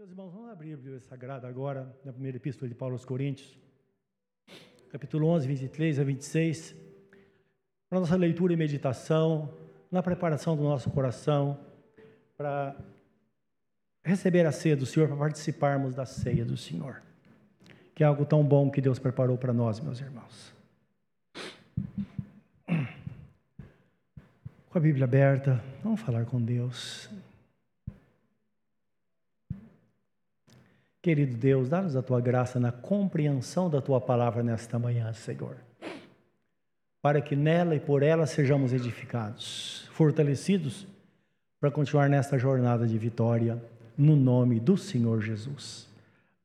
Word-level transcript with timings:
Meus 0.00 0.12
irmãos, 0.12 0.32
vamos 0.32 0.48
abrir 0.48 0.72
a 0.72 0.76
Bíblia 0.78 0.98
Sagrada 1.00 1.46
agora, 1.46 1.94
na 2.02 2.10
primeira 2.10 2.38
epístola 2.38 2.66
de 2.66 2.74
Paulo 2.74 2.94
aos 2.94 3.04
Coríntios, 3.04 3.58
capítulo 4.90 5.26
11, 5.26 5.46
23 5.46 5.98
a 5.98 6.04
26, 6.04 6.74
para 7.86 8.00
nossa 8.00 8.16
leitura 8.16 8.54
e 8.54 8.56
meditação, 8.56 9.52
na 9.90 10.02
preparação 10.02 10.56
do 10.56 10.62
nosso 10.62 10.90
coração, 10.90 11.60
para 12.34 12.74
receber 14.02 14.46
a 14.46 14.52
ceia 14.52 14.74
do 14.74 14.86
Senhor, 14.86 15.06
para 15.06 15.18
participarmos 15.18 15.94
da 15.94 16.06
ceia 16.06 16.46
do 16.46 16.56
Senhor, 16.56 17.02
que 17.94 18.02
é 18.02 18.06
algo 18.06 18.24
tão 18.24 18.42
bom 18.42 18.70
que 18.70 18.80
Deus 18.80 18.98
preparou 18.98 19.36
para 19.36 19.52
nós, 19.52 19.80
meus 19.80 20.00
irmãos. 20.00 20.54
Com 24.70 24.78
a 24.78 24.80
Bíblia 24.80 25.04
aberta, 25.04 25.62
vamos 25.84 26.00
falar 26.00 26.24
com 26.24 26.40
Deus. 26.40 27.10
Querido 31.02 31.34
Deus, 31.36 31.68
dá-nos 31.68 31.96
a 31.96 32.02
tua 32.02 32.20
graça 32.20 32.60
na 32.60 32.70
compreensão 32.70 33.70
da 33.70 33.80
tua 33.80 34.00
palavra 34.00 34.42
nesta 34.42 34.78
manhã, 34.78 35.10
Senhor. 35.14 35.56
Para 37.00 37.22
que 37.22 37.34
nela 37.34 37.74
e 37.74 37.80
por 37.80 38.02
ela 38.02 38.26
sejamos 38.26 38.74
edificados, 38.74 39.88
fortalecidos 39.92 40.86
para 41.58 41.70
continuar 41.70 42.10
nesta 42.10 42.36
jornada 42.38 42.86
de 42.86 42.98
vitória, 42.98 43.62
no 43.96 44.14
nome 44.14 44.60
do 44.60 44.76
Senhor 44.76 45.22
Jesus. 45.22 45.88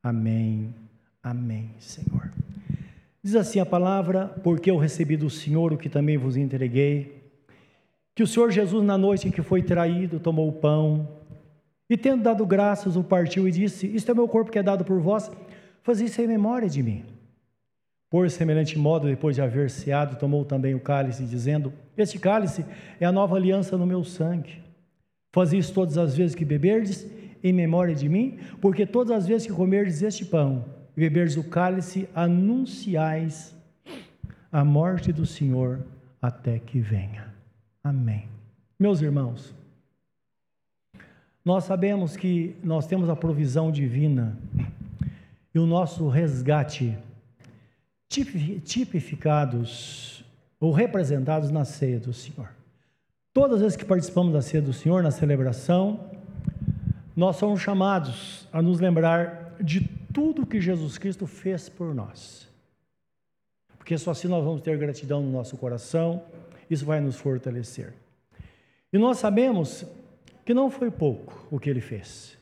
Amém. 0.02 0.74
Amém, 1.22 1.70
Senhor. 1.78 2.32
Diz 3.22 3.34
assim 3.34 3.60
a 3.60 3.66
palavra: 3.66 4.28
Porque 4.42 4.70
eu 4.70 4.78
recebi 4.78 5.18
do 5.18 5.28
Senhor 5.28 5.72
o 5.72 5.76
que 5.76 5.90
também 5.90 6.16
vos 6.16 6.36
entreguei, 6.36 7.30
que 8.14 8.22
o 8.22 8.26
Senhor 8.26 8.50
Jesus, 8.50 8.82
na 8.82 8.96
noite 8.96 9.28
em 9.28 9.30
que 9.30 9.42
foi 9.42 9.62
traído, 9.62 10.18
tomou 10.18 10.48
o 10.48 10.52
pão 10.52 11.08
e 11.88 11.96
tendo 11.96 12.22
dado 12.22 12.44
graças, 12.44 12.96
o 12.96 13.04
partiu 13.04 13.46
e 13.46 13.52
disse: 13.52 13.86
Isto 13.86 14.10
é 14.10 14.14
meu 14.14 14.28
corpo 14.28 14.50
que 14.50 14.58
é 14.58 14.62
dado 14.62 14.84
por 14.84 15.00
vós, 15.00 15.30
fazei 15.82 16.06
isso 16.06 16.20
em 16.20 16.26
memória 16.26 16.68
de 16.68 16.82
mim. 16.82 17.04
Por 18.10 18.30
semelhante 18.30 18.78
modo, 18.78 19.06
depois 19.06 19.36
de 19.36 19.42
haver 19.42 19.68
ceado, 19.70 20.16
tomou 20.16 20.44
também 20.44 20.74
o 20.74 20.80
cálice, 20.80 21.24
dizendo: 21.24 21.72
Este 21.96 22.18
cálice 22.18 22.64
é 23.00 23.06
a 23.06 23.12
nova 23.12 23.36
aliança 23.36 23.76
no 23.76 23.86
meu 23.86 24.04
sangue. 24.04 24.62
Fazei 25.32 25.58
isso 25.58 25.74
todas 25.74 25.98
as 25.98 26.16
vezes 26.16 26.34
que 26.34 26.44
beberdes, 26.44 27.06
em 27.42 27.52
memória 27.52 27.94
de 27.94 28.08
mim, 28.08 28.38
porque 28.60 28.86
todas 28.86 29.16
as 29.16 29.26
vezes 29.26 29.46
que 29.46 29.52
comerdes 29.52 30.02
este 30.02 30.24
pão 30.24 30.64
e 30.96 31.00
beberdes 31.00 31.36
o 31.36 31.44
cálice, 31.44 32.08
anunciais 32.14 33.54
a 34.50 34.64
morte 34.64 35.12
do 35.12 35.26
Senhor 35.26 35.84
até 36.22 36.58
que 36.58 36.80
venha. 36.80 37.34
Amém. 37.84 38.26
Meus 38.78 39.02
irmãos, 39.02 39.54
nós 41.46 41.62
sabemos 41.62 42.16
que 42.16 42.56
nós 42.60 42.88
temos 42.88 43.08
a 43.08 43.14
provisão 43.14 43.70
divina 43.70 44.36
e 45.54 45.60
o 45.60 45.64
nosso 45.64 46.08
resgate 46.08 46.98
tipificados 48.08 50.24
ou 50.58 50.72
representados 50.72 51.52
na 51.52 51.64
ceia 51.64 52.00
do 52.00 52.12
Senhor. 52.12 52.48
Todas 53.32 53.58
as 53.58 53.60
vezes 53.60 53.76
que 53.76 53.84
participamos 53.84 54.32
da 54.32 54.42
ceia 54.42 54.60
do 54.60 54.72
Senhor, 54.72 55.04
na 55.04 55.12
celebração, 55.12 56.10
nós 57.14 57.36
somos 57.36 57.60
chamados 57.60 58.48
a 58.52 58.60
nos 58.60 58.80
lembrar 58.80 59.54
de 59.60 59.88
tudo 60.12 60.44
que 60.44 60.60
Jesus 60.60 60.98
Cristo 60.98 61.28
fez 61.28 61.68
por 61.68 61.94
nós. 61.94 62.48
Porque 63.78 63.96
só 63.96 64.10
assim 64.10 64.26
nós 64.26 64.44
vamos 64.44 64.62
ter 64.62 64.76
gratidão 64.78 65.22
no 65.22 65.30
nosso 65.30 65.56
coração, 65.56 66.24
isso 66.68 66.84
vai 66.84 67.00
nos 67.00 67.14
fortalecer. 67.14 67.94
E 68.92 68.98
nós 68.98 69.18
sabemos 69.18 69.86
que 70.46 70.54
não 70.54 70.70
foi 70.70 70.92
pouco 70.92 71.46
o 71.50 71.58
que 71.58 71.68
ele 71.68 71.80
fez. 71.80 72.38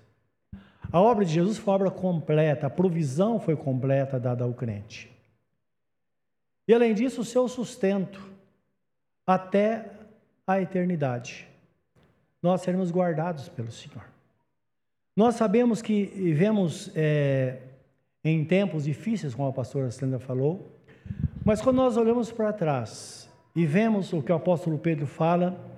A 0.93 1.01
obra 1.01 1.25
de 1.25 1.33
Jesus 1.33 1.57
foi 1.57 1.73
obra 1.73 1.91
completa, 1.91 2.67
a 2.67 2.71
provisão 2.71 3.41
foi 3.41 3.57
completa 3.57 4.21
dada 4.21 4.45
ao 4.45 4.53
crente. 4.53 5.11
E 6.69 6.75
além 6.75 6.95
disso, 6.95 7.23
o 7.23 7.25
seu 7.25 7.49
sustento 7.49 8.23
até 9.27 9.91
a 10.47 10.61
eternidade. 10.61 11.49
Nós 12.43 12.61
seremos 12.61 12.91
guardados 12.91 13.49
pelo 13.49 13.73
Senhor. 13.73 14.05
Nós 15.17 15.37
sabemos 15.37 15.81
que 15.81 16.05
vivemos 16.05 16.91
é, 16.95 17.59
em 18.23 18.45
tempos 18.45 18.85
difíceis, 18.85 19.35
como 19.35 19.49
a 19.49 19.53
pastora 19.53 19.91
Sandra 19.91 20.19
falou, 20.19 20.79
mas 21.43 21.63
quando 21.63 21.77
nós 21.77 21.97
olhamos 21.97 22.31
para 22.31 22.53
trás 22.53 23.31
e 23.57 23.65
vemos 23.65 24.13
o 24.13 24.23
que 24.23 24.31
o 24.31 24.35
apóstolo 24.35 24.79
Pedro 24.79 25.07
fala, 25.07 25.74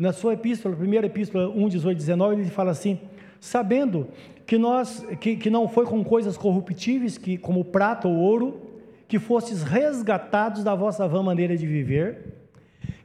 na 0.00 0.14
sua 0.14 0.32
epístola, 0.32 0.74
primeira 0.74 1.06
epístola 1.06 1.50
1, 1.50 1.68
18, 1.68 1.98
19, 1.98 2.40
ele 2.40 2.50
fala 2.50 2.70
assim: 2.70 2.98
sabendo 3.38 4.08
que 4.46 4.56
nós 4.56 5.06
que, 5.20 5.36
que 5.36 5.50
não 5.50 5.68
foi 5.68 5.84
com 5.84 6.02
coisas 6.02 6.38
corruptíveis, 6.38 7.18
que 7.18 7.36
como 7.36 7.62
prata 7.62 8.08
ou 8.08 8.16
ouro, 8.16 8.62
que 9.06 9.18
fostes 9.18 9.62
resgatados 9.62 10.64
da 10.64 10.74
vossa 10.74 11.06
vã 11.06 11.22
maneira 11.22 11.54
de 11.54 11.66
viver, 11.66 12.32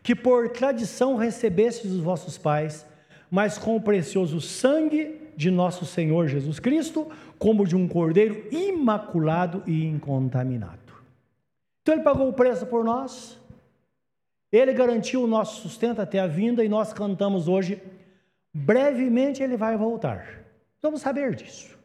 que 0.01 0.15
por 0.15 0.47
tradição 0.49 1.17
recebestes 1.17 1.91
dos 1.91 1.99
vossos 1.99 2.37
pais, 2.37 2.85
mas 3.29 3.57
com 3.57 3.75
o 3.75 3.81
precioso 3.81 4.39
sangue 4.39 5.19
de 5.35 5.51
nosso 5.51 5.85
Senhor 5.85 6.29
Jesus 6.29 6.59
Cristo, 6.59 7.07
como 7.37 7.67
de 7.67 7.75
um 7.75 7.89
cordeiro 7.89 8.47
imaculado 8.53 9.61
e 9.67 9.83
incontaminado. 9.85 10.79
Então 11.81 11.93
ele 11.93 12.03
pagou 12.03 12.29
o 12.29 12.33
preço 12.33 12.65
por 12.65 12.85
nós, 12.85 13.37
ele 14.55 14.73
garantiu 14.73 15.23
o 15.23 15.27
nosso 15.27 15.61
sustento 15.61 15.99
até 16.01 16.19
a 16.19 16.27
vinda 16.27 16.63
e 16.63 16.69
nós 16.69 16.93
cantamos 16.93 17.47
hoje. 17.47 17.81
Brevemente 18.53 19.43
ele 19.43 19.57
vai 19.57 19.75
voltar. 19.75 20.43
Vamos 20.81 21.01
saber 21.01 21.35
disso. 21.35 21.75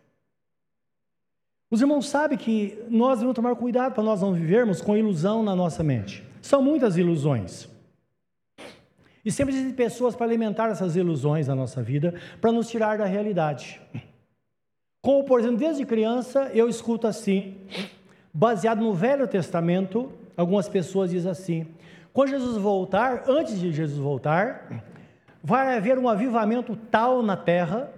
Os 1.71 1.81
irmãos 1.81 2.09
sabem 2.09 2.37
que 2.37 2.83
nós 2.89 3.19
devemos 3.19 3.35
tomar 3.35 3.55
cuidado 3.55 3.95
para 3.95 4.03
nós 4.03 4.21
não 4.21 4.33
vivermos 4.33 4.81
com 4.81 4.97
ilusão 4.97 5.43
na 5.43 5.55
nossa 5.55 5.83
mente. 5.83 6.25
São 6.43 6.63
muitas 6.63 6.97
ilusões. 6.97 7.69
E 9.25 9.31
sempre 9.31 9.55
existem 9.55 9.75
pessoas 9.75 10.17
para 10.17 10.27
alimentar 10.27 10.69
essas 10.69 10.97
ilusões 10.97 11.47
na 11.47 11.55
nossa 11.55 11.83
vida, 11.83 12.15
para 12.41 12.51
nos 12.51 12.69
tirar 12.69 12.99
da 12.99 13.05
realidade. 13.05 13.81
Como, 15.03 15.25
por 15.25 15.41
exemplo, 15.41 15.59
desde 15.59 15.85
criança 15.87 16.51
eu 16.53 16.69
escuto 16.69 17.07
assim, 17.07 17.57
baseado 18.33 18.81
no 18.81 18.93
Velho 18.93 19.27
Testamento, 19.29 20.11
algumas 20.37 20.69
pessoas 20.69 21.11
dizem 21.11 21.31
assim: 21.31 21.67
quando 22.13 22.31
Jesus 22.31 22.57
voltar, 22.57 23.25
antes 23.29 23.59
de 23.59 23.73
Jesus 23.73 23.99
voltar, 23.99 24.85
vai 25.43 25.77
haver 25.77 25.99
um 25.99 26.09
avivamento 26.09 26.77
tal 26.91 27.23
na 27.23 27.37
terra 27.37 27.93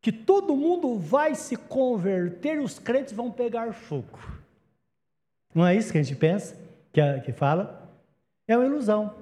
que 0.00 0.10
todo 0.10 0.56
mundo 0.56 0.98
vai 0.98 1.34
se 1.34 1.56
converter 1.56 2.56
e 2.56 2.64
os 2.64 2.78
crentes 2.78 3.12
vão 3.12 3.30
pegar 3.30 3.72
fogo. 3.72 4.18
Não 5.54 5.66
é 5.66 5.76
isso 5.76 5.92
que 5.92 5.98
a 5.98 6.02
gente 6.02 6.16
pensa, 6.16 6.56
que, 6.92 7.20
que 7.20 7.32
fala? 7.32 7.88
É 8.46 8.56
uma 8.56 8.66
ilusão. 8.66 9.14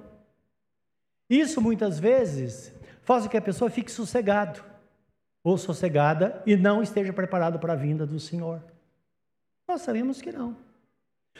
Isso 1.29 1.61
muitas 1.61 1.99
vezes 1.99 2.73
faz 3.03 3.23
com 3.23 3.29
que 3.29 3.37
a 3.37 3.41
pessoa 3.41 3.69
fique 3.69 3.91
sossegado 3.91 4.63
ou 5.43 5.57
sossegada 5.57 6.41
e 6.45 6.55
não 6.55 6.81
esteja 6.83 7.13
preparado 7.13 7.59
para 7.59 7.73
a 7.73 7.75
vinda 7.75 8.05
do 8.05 8.19
Senhor. 8.19 8.61
Nós 9.67 9.81
sabemos 9.81 10.21
que 10.21 10.31
não. 10.31 10.55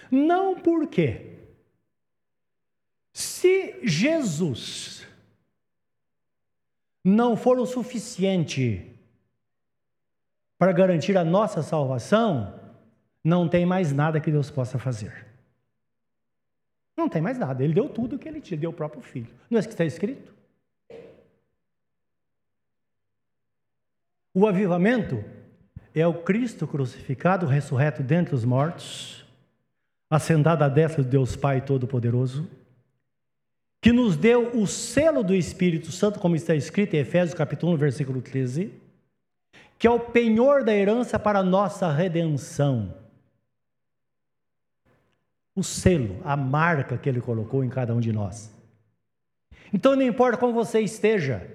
Não 0.10 0.56
por 0.56 0.88
quê? 0.88 1.38
Se 3.14 3.80
Jesus 3.84 5.06
não 7.04 7.36
for 7.36 7.60
o 7.60 7.66
suficiente 7.66 8.88
para 10.58 10.72
garantir 10.72 11.18
a 11.18 11.24
nossa 11.24 11.62
salvação, 11.62 12.60
não 13.24 13.50
tem 13.50 13.66
mais 13.66 13.92
nada 13.92 14.20
que 14.20 14.32
Deus 14.32 14.50
possa 14.50 14.78
fazer. 14.78 15.26
Não 16.96 17.10
tem 17.10 17.22
mais 17.22 17.38
nada. 17.38 17.64
Ele 17.64 17.74
deu 17.74 17.90
tudo 17.90 18.16
o 18.16 18.20
que 18.20 18.30
ele 18.30 18.40
tinha, 18.40 18.60
deu 18.60 18.70
o 18.70 18.74
próprio 18.74 19.02
filho. 19.02 19.34
Não 19.50 19.58
é 19.58 19.60
isso 19.60 19.68
que 19.68 19.74
está 19.74 19.86
escrito? 19.86 20.32
O 24.34 24.48
avivamento 24.48 25.24
é 25.94 26.08
o 26.08 26.22
Cristo 26.22 26.66
crucificado, 26.66 27.46
ressurreto 27.46 28.02
dentre 28.02 28.34
os 28.34 28.46
mortos, 28.46 29.26
assentado 30.10 30.64
à 30.64 30.70
destra 30.70 31.04
de 31.04 31.10
Deus 31.10 31.36
Pai 31.36 31.60
Todo-Poderoso 31.60 32.61
que 33.82 33.92
nos 33.92 34.16
deu 34.16 34.52
o 34.56 34.68
selo 34.68 35.24
do 35.24 35.34
Espírito 35.34 35.92
Santo, 35.92 36.20
como 36.20 36.36
está 36.36 36.54
escrito 36.54 36.94
em 36.94 37.00
Efésios 37.00 37.34
capítulo 37.34 37.74
1, 37.74 37.78
versículo 37.78 38.22
13, 38.22 38.72
que 39.80 39.88
é 39.88 39.90
o 39.90 40.00
penhor 40.00 40.64
da 40.64 40.72
herança 40.72 41.18
para 41.18 41.40
a 41.40 41.44
nossa 41.44 41.92
redenção. 41.92 42.94
O 45.56 45.64
selo, 45.64 46.22
a 46.24 46.38
marca 46.38 46.96
que 46.96 47.10
ele 47.10 47.20
colocou 47.20 47.64
em 47.64 47.70
cada 47.70 47.94
um 47.96 48.00
de 48.00 48.14
nós. 48.14 48.56
Então 49.74 49.96
não 49.96 50.04
importa 50.04 50.38
como 50.38 50.54
você 50.54 50.80
esteja, 50.80 51.50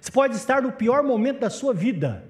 você 0.00 0.12
pode 0.12 0.36
estar 0.36 0.62
no 0.62 0.70
pior 0.70 1.02
momento 1.02 1.40
da 1.40 1.50
sua 1.50 1.74
vida, 1.74 2.24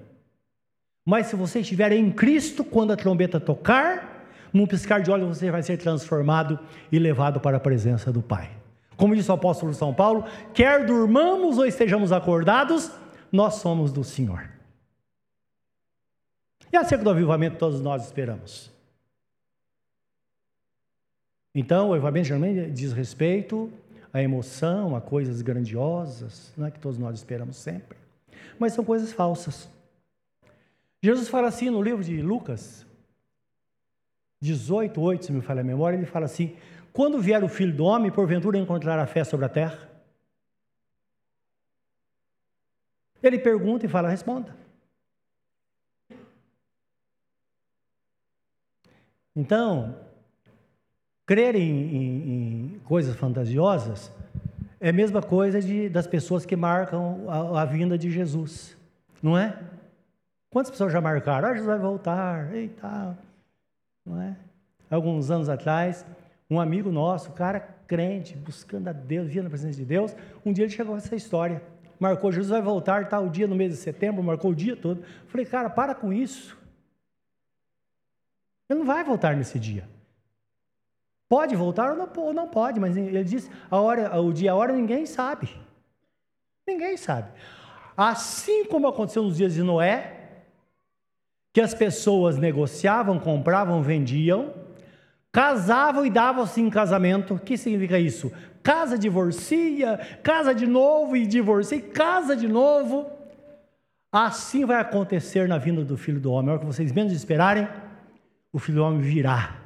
mas 1.05 1.27
se 1.27 1.35
você 1.35 1.59
estiver 1.59 1.91
em 1.91 2.11
Cristo, 2.11 2.63
quando 2.63 2.91
a 2.91 2.97
trombeta 2.97 3.39
tocar, 3.39 4.27
num 4.51 4.65
piscar 4.65 5.01
de 5.01 5.11
olhos 5.11 5.37
você 5.37 5.51
vai 5.51 5.61
ser 5.61 5.77
transformado 5.77 6.59
e 6.91 6.97
levado 6.97 7.39
para 7.39 7.57
a 7.57 7.59
presença 7.59 8.11
do 8.11 8.23
Pai. 8.23 8.56
Como 8.97 9.15
disse 9.15 9.29
o 9.29 9.35
apóstolo 9.35 9.73
São 9.73 9.93
Paulo, 9.93 10.25
quer 10.53 10.85
durmamos 10.85 11.59
ou 11.59 11.65
estejamos 11.65 12.11
acordados, 12.11 12.91
nós 13.31 13.55
somos 13.55 13.93
do 13.93 14.03
Senhor. 14.03 14.49
E 16.73 16.75
acerca 16.75 17.03
do 17.03 17.09
avivamento, 17.11 17.57
todos 17.57 17.79
nós 17.79 18.05
esperamos. 18.05 18.71
Então, 21.53 21.89
o 21.89 21.93
avivamento 21.93 22.27
geralmente 22.27 22.71
diz 22.71 22.91
respeito 22.91 23.71
à 24.11 24.21
emoção, 24.21 24.95
a 24.95 25.01
coisas 25.01 25.41
grandiosas, 25.41 26.51
não 26.57 26.67
é 26.67 26.71
que 26.71 26.79
todos 26.79 26.97
nós 26.97 27.17
esperamos 27.17 27.57
sempre, 27.57 27.97
mas 28.59 28.73
são 28.73 28.83
coisas 28.83 29.13
falsas. 29.13 29.69
Jesus 31.01 31.29
fala 31.29 31.47
assim 31.47 31.69
no 31.69 31.81
livro 31.81 32.03
de 32.03 32.21
Lucas, 32.21 32.85
18, 34.41 34.99
8, 34.99 35.25
se 35.25 35.31
me 35.31 35.41
falha 35.41 35.61
a 35.61 35.63
memória, 35.63 35.97
ele 35.97 36.05
fala 36.05 36.25
assim: 36.25 36.55
Quando 36.97 37.21
vier 37.21 37.43
o 37.43 37.47
filho 37.47 37.75
do 37.75 37.85
homem, 37.85 38.09
porventura 38.09 38.57
encontrará 38.57 39.05
fé 39.05 39.23
sobre 39.23 39.45
a 39.45 39.49
terra? 39.49 39.87
Ele 43.21 43.37
pergunta 43.37 43.85
e 43.85 43.87
fala: 43.87 44.09
Responda. 44.09 44.55
Então, 49.35 49.95
crer 51.23 51.53
em, 51.53 51.61
em, 51.61 52.29
em, 52.31 52.79
coisas 52.79 53.15
fantasiosas 53.15 54.11
é 54.79 54.89
a 54.89 54.93
mesma 54.93 55.21
coisa 55.21 55.61
de, 55.61 55.89
das 55.89 56.07
pessoas 56.07 56.47
que 56.47 56.55
marcam 56.55 57.29
a, 57.29 57.61
a 57.61 57.65
vinda 57.65 57.95
de 57.95 58.09
Jesus, 58.09 58.75
não 59.21 59.37
é? 59.37 59.55
Quantas 60.49 60.71
pessoas 60.71 60.91
já 60.91 60.99
marcaram? 60.99 61.49
Ah, 61.49 61.51
Jesus 61.51 61.67
vai 61.67 61.77
voltar, 61.77 62.55
e 62.55 62.69
tal. 62.69 63.15
Não 64.03 64.19
é? 64.19 64.35
Alguns 64.89 65.29
anos 65.29 65.47
atrás, 65.47 66.03
um 66.49 66.59
amigo 66.59 66.91
nosso, 66.91 67.31
cara 67.31 67.59
crente, 67.87 68.35
buscando 68.35 68.87
a 68.87 68.93
Deus, 68.93 69.27
via 69.27 69.43
na 69.43 69.49
presença 69.49 69.77
de 69.77 69.85
Deus, 69.85 70.15
um 70.45 70.51
dia 70.51 70.65
ele 70.65 70.73
chegou 70.73 70.95
a 70.95 70.97
essa 70.97 71.15
história. 71.15 71.61
Marcou, 71.99 72.31
Jesus 72.31 72.51
vai 72.51 72.61
voltar 72.61 73.09
tal 73.09 73.27
dia 73.27 73.47
no 73.47 73.55
mês 73.55 73.71
de 73.71 73.77
setembro, 73.77 74.21
marcou 74.21 74.51
o 74.51 74.55
dia 74.55 74.75
todo. 74.75 75.03
Falei, 75.27 75.45
cara, 75.45 75.69
para 75.69 75.95
com 75.95 76.13
isso. 76.13 76.57
Ele 78.69 78.79
não 78.79 78.85
vai 78.85 79.03
voltar 79.03 79.35
nesse 79.35 79.59
dia. 79.59 79.87
Pode 81.29 81.55
voltar 81.55 81.91
ou 81.91 81.97
não, 81.97 82.09
ou 82.17 82.33
não 82.33 82.47
pode, 82.47 82.79
mas 82.79 82.95
ele 82.95 83.23
disse, 83.23 83.49
a 83.69 83.79
hora, 83.79 84.19
o 84.21 84.31
dia, 84.31 84.51
a 84.51 84.55
hora 84.55 84.73
ninguém 84.73 85.05
sabe. 85.05 85.49
Ninguém 86.65 86.95
sabe. 86.97 87.31
Assim 87.95 88.65
como 88.65 88.87
aconteceu 88.87 89.23
nos 89.23 89.37
dias 89.37 89.53
de 89.53 89.63
Noé, 89.63 90.43
que 91.51 91.59
as 91.59 91.73
pessoas 91.73 92.37
negociavam, 92.37 93.19
compravam, 93.19 93.81
vendiam, 93.81 94.53
casavam 95.37 96.03
e 96.03 96.09
davam-se 96.09 96.59
em 96.59 96.67
casamento. 96.67 97.35
O 97.35 97.39
que 97.39 97.59
significa 97.59 97.99
isso? 97.99 98.31
Casa 98.63 98.97
divorcia, 98.97 99.99
casa 100.23 100.51
de 100.51 100.65
novo 100.65 101.15
e 101.15 101.27
divorcia, 101.27 101.79
casa 101.79 102.35
de 102.35 102.47
novo. 102.47 103.07
Assim 104.11 104.65
vai 104.65 104.81
acontecer 104.81 105.47
na 105.47 105.59
vinda 105.59 105.85
do 105.85 105.95
Filho 105.95 106.19
do 106.19 106.31
Homem. 106.31 106.49
A 106.49 106.53
hora 106.53 106.59
que 106.59 106.65
vocês 106.65 106.91
menos 106.91 107.13
esperarem, 107.13 107.67
o 108.51 108.57
Filho 108.57 108.79
do 108.79 108.83
Homem 108.83 108.99
virá 108.99 109.61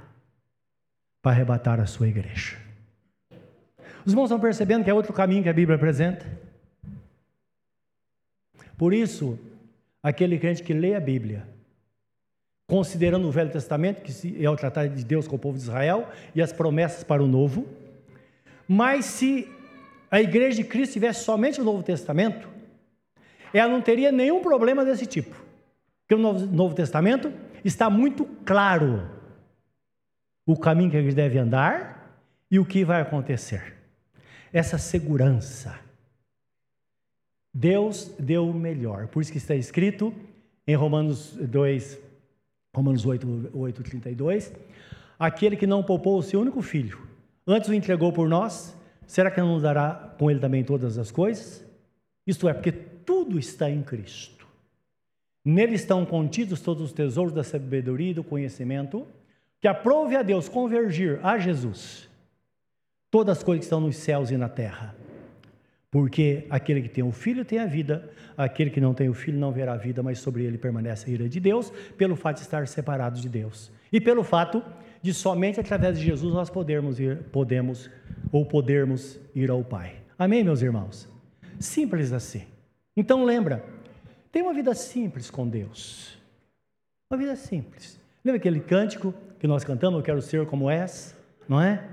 para 1.22 1.32
arrebatar 1.32 1.80
a 1.80 1.86
sua 1.86 2.10
igreja. 2.10 2.58
Os 4.06 4.12
irmãos 4.12 4.26
estão 4.26 4.42
percebendo 4.42 4.84
que 4.84 4.90
é 4.90 4.94
outro 4.94 5.14
caminho 5.14 5.42
que 5.42 5.48
a 5.48 5.54
Bíblia 5.54 5.78
apresenta? 5.78 6.26
Por 8.78 8.94
isso, 8.94 9.40
aquele 10.04 10.38
crente 10.38 10.64
que 10.64 10.74
lê 10.74 10.96
a 10.96 11.00
Bíblia, 11.00 11.48
considerando 12.72 13.28
o 13.28 13.32
Velho 13.32 13.52
Testamento, 13.52 14.02
que 14.02 14.46
é 14.46 14.50
o 14.50 14.56
tratado 14.56 14.96
de 14.96 15.04
Deus 15.04 15.28
com 15.28 15.36
o 15.36 15.40
povo 15.40 15.58
de 15.58 15.64
Israel, 15.64 16.08
e 16.34 16.42
as 16.42 16.54
promessas 16.54 17.04
para 17.04 17.22
o 17.22 17.28
Novo. 17.28 17.68
Mas 18.66 19.04
se 19.04 19.46
a 20.10 20.22
igreja 20.22 20.56
de 20.56 20.64
Cristo 20.64 20.94
tivesse 20.94 21.26
somente 21.26 21.60
o 21.60 21.66
Novo 21.66 21.84
Testamento, 21.84 22.48
ela 23.54 23.70
não 23.70 23.82
teria 23.82 24.10
nenhum 24.10 24.42
problema 24.42 24.86
desse 24.86 25.06
tipo. 25.06 25.36
Porque 26.08 26.16
o 26.16 26.18
Novo, 26.18 26.74
Testamento 26.74 27.34
está 27.62 27.90
muito 27.90 28.24
claro 28.46 29.06
o 30.46 30.58
caminho 30.58 30.92
que 30.92 30.98
a 30.98 31.02
gente 31.02 31.14
deve 31.14 31.38
andar 31.38 32.24
e 32.50 32.58
o 32.58 32.64
que 32.64 32.86
vai 32.86 33.02
acontecer. 33.02 33.76
Essa 34.54 34.78
segurança. 34.78 35.78
Deus 37.54 38.16
deu 38.18 38.48
o 38.48 38.54
melhor. 38.54 39.08
Por 39.08 39.22
isso 39.22 39.32
que 39.32 39.40
está 39.40 39.56
escrito 39.56 40.14
em 40.66 40.74
Romanos 40.74 41.34
2, 41.34 42.11
Romanos 42.74 43.06
8, 43.06 43.52
8, 43.54 43.84
32. 43.84 44.54
Aquele 45.20 45.56
que 45.56 45.68
não 45.68 45.84
poupou 45.84 46.18
o 46.18 46.24
seu 46.24 46.42
único 46.42 46.62
filho, 46.62 47.00
antes 47.46 47.70
o 47.70 47.74
entregou 47.74 48.12
por 48.12 48.28
nós, 48.28 48.76
será 49.06 49.30
que 49.30 49.40
não 49.40 49.54
nos 49.54 49.64
dará 49.64 50.16
com 50.18 50.32
ele 50.32 50.40
também 50.40 50.64
todas 50.64 50.98
as 50.98 51.12
coisas? 51.12 51.66
Isto 52.26 52.48
é, 52.48 52.54
porque 52.54 52.72
tudo 52.72 53.38
está 53.38 53.70
em 53.70 53.84
Cristo. 53.84 54.48
Nele 55.44 55.76
estão 55.76 56.06
contidos 56.06 56.62
todos 56.62 56.84
os 56.84 56.94
tesouros 56.94 57.34
da 57.34 57.44
sabedoria 57.44 58.12
e 58.12 58.14
do 58.14 58.24
conhecimento, 58.24 59.08
que 59.60 59.68
aprove 59.68 60.16
a 60.16 60.24
Deus 60.24 60.48
convergir 60.48 61.20
a 61.24 61.38
Jesus 61.38 62.10
todas 63.12 63.38
as 63.38 63.44
coisas 63.44 63.60
que 63.60 63.66
estão 63.66 63.82
nos 63.82 63.98
céus 63.98 64.32
e 64.32 64.38
na 64.38 64.48
terra. 64.48 64.96
Porque 65.92 66.48
aquele 66.50 66.82
que 66.82 66.88
tem 66.88 67.04
o 67.04 67.12
filho 67.12 67.44
tem 67.44 67.60
a 67.60 67.66
vida, 67.66 68.10
aquele 68.38 68.70
que 68.70 68.80
não 68.80 68.94
tem 68.94 69.10
o 69.10 69.14
filho 69.14 69.38
não 69.38 69.52
verá 69.52 69.74
a 69.74 69.78
vida, 69.78 70.02
mas 70.02 70.20
sobre 70.20 70.46
ele 70.46 70.58
permanece 70.58 71.10
a 71.10 71.14
ira 71.14 71.28
de 71.28 71.38
Deus, 71.38 71.70
pelo 71.98 72.16
fato 72.16 72.38
de 72.38 72.44
estar 72.44 72.66
separados 72.66 73.22
de 73.22 73.28
Deus. 73.28 73.70
E 73.92 74.00
pelo 74.00 74.24
fato 74.24 74.64
de 75.02 75.14
somente 75.14 75.60
através 75.60 76.00
de 76.00 76.06
Jesus 76.06 76.34
nós 76.34 76.50
podermos 76.50 76.98
ir, 76.98 77.18
podemos 77.24 77.90
ou 78.32 78.46
podermos 78.46 79.20
ir 79.36 79.52
ao 79.52 79.66
Pai. 79.66 79.96
Amém, 80.18 80.46
meus 80.46 80.62
irmãos? 80.62 81.10
Simples 81.60 82.14
assim. 82.14 82.44
Então 82.96 83.26
lembra, 83.26 83.66
tem 84.32 84.42
uma 84.42 84.54
vida 84.54 84.74
simples 84.74 85.30
com 85.30 85.46
Deus. 85.46 86.18
Uma 87.12 87.18
vida 87.18 87.36
simples. 87.36 88.00
Lembra 88.24 88.40
aquele 88.40 88.62
cântico 88.62 89.14
que 89.38 89.48
nós 89.48 89.66
cantamos, 89.66 90.00
eu 90.00 90.06
quero 90.06 90.22
ser 90.22 90.46
como 90.46 90.70
és, 90.70 91.18
não 91.50 91.60
é? 91.60 91.86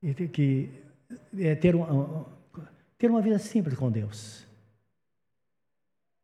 E 0.00 0.14
que 0.28 0.70
é 1.38 1.56
ter 1.56 1.74
um, 1.74 2.24
ter 3.02 3.10
uma 3.10 3.20
vida 3.20 3.36
simples 3.36 3.76
com 3.76 3.90
Deus. 3.90 4.46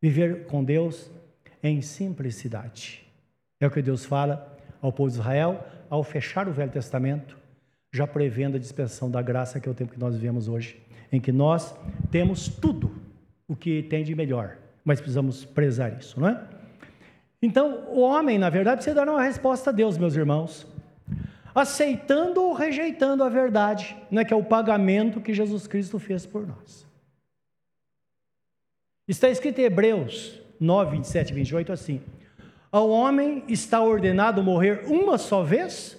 Viver 0.01 0.45
com 0.45 0.63
Deus 0.63 1.11
em 1.61 1.81
simplicidade. 1.81 3.05
É 3.59 3.67
o 3.67 3.69
que 3.69 3.81
Deus 3.81 4.05
fala 4.05 4.57
ao 4.81 4.89
povo 4.89 5.09
de 5.09 5.17
Israel 5.17 5.61
ao 5.89 6.05
fechar 6.05 6.47
o 6.47 6.53
Velho 6.53 6.71
Testamento, 6.71 7.37
já 7.91 8.07
prevendo 8.07 8.55
a 8.55 8.59
dispensação 8.59 9.11
da 9.11 9.21
graça, 9.21 9.59
que 9.59 9.67
é 9.67 9.71
o 9.73 9.75
tempo 9.75 9.91
que 9.91 9.99
nós 9.99 10.15
vivemos 10.15 10.47
hoje, 10.47 10.81
em 11.11 11.19
que 11.19 11.33
nós 11.33 11.75
temos 12.09 12.47
tudo 12.47 12.95
o 13.45 13.57
que 13.57 13.83
tem 13.83 14.01
de 14.01 14.15
melhor, 14.15 14.57
mas 14.85 15.01
precisamos 15.01 15.43
prezar 15.43 15.99
isso, 15.99 16.17
não 16.17 16.29
é? 16.29 16.47
Então, 17.41 17.89
o 17.89 17.99
homem, 17.99 18.37
na 18.37 18.49
verdade, 18.49 18.77
precisa 18.77 18.95
dar 18.95 19.11
uma 19.11 19.23
resposta 19.23 19.69
a 19.71 19.73
Deus, 19.73 19.97
meus 19.97 20.15
irmãos, 20.15 20.65
aceitando 21.59 22.41
ou 22.41 22.53
rejeitando 22.53 23.23
a 23.23 23.29
verdade, 23.29 23.95
né, 24.09 24.25
que 24.25 24.33
é 24.33 24.37
o 24.37 24.43
pagamento 24.43 25.21
que 25.21 25.33
Jesus 25.33 25.67
Cristo 25.67 25.99
fez 25.99 26.25
por 26.25 26.47
nós. 26.47 26.87
Está 29.07 29.29
escrito 29.29 29.59
em 29.59 29.63
Hebreus 29.63 30.39
9, 30.59 30.97
27 30.97 31.31
e 31.31 31.33
28 31.33 31.71
assim: 31.71 32.01
Ao 32.71 32.89
homem 32.89 33.43
está 33.47 33.81
ordenado 33.81 34.43
morrer 34.43 34.83
uma 34.87 35.17
só 35.17 35.43
vez, 35.43 35.97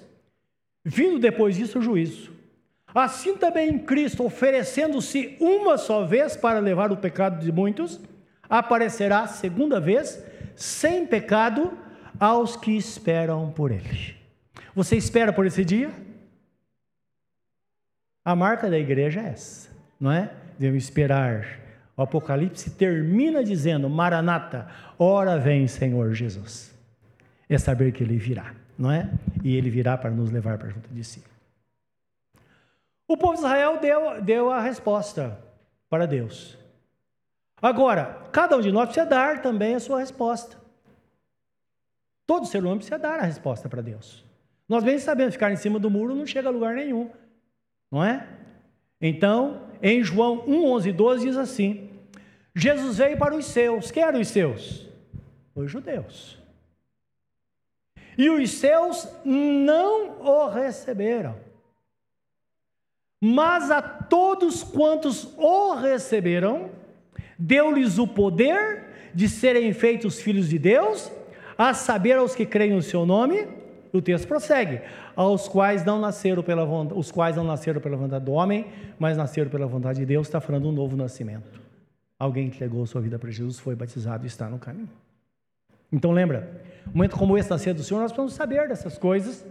vindo 0.85 1.19
depois 1.19 1.57
disso 1.57 1.79
o 1.79 1.83
juízo. 1.83 2.33
Assim 2.95 3.37
também 3.37 3.79
Cristo, 3.79 4.25
oferecendo-se 4.25 5.37
uma 5.41 5.79
só 5.79 6.05
vez 6.05 6.37
para 6.37 6.59
levar 6.59 6.91
o 6.91 6.97
pecado 6.97 7.41
de 7.41 7.53
muitos, 7.53 8.01
aparecerá 8.49 9.27
segunda 9.29 9.81
vez, 9.81 10.23
sem 10.57 11.07
pecado, 11.07 11.73
aos 12.19 12.57
que 12.57 12.77
esperam 12.77 13.51
por 13.51 13.71
ele. 13.71 14.20
Você 14.75 14.97
espera 14.97 15.33
por 15.33 15.47
esse 15.47 15.65
dia? 15.65 15.91
A 18.25 18.37
marca 18.37 18.71
da 18.71 18.79
igreja 18.79 19.21
é 19.21 19.29
essa, 19.31 19.71
não 19.99 20.13
é? 20.13 20.31
Devemos 20.59 20.85
esperar. 20.85 21.59
O 21.97 22.03
Apocalipse 22.03 22.71
termina 22.71 23.43
dizendo: 23.43 23.89
Maranata, 23.89 24.69
ora 24.99 25.39
vem, 25.39 25.67
Senhor 25.67 26.13
Jesus. 26.15 26.75
É 27.49 27.59
saber 27.59 27.93
que 27.93 28.03
ele 28.03 28.17
virá, 28.17 28.55
não 28.79 28.91
é? 28.91 29.11
E 29.43 29.57
ele 29.57 29.71
virá 29.71 29.99
para 29.99 30.11
nos 30.11 30.31
levar 30.31 30.59
para 30.59 30.69
junto 30.69 30.89
de 30.91 31.03
si. 31.03 31.23
O 33.09 33.17
povo 33.17 33.33
de 33.33 33.41
Israel 33.41 33.81
deu, 33.81 34.23
deu 34.23 34.51
a 34.51 34.61
resposta 34.61 35.37
para 35.89 36.07
Deus. 36.07 36.57
Agora, 37.61 38.29
cada 38.31 38.57
um 38.57 38.61
de 38.61 38.71
nós 38.71 38.85
precisa 38.85 39.05
dar 39.05 39.43
também 39.43 39.75
a 39.75 39.81
sua 39.81 39.99
resposta. 39.99 40.57
Todo 42.25 42.47
ser 42.47 42.63
humano 42.63 42.77
precisa 42.77 42.99
dar 42.99 43.19
a 43.19 43.25
resposta 43.25 43.69
para 43.69 43.83
Deus. 43.83 44.25
Nós 44.71 44.85
bem 44.85 45.01
sabemos, 45.01 45.35
ficar 45.35 45.51
em 45.51 45.57
cima 45.57 45.81
do 45.81 45.91
muro 45.91 46.15
não 46.15 46.25
chega 46.25 46.49
a 46.49 46.53
lugar 46.53 46.77
nenhum, 46.77 47.11
não 47.91 48.05
é? 48.05 48.25
Então, 49.01 49.63
em 49.83 50.01
João 50.01 50.45
1, 50.47 50.65
11 50.65 50.89
e 50.89 50.93
12 50.93 51.27
diz 51.27 51.37
assim: 51.37 51.91
Jesus 52.55 52.99
veio 52.99 53.19
para 53.19 53.35
os 53.35 53.47
seus, 53.47 53.91
quem 53.91 54.05
eram 54.05 54.21
os 54.21 54.29
seus? 54.29 54.87
Os 55.57 55.69
judeus. 55.69 56.39
E 58.17 58.31
os 58.31 58.49
seus 58.49 59.09
não 59.25 60.21
o 60.21 60.49
receberam. 60.49 61.35
Mas 63.21 63.73
a 63.73 63.83
todos 63.83 64.63
quantos 64.63 65.37
o 65.37 65.75
receberam, 65.75 66.71
deu-lhes 67.37 67.99
o 67.99 68.07
poder 68.07 68.85
de 69.13 69.29
serem 69.29 69.73
feitos 69.73 70.21
filhos 70.21 70.49
de 70.49 70.61
Deus, 70.61 71.11
a 71.59 71.75
saber 71.75 72.19
aos 72.19 72.37
que 72.37 72.47
creem 72.47 72.73
no 72.73 72.83
seu 72.83 73.05
nome, 73.05 73.59
o 73.93 74.01
texto 74.01 74.27
prossegue, 74.29 74.81
aos 75.17 75.49
quais 75.49 75.85
não 75.85 76.01
nasceram 76.01 76.43
pela 76.43 76.65
vontade, 76.65 76.99
os 76.99 77.11
quais 77.11 77.37
não 77.37 77.45
nasceram 77.45 77.81
pela 77.81 77.97
vontade 77.97 78.25
do 78.25 78.33
homem, 78.33 78.67
mas 78.99 79.17
nasceram 79.17 79.51
pela 79.51 79.67
vontade 79.67 80.01
de 80.01 80.07
Deus, 80.07 80.27
está 80.27 80.41
falando 80.41 80.69
um 80.69 80.73
novo 80.73 80.97
nascimento. 80.97 81.61
Alguém 82.19 82.47
entregou 82.47 82.87
sua 82.87 83.01
vida 83.01 83.19
para 83.19 83.31
Jesus, 83.31 83.59
foi 83.59 83.75
batizado 83.75 84.25
e 84.25 84.27
está 84.27 84.49
no 84.49 84.59
caminho. 84.59 84.91
Então 85.93 86.13
lembra, 86.13 86.63
um 86.87 86.99
momento 86.99 87.17
como 87.17 87.37
esse 87.37 87.51
nascer 87.51 87.75
do 87.75 87.83
Senhor, 87.83 88.01
nós 88.01 88.13
precisamos 88.13 88.35
saber 88.35 88.69
dessas 88.69 88.97
coisas. 88.97 89.45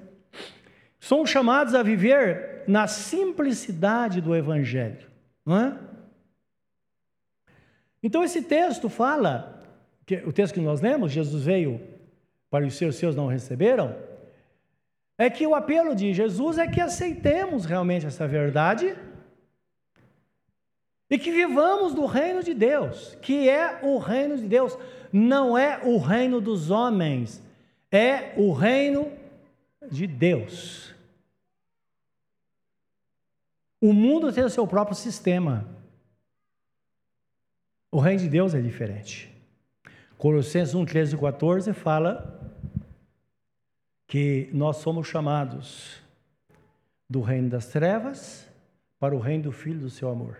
Somos 1.00 1.29
chamados 1.29 1.75
a 1.75 1.84
viver 1.84 2.63
na 2.67 2.88
simplicidade 2.88 4.22
do 4.22 4.36
Evangelho, 4.36 5.08
não 5.46 5.58
é? 5.58 5.77
Então 8.01 8.24
esse 8.24 8.41
texto 8.41 8.88
fala, 8.88 9.63
o 10.25 10.31
texto 10.31 10.53
que 10.53 10.62
nós 10.62 10.79
lemos, 10.79 11.12
Jesus 11.12 11.43
veio 11.43 11.81
para 12.50 12.65
os 12.65 12.75
seus, 12.75 12.96
seus 12.96 13.15
não 13.15 13.27
receberam, 13.27 13.96
é 15.19 15.29
que 15.29 15.45
o 15.45 15.53
apelo 15.53 15.93
de 15.93 16.13
Jesus 16.13 16.57
é 16.57 16.65
que 16.65 16.79
aceitemos 16.79 17.65
realmente 17.65 18.05
essa 18.05 18.25
verdade 18.25 18.95
e 21.09 21.19
que 21.19 21.29
vivamos 21.29 21.93
do 21.93 22.05
reino 22.05 22.41
de 22.41 22.53
Deus, 22.53 23.15
que 23.21 23.49
é 23.49 23.81
o 23.83 23.97
reino 23.97 24.38
de 24.38 24.47
Deus, 24.47 24.77
não 25.11 25.57
é 25.57 25.81
o 25.83 25.97
reino 25.97 26.39
dos 26.39 26.71
homens, 26.71 27.43
é 27.91 28.33
o 28.38 28.53
reino 28.53 29.11
de 29.91 30.07
Deus. 30.07 30.95
O 33.81 33.91
mundo 33.91 34.31
tem 34.31 34.45
o 34.45 34.49
seu 34.49 34.65
próprio 34.65 34.95
sistema. 34.95 35.67
O 37.91 37.99
reino 37.99 38.21
de 38.21 38.29
Deus 38.29 38.55
é 38.55 38.61
diferente. 38.61 39.29
Colossenses 40.17 40.75
1, 40.75 40.85
13 40.85 41.15
e 41.15 41.19
14 41.19 41.73
fala 41.73 42.38
que 44.10 44.50
nós 44.51 44.78
somos 44.78 45.08
chamados 45.08 46.01
do 47.08 47.22
reino 47.22 47.48
das 47.48 47.68
trevas 47.68 48.50
para 49.00 49.16
o 49.16 49.20
reino 49.20 49.44
do 49.44 49.51
Filho 49.51 49.80
do 49.80 49.89
seu 49.89 50.10
amor, 50.10 50.39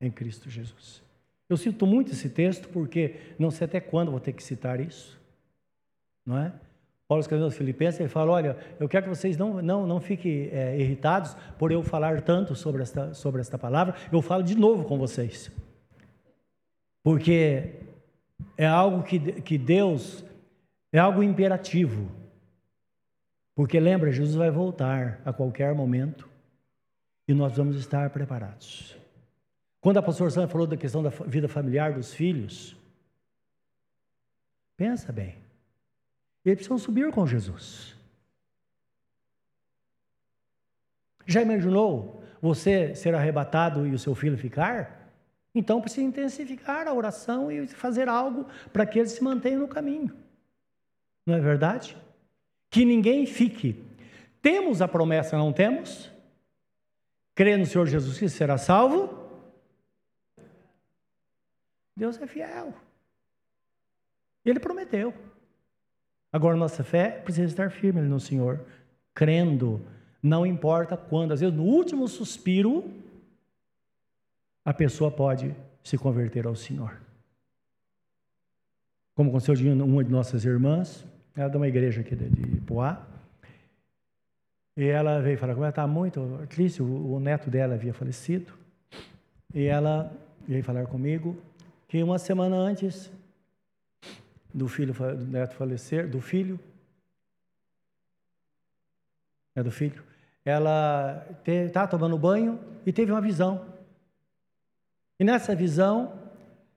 em 0.00 0.10
Cristo 0.10 0.50
Jesus. 0.50 1.00
Eu 1.48 1.56
sinto 1.56 1.86
muito 1.86 2.10
esse 2.10 2.28
texto 2.28 2.68
porque 2.68 3.14
não 3.38 3.52
sei 3.52 3.66
até 3.66 3.80
quando 3.80 4.10
vou 4.10 4.18
ter 4.18 4.32
que 4.32 4.42
citar 4.42 4.80
isso, 4.80 5.16
não 6.26 6.38
é? 6.38 6.52
Paulo 7.06 7.20
escrevendo 7.20 7.44
aos 7.44 7.56
Filipenses, 7.56 8.00
ele 8.00 8.08
fala: 8.08 8.32
Olha, 8.32 8.56
eu 8.80 8.88
quero 8.88 9.04
que 9.04 9.08
vocês 9.08 9.36
não, 9.36 9.62
não, 9.62 9.86
não 9.86 10.00
fiquem 10.00 10.50
é, 10.52 10.76
irritados 10.78 11.36
por 11.56 11.70
eu 11.70 11.84
falar 11.84 12.20
tanto 12.20 12.56
sobre 12.56 12.82
esta, 12.82 13.14
sobre 13.14 13.40
esta 13.40 13.56
palavra, 13.56 13.94
eu 14.12 14.20
falo 14.20 14.42
de 14.42 14.56
novo 14.56 14.84
com 14.84 14.98
vocês, 14.98 15.52
porque 17.02 17.76
é 18.56 18.66
algo 18.66 19.04
que, 19.04 19.40
que 19.40 19.56
Deus, 19.56 20.24
é 20.92 20.98
algo 20.98 21.22
imperativo. 21.22 22.17
Porque 23.58 23.80
lembra, 23.80 24.12
Jesus 24.12 24.36
vai 24.36 24.52
voltar 24.52 25.20
a 25.24 25.32
qualquer 25.32 25.74
momento 25.74 26.28
e 27.26 27.34
nós 27.34 27.56
vamos 27.56 27.76
estar 27.76 28.08
preparados. 28.10 28.96
Quando 29.80 29.96
a 29.96 30.02
pastora 30.02 30.30
Sandra 30.30 30.48
falou 30.48 30.64
da 30.64 30.76
questão 30.76 31.02
da 31.02 31.08
vida 31.08 31.48
familiar 31.48 31.92
dos 31.92 32.14
filhos, 32.14 32.76
pensa 34.76 35.10
bem, 35.10 35.34
eles 36.44 36.58
precisam 36.58 36.78
subir 36.78 37.10
com 37.10 37.26
Jesus. 37.26 37.96
Já 41.26 41.42
imaginou 41.42 42.22
você 42.40 42.94
ser 42.94 43.12
arrebatado 43.12 43.88
e 43.88 43.92
o 43.92 43.98
seu 43.98 44.14
filho 44.14 44.38
ficar? 44.38 45.10
Então 45.52 45.80
precisa 45.80 46.06
intensificar 46.06 46.86
a 46.86 46.94
oração 46.94 47.50
e 47.50 47.66
fazer 47.66 48.08
algo 48.08 48.46
para 48.72 48.86
que 48.86 49.00
eles 49.00 49.10
se 49.10 49.24
mantenham 49.24 49.62
no 49.62 49.66
caminho. 49.66 50.14
Não 51.26 51.34
é 51.34 51.40
verdade? 51.40 51.96
Que 52.70 52.84
ninguém 52.84 53.26
fique. 53.26 53.82
Temos 54.42 54.80
a 54.80 54.88
promessa, 54.88 55.36
não 55.36 55.52
temos? 55.52 56.10
Crê 57.34 57.56
no 57.56 57.66
Senhor 57.66 57.86
Jesus 57.86 58.18
Cristo 58.18 58.36
será 58.36 58.58
salvo? 58.58 59.28
Deus 61.96 62.20
é 62.20 62.26
fiel. 62.26 62.74
Ele 64.44 64.60
prometeu. 64.60 65.12
Agora, 66.32 66.56
nossa 66.56 66.84
fé 66.84 67.10
precisa 67.10 67.46
estar 67.46 67.70
firme 67.70 68.00
no 68.02 68.20
Senhor, 68.20 68.64
crendo, 69.14 69.80
não 70.22 70.46
importa 70.46 70.96
quando, 70.96 71.32
às 71.32 71.40
vezes 71.40 71.54
no 71.54 71.64
último 71.64 72.06
suspiro, 72.06 72.92
a 74.64 74.74
pessoa 74.74 75.10
pode 75.10 75.54
se 75.82 75.96
converter 75.96 76.46
ao 76.46 76.54
Senhor. 76.54 77.00
Como 79.14 79.30
aconteceu 79.30 79.54
de 79.54 79.68
uma 79.68 80.04
de 80.04 80.10
nossas 80.10 80.44
irmãs, 80.44 81.04
ela 81.36 81.46
é 81.46 81.48
de 81.48 81.56
uma 81.56 81.68
igreja 81.68 82.00
aqui 82.00 82.14
de, 82.14 82.28
de 82.28 82.60
Poá. 82.62 83.06
E 84.76 84.84
ela 84.84 85.20
veio 85.20 85.36
falar 85.36 85.54
com 85.54 85.60
ela, 85.60 85.70
está 85.70 85.86
muito 85.86 86.46
triste, 86.48 86.80
o, 86.80 87.14
o, 87.14 87.18
neto 87.18 87.50
dela 87.50 87.74
havia 87.74 87.92
falecido. 87.92 88.52
E 89.52 89.64
ela 89.64 90.12
veio 90.46 90.62
falar 90.62 90.86
comigo 90.86 91.36
que 91.88 92.02
uma 92.02 92.18
semana 92.18 92.54
antes 92.54 93.10
do 94.54 94.68
filho 94.68 94.92
do 94.92 95.26
neto 95.26 95.54
falecer, 95.54 96.08
do 96.08 96.20
filho, 96.20 96.60
é 99.56 99.62
do 99.62 99.70
filho, 99.70 100.02
ela 100.44 101.26
estava 101.44 101.86
tá 101.86 101.86
tomando 101.88 102.16
banho 102.16 102.60
e 102.86 102.92
teve 102.92 103.10
uma 103.10 103.20
visão. 103.20 103.66
E 105.18 105.24
nessa 105.24 105.54
visão, 105.54 106.12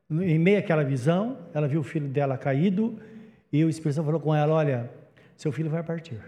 em 0.09 0.39
meio 0.39 0.59
àquela 0.59 0.83
visão, 0.83 1.37
ela 1.53 1.67
viu 1.67 1.81
o 1.81 1.83
filho 1.83 2.07
dela 2.07 2.37
caído 2.37 2.99
e 3.51 3.65
o 3.65 3.69
Espírito 3.69 3.95
Santo 3.95 4.05
falou 4.05 4.21
com 4.21 4.33
ela: 4.33 4.53
Olha, 4.53 4.89
seu 5.35 5.51
filho 5.51 5.69
vai 5.69 5.83
partir. 5.83 6.21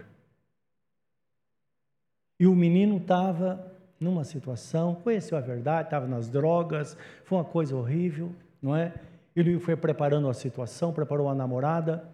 E 2.38 2.46
o 2.46 2.54
menino 2.54 2.98
estava 2.98 3.72
numa 3.98 4.24
situação, 4.24 4.96
conheceu 4.96 5.38
a 5.38 5.40
verdade, 5.40 5.86
estava 5.86 6.06
nas 6.06 6.28
drogas, 6.28 6.96
foi 7.24 7.38
uma 7.38 7.44
coisa 7.44 7.74
horrível, 7.74 8.32
não 8.60 8.76
é? 8.76 8.92
Ele 9.34 9.58
foi 9.58 9.76
preparando 9.76 10.28
a 10.28 10.34
situação, 10.34 10.92
preparou 10.92 11.26
uma 11.26 11.34
namorada, 11.34 12.04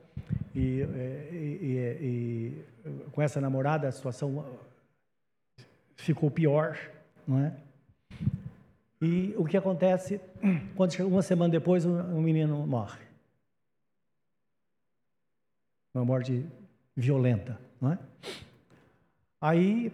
e, 0.55 0.61
e, 0.61 1.59
e, 1.63 2.65
e 2.87 3.11
com 3.13 3.21
essa 3.21 3.41
namorada 3.41 3.89
a 3.89 3.93
situação 3.93 4.45
ficou 5.97 6.31
pior, 6.31 6.79
não 7.27 7.41
é? 7.41 7.53
E 9.03 9.35
o 9.37 9.45
que 9.45 9.57
acontece, 9.57 10.21
quando 10.77 10.95
uma 11.01 11.23
semana 11.23 11.51
depois, 11.51 11.85
o 11.87 12.21
menino 12.21 12.67
morre 12.67 13.10
uma 15.95 16.05
morte 16.05 16.47
violenta, 16.95 17.59
não 17.81 17.93
é? 17.93 17.99
Aí 19.41 19.93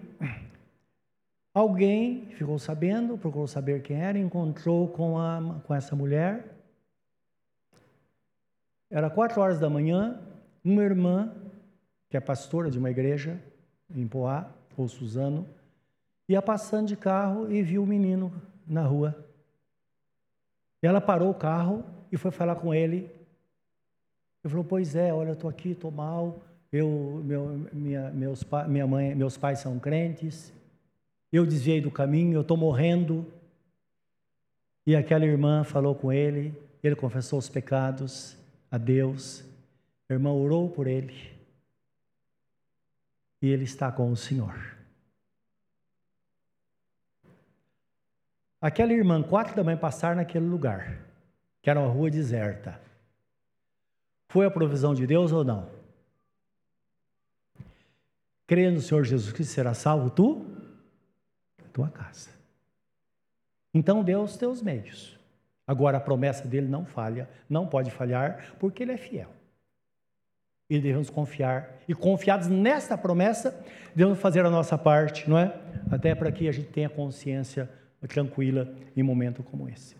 alguém 1.55 2.27
ficou 2.37 2.59
sabendo, 2.59 3.17
procurou 3.17 3.47
saber 3.47 3.83
quem 3.83 4.03
era, 4.03 4.19
encontrou 4.19 4.89
com, 4.89 5.19
a, 5.19 5.61
com 5.65 5.75
essa 5.75 5.95
mulher. 5.95 6.57
Era 8.91 9.09
quatro 9.09 9.41
horas 9.41 9.59
da 9.59 9.71
manhã, 9.71 10.21
uma 10.65 10.83
irmã, 10.83 11.33
que 12.11 12.17
é 12.17 12.21
pastora 12.21 12.71
de 12.71 12.79
uma 12.79 12.91
igreja 12.91 13.41
em 13.95 14.07
Poá, 14.07 14.51
ou 14.77 14.89
Suzano, 14.89 15.47
ia 16.29 16.43
passando 16.43 16.89
de 16.89 16.97
carro 16.97 17.51
e 17.51 17.63
viu 17.63 17.83
o 17.83 17.87
menino 17.87 18.33
na 18.67 18.83
rua. 18.83 19.25
Ela 20.83 21.01
parou 21.01 21.31
o 21.31 21.35
carro 21.35 21.85
e 22.13 22.17
foi 22.17 22.31
falar 22.31 22.57
com 22.57 22.75
ele 22.75 23.11
ele 24.47 24.51
falou: 24.51 24.65
Pois 24.65 24.95
é, 24.95 25.13
olha, 25.13 25.31
eu 25.31 25.35
estou 25.35 25.51
aqui, 25.51 25.71
estou 25.71 25.91
mal. 25.91 26.41
Eu, 26.73 27.21
meu, 27.25 27.69
minha, 27.73 28.11
meus, 28.11 28.45
minha 28.69 28.87
mãe, 28.87 29.15
meus 29.15 29.37
pais 29.37 29.59
são 29.59 29.79
crentes. 29.79 30.53
Eu 31.33 31.45
desviei 31.45 31.81
do 31.81 31.91
caminho, 31.91 32.35
eu 32.35 32.43
estou 32.43 32.57
morrendo. 32.57 33.27
E 34.87 34.95
aquela 34.95 35.25
irmã 35.25 35.65
falou 35.65 35.97
com 35.97 36.13
ele, 36.13 36.55
ele 36.83 36.95
confessou 36.95 37.39
os 37.39 37.49
pecados 37.49 38.37
a 38.71 38.79
Deus. 38.79 39.45
A 40.09 40.13
irmã 40.13 40.31
orou 40.33 40.71
por 40.71 40.87
ele. 40.87 41.33
E 43.43 43.49
ele 43.49 43.65
está 43.65 43.91
com 43.91 44.11
o 44.13 44.17
Senhor. 44.17 44.77
Aquela 48.61 48.93
irmã, 48.93 49.23
quatro 49.23 49.57
da 49.57 49.65
manhã, 49.65 49.77
passar 49.77 50.15
naquele 50.15 50.47
lugar, 50.47 50.99
que 51.61 51.69
era 51.69 51.81
uma 51.81 51.91
rua 51.91 52.11
deserta. 52.11 52.86
Foi 54.37 54.45
a 54.45 54.51
provisão 54.51 54.93
de 54.93 55.07
Deus 55.07 55.33
ou 55.33 55.43
não? 55.43 55.67
Crê 58.47 58.71
no 58.71 58.83
Senhor 58.83 59.03
Jesus 59.03 59.33
Cristo, 59.33 59.55
será 59.55 59.73
salvo 59.73 60.11
tu, 60.11 60.45
tua 61.73 61.89
casa. 61.89 62.29
Então 63.73 64.05
tem 64.05 64.15
os 64.47 64.61
meios. 64.61 65.19
Agora 65.67 65.97
a 65.97 66.01
promessa 66.03 66.47
dele 66.47 66.69
não 66.69 66.85
falha, 66.85 67.31
não 67.49 67.67
pode 67.67 67.91
falhar, 67.91 68.55
porque 68.61 68.83
ele 68.83 68.93
é 68.93 68.99
fiel. 68.99 69.31
E 70.69 70.79
devemos 70.79 71.09
confiar. 71.09 71.79
E 71.89 71.95
confiados 71.95 72.47
nesta 72.47 72.99
promessa, 72.99 73.59
devemos 73.95 74.19
fazer 74.19 74.45
a 74.45 74.51
nossa 74.51 74.77
parte, 74.77 75.31
não 75.31 75.39
é? 75.39 75.59
Até 75.91 76.15
para 76.15 76.31
que 76.31 76.47
a 76.47 76.53
gente 76.53 76.69
tenha 76.69 76.91
consciência 76.91 77.71
tranquila 78.07 78.71
em 78.95 79.03
momento 79.03 79.43
como 79.43 79.67
esse. 79.67 79.97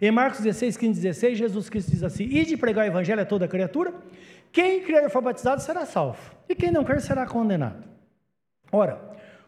Em 0.00 0.10
Marcos 0.10 0.40
16, 0.40 0.76
15, 0.76 1.00
16, 1.00 1.38
Jesus 1.38 1.70
Cristo 1.70 1.90
diz 1.90 2.02
assim: 2.02 2.24
Ide 2.24 2.56
pregar 2.56 2.84
o 2.84 2.88
evangelho 2.88 3.22
a 3.22 3.24
toda 3.24 3.48
criatura, 3.48 3.94
quem 4.52 4.82
crer 4.82 5.04
e 5.04 5.08
for 5.08 5.22
batizado 5.22 5.62
será 5.62 5.86
salvo, 5.86 6.18
e 6.48 6.54
quem 6.54 6.70
não 6.70 6.84
crer 6.84 7.00
será 7.00 7.26
condenado. 7.26 7.86
Ora, 8.70 9.00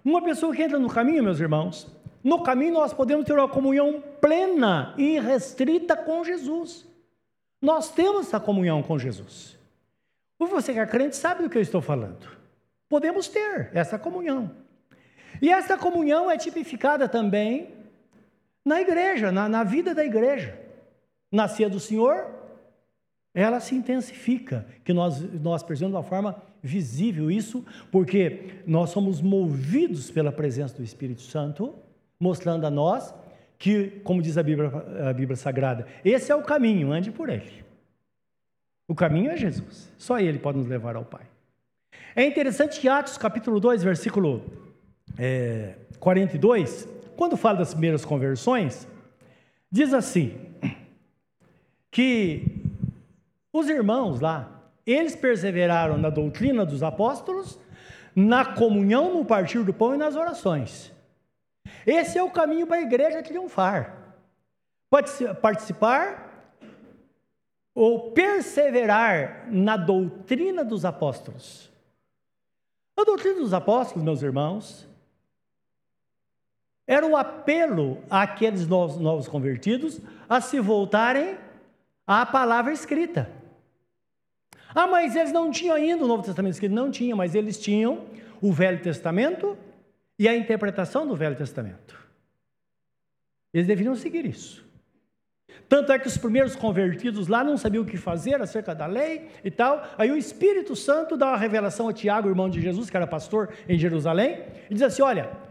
uma 0.04 0.22
pessoa 0.22 0.54
que 0.54 0.62
entra 0.62 0.78
no 0.78 0.88
caminho, 0.88 1.22
meus 1.22 1.40
irmãos, 1.40 1.94
no 2.22 2.42
caminho 2.42 2.74
nós 2.74 2.92
podemos 2.92 3.24
ter 3.24 3.32
uma 3.32 3.48
comunhão 3.48 4.02
plena 4.20 4.94
e 4.96 5.18
restrita 5.18 5.96
com 5.96 6.24
Jesus. 6.24 6.86
Nós 7.60 7.90
temos 7.90 8.28
essa 8.28 8.40
comunhão 8.40 8.82
com 8.82 8.98
Jesus. 8.98 9.58
E 10.40 10.46
você 10.46 10.72
que 10.72 10.78
é 10.78 10.86
crente 10.86 11.16
sabe 11.16 11.42
do 11.42 11.50
que 11.50 11.58
eu 11.58 11.62
estou 11.62 11.80
falando. 11.80 12.28
Podemos 12.88 13.28
ter 13.28 13.70
essa 13.74 13.98
comunhão. 13.98 14.50
E 15.42 15.50
essa 15.50 15.76
comunhão 15.76 16.30
é 16.30 16.36
tipificada 16.36 17.08
também 17.08 17.77
na 18.68 18.80
igreja, 18.80 19.32
na, 19.32 19.48
na 19.48 19.64
vida 19.64 19.94
da 19.94 20.04
igreja. 20.04 20.56
Na 21.32 21.48
ceia 21.48 21.68
do 21.68 21.80
Senhor, 21.80 22.26
ela 23.34 23.60
se 23.60 23.74
intensifica, 23.74 24.66
que 24.84 24.92
nós, 24.92 25.20
nós 25.40 25.62
percebemos 25.62 25.92
de 25.92 25.96
uma 25.96 26.02
forma 26.02 26.40
visível 26.62 27.30
isso, 27.30 27.64
porque 27.90 28.62
nós 28.66 28.90
somos 28.90 29.20
movidos 29.20 30.10
pela 30.10 30.30
presença 30.30 30.76
do 30.76 30.82
Espírito 30.82 31.22
Santo, 31.22 31.74
mostrando 32.20 32.66
a 32.66 32.70
nós 32.70 33.14
que, 33.58 34.00
como 34.04 34.22
diz 34.22 34.38
a 34.38 34.42
Bíblia, 34.42 34.70
a 35.08 35.12
Bíblia 35.12 35.36
Sagrada, 35.36 35.86
esse 36.04 36.30
é 36.30 36.34
o 36.34 36.42
caminho, 36.42 36.92
ande 36.92 37.10
por 37.10 37.28
ele. 37.28 37.64
O 38.86 38.94
caminho 38.94 39.30
é 39.30 39.36
Jesus, 39.36 39.92
só 39.98 40.18
ele 40.18 40.38
pode 40.38 40.58
nos 40.58 40.68
levar 40.68 40.96
ao 40.96 41.04
Pai. 41.04 41.26
É 42.14 42.24
interessante 42.24 42.80
que 42.80 42.88
Atos 42.88 43.18
capítulo 43.18 43.60
2, 43.60 43.82
versículo 43.82 44.44
é, 45.18 45.74
42, 45.98 46.88
quando 47.18 47.36
fala 47.36 47.58
das 47.58 47.72
primeiras 47.72 48.04
conversões, 48.04 48.86
diz 49.68 49.92
assim: 49.92 50.38
que 51.90 52.62
os 53.52 53.68
irmãos 53.68 54.20
lá, 54.20 54.62
eles 54.86 55.16
perseveraram 55.16 55.98
na 55.98 56.10
doutrina 56.10 56.64
dos 56.64 56.80
apóstolos, 56.80 57.58
na 58.14 58.44
comunhão, 58.44 59.12
no 59.14 59.24
partir 59.24 59.64
do 59.64 59.74
pão 59.74 59.96
e 59.96 59.98
nas 59.98 60.14
orações. 60.14 60.92
Esse 61.84 62.16
é 62.16 62.22
o 62.22 62.30
caminho 62.30 62.68
para 62.68 62.76
a 62.76 62.82
igreja 62.82 63.20
triunfar. 63.20 64.14
Participar 65.42 66.54
ou 67.74 68.12
perseverar 68.12 69.48
na 69.50 69.76
doutrina 69.76 70.64
dos 70.64 70.84
apóstolos. 70.84 71.68
A 72.96 73.02
doutrina 73.02 73.40
dos 73.40 73.52
apóstolos, 73.52 74.04
meus 74.04 74.22
irmãos, 74.22 74.87
era 76.88 77.06
o 77.06 77.14
apelo 77.14 77.98
àqueles 78.08 78.66
novos, 78.66 78.96
novos 78.96 79.28
convertidos 79.28 80.00
a 80.26 80.40
se 80.40 80.58
voltarem 80.58 81.36
à 82.06 82.24
palavra 82.24 82.72
escrita. 82.72 83.30
Ah, 84.74 84.86
mas 84.86 85.14
eles 85.14 85.30
não 85.30 85.50
tinham 85.50 85.76
ainda 85.76 86.02
o 86.02 86.08
Novo 86.08 86.22
Testamento 86.22 86.54
escrito. 86.54 86.74
Não 86.74 86.90
tinha, 86.90 87.14
mas 87.14 87.34
eles 87.34 87.58
tinham 87.58 88.06
o 88.40 88.50
Velho 88.50 88.80
Testamento 88.80 89.56
e 90.18 90.26
a 90.26 90.34
interpretação 90.34 91.06
do 91.06 91.14
Velho 91.14 91.36
Testamento. 91.36 91.98
Eles 93.52 93.66
deveriam 93.66 93.94
seguir 93.94 94.24
isso. 94.24 94.66
Tanto 95.68 95.92
é 95.92 95.98
que 95.98 96.06
os 96.06 96.16
primeiros 96.16 96.56
convertidos 96.56 97.28
lá 97.28 97.44
não 97.44 97.58
sabiam 97.58 97.82
o 97.82 97.86
que 97.86 97.98
fazer 97.98 98.40
acerca 98.40 98.74
da 98.74 98.86
lei 98.86 99.28
e 99.44 99.50
tal. 99.50 99.86
Aí 99.98 100.10
o 100.10 100.16
Espírito 100.16 100.74
Santo 100.74 101.16
dá 101.16 101.28
uma 101.28 101.36
revelação 101.36 101.88
a 101.88 101.92
Tiago, 101.92 102.28
irmão 102.28 102.48
de 102.48 102.60
Jesus, 102.60 102.88
que 102.88 102.96
era 102.96 103.06
pastor 103.06 103.52
em 103.68 103.78
Jerusalém, 103.78 104.44
e 104.70 104.74
diz 104.74 104.82
assim: 104.82 105.02
Olha, 105.02 105.47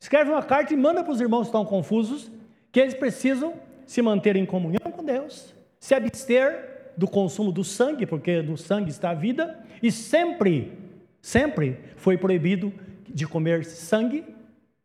Escreve 0.00 0.30
uma 0.30 0.42
carta 0.42 0.72
e 0.72 0.76
manda 0.76 1.04
para 1.04 1.12
os 1.12 1.20
irmãos 1.20 1.42
que 1.42 1.48
estão 1.48 1.64
confusos 1.64 2.30
que 2.72 2.80
eles 2.80 2.94
precisam 2.94 3.54
se 3.84 4.00
manter 4.00 4.36
em 4.36 4.46
comunhão 4.46 4.90
com 4.90 5.04
Deus, 5.04 5.54
se 5.78 5.94
abster 5.94 6.92
do 6.96 7.08
consumo 7.08 7.50
do 7.50 7.64
sangue, 7.64 8.06
porque 8.06 8.40
no 8.40 8.56
sangue 8.56 8.90
está 8.90 9.10
a 9.10 9.14
vida, 9.14 9.58
e 9.82 9.90
sempre, 9.90 10.78
sempre 11.20 11.80
foi 11.96 12.16
proibido 12.16 12.72
de 13.08 13.26
comer 13.26 13.64
sangue 13.64 14.24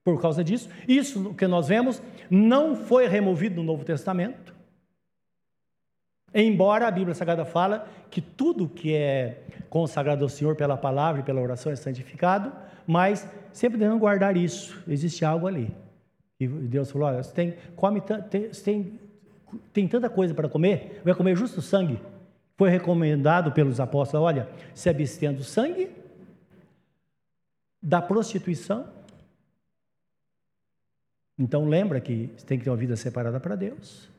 por 0.04 0.20
causa 0.20 0.44
disso. 0.44 0.70
Isso 0.88 1.34
que 1.36 1.46
nós 1.46 1.68
vemos 1.68 2.02
não 2.30 2.76
foi 2.76 3.08
removido 3.08 3.58
no 3.58 3.64
Novo 3.64 3.86
Testamento. 3.86 4.55
Embora 6.38 6.86
a 6.86 6.92
Bíblia 6.92 7.16
Sagrada 7.16 7.46
fala 7.46 7.88
que 8.12 8.20
tudo 8.20 8.68
que 8.68 8.94
é 8.94 9.42
consagrado 9.70 10.26
ao 10.26 10.28
Senhor 10.28 10.54
pela 10.58 10.76
palavra 10.76 11.22
e 11.22 11.24
pela 11.24 11.40
oração 11.40 11.72
é 11.72 11.78
santificado, 11.78 12.52
mas 12.86 13.26
sempre 13.54 13.78
devemos 13.78 14.02
guardar 14.02 14.36
isso. 14.36 14.84
Existe 14.86 15.24
algo 15.24 15.48
ali. 15.48 15.74
E 16.38 16.46
Deus 16.46 16.92
falou: 16.92 17.08
olha, 17.08 17.24
você 17.24 17.34
tem, 17.34 17.56
come, 17.78 18.02
tem, 18.02 18.50
tem, 18.50 19.00
tem 19.72 19.88
tanta 19.88 20.10
coisa 20.10 20.34
para 20.34 20.50
comer, 20.50 21.02
vai 21.06 21.16
comer 21.16 21.38
justo 21.38 21.62
sangue. 21.62 22.02
Foi 22.58 22.70
recomendado 22.70 23.54
pelos 23.54 23.80
apóstolos: 23.80 24.26
olha, 24.26 24.50
se 24.74 24.90
abstendo 24.90 25.42
sangue, 25.42 25.90
da 27.82 28.02
prostituição. 28.02 28.90
Então 31.40 31.64
lembra 31.64 32.02
que 32.02 32.34
você 32.36 32.46
tem 32.46 32.58
que 32.58 32.66
ter 32.66 32.70
uma 32.70 32.76
vida 32.76 32.98
separada 32.98 33.40
para 33.40 33.56
Deus 33.56 34.14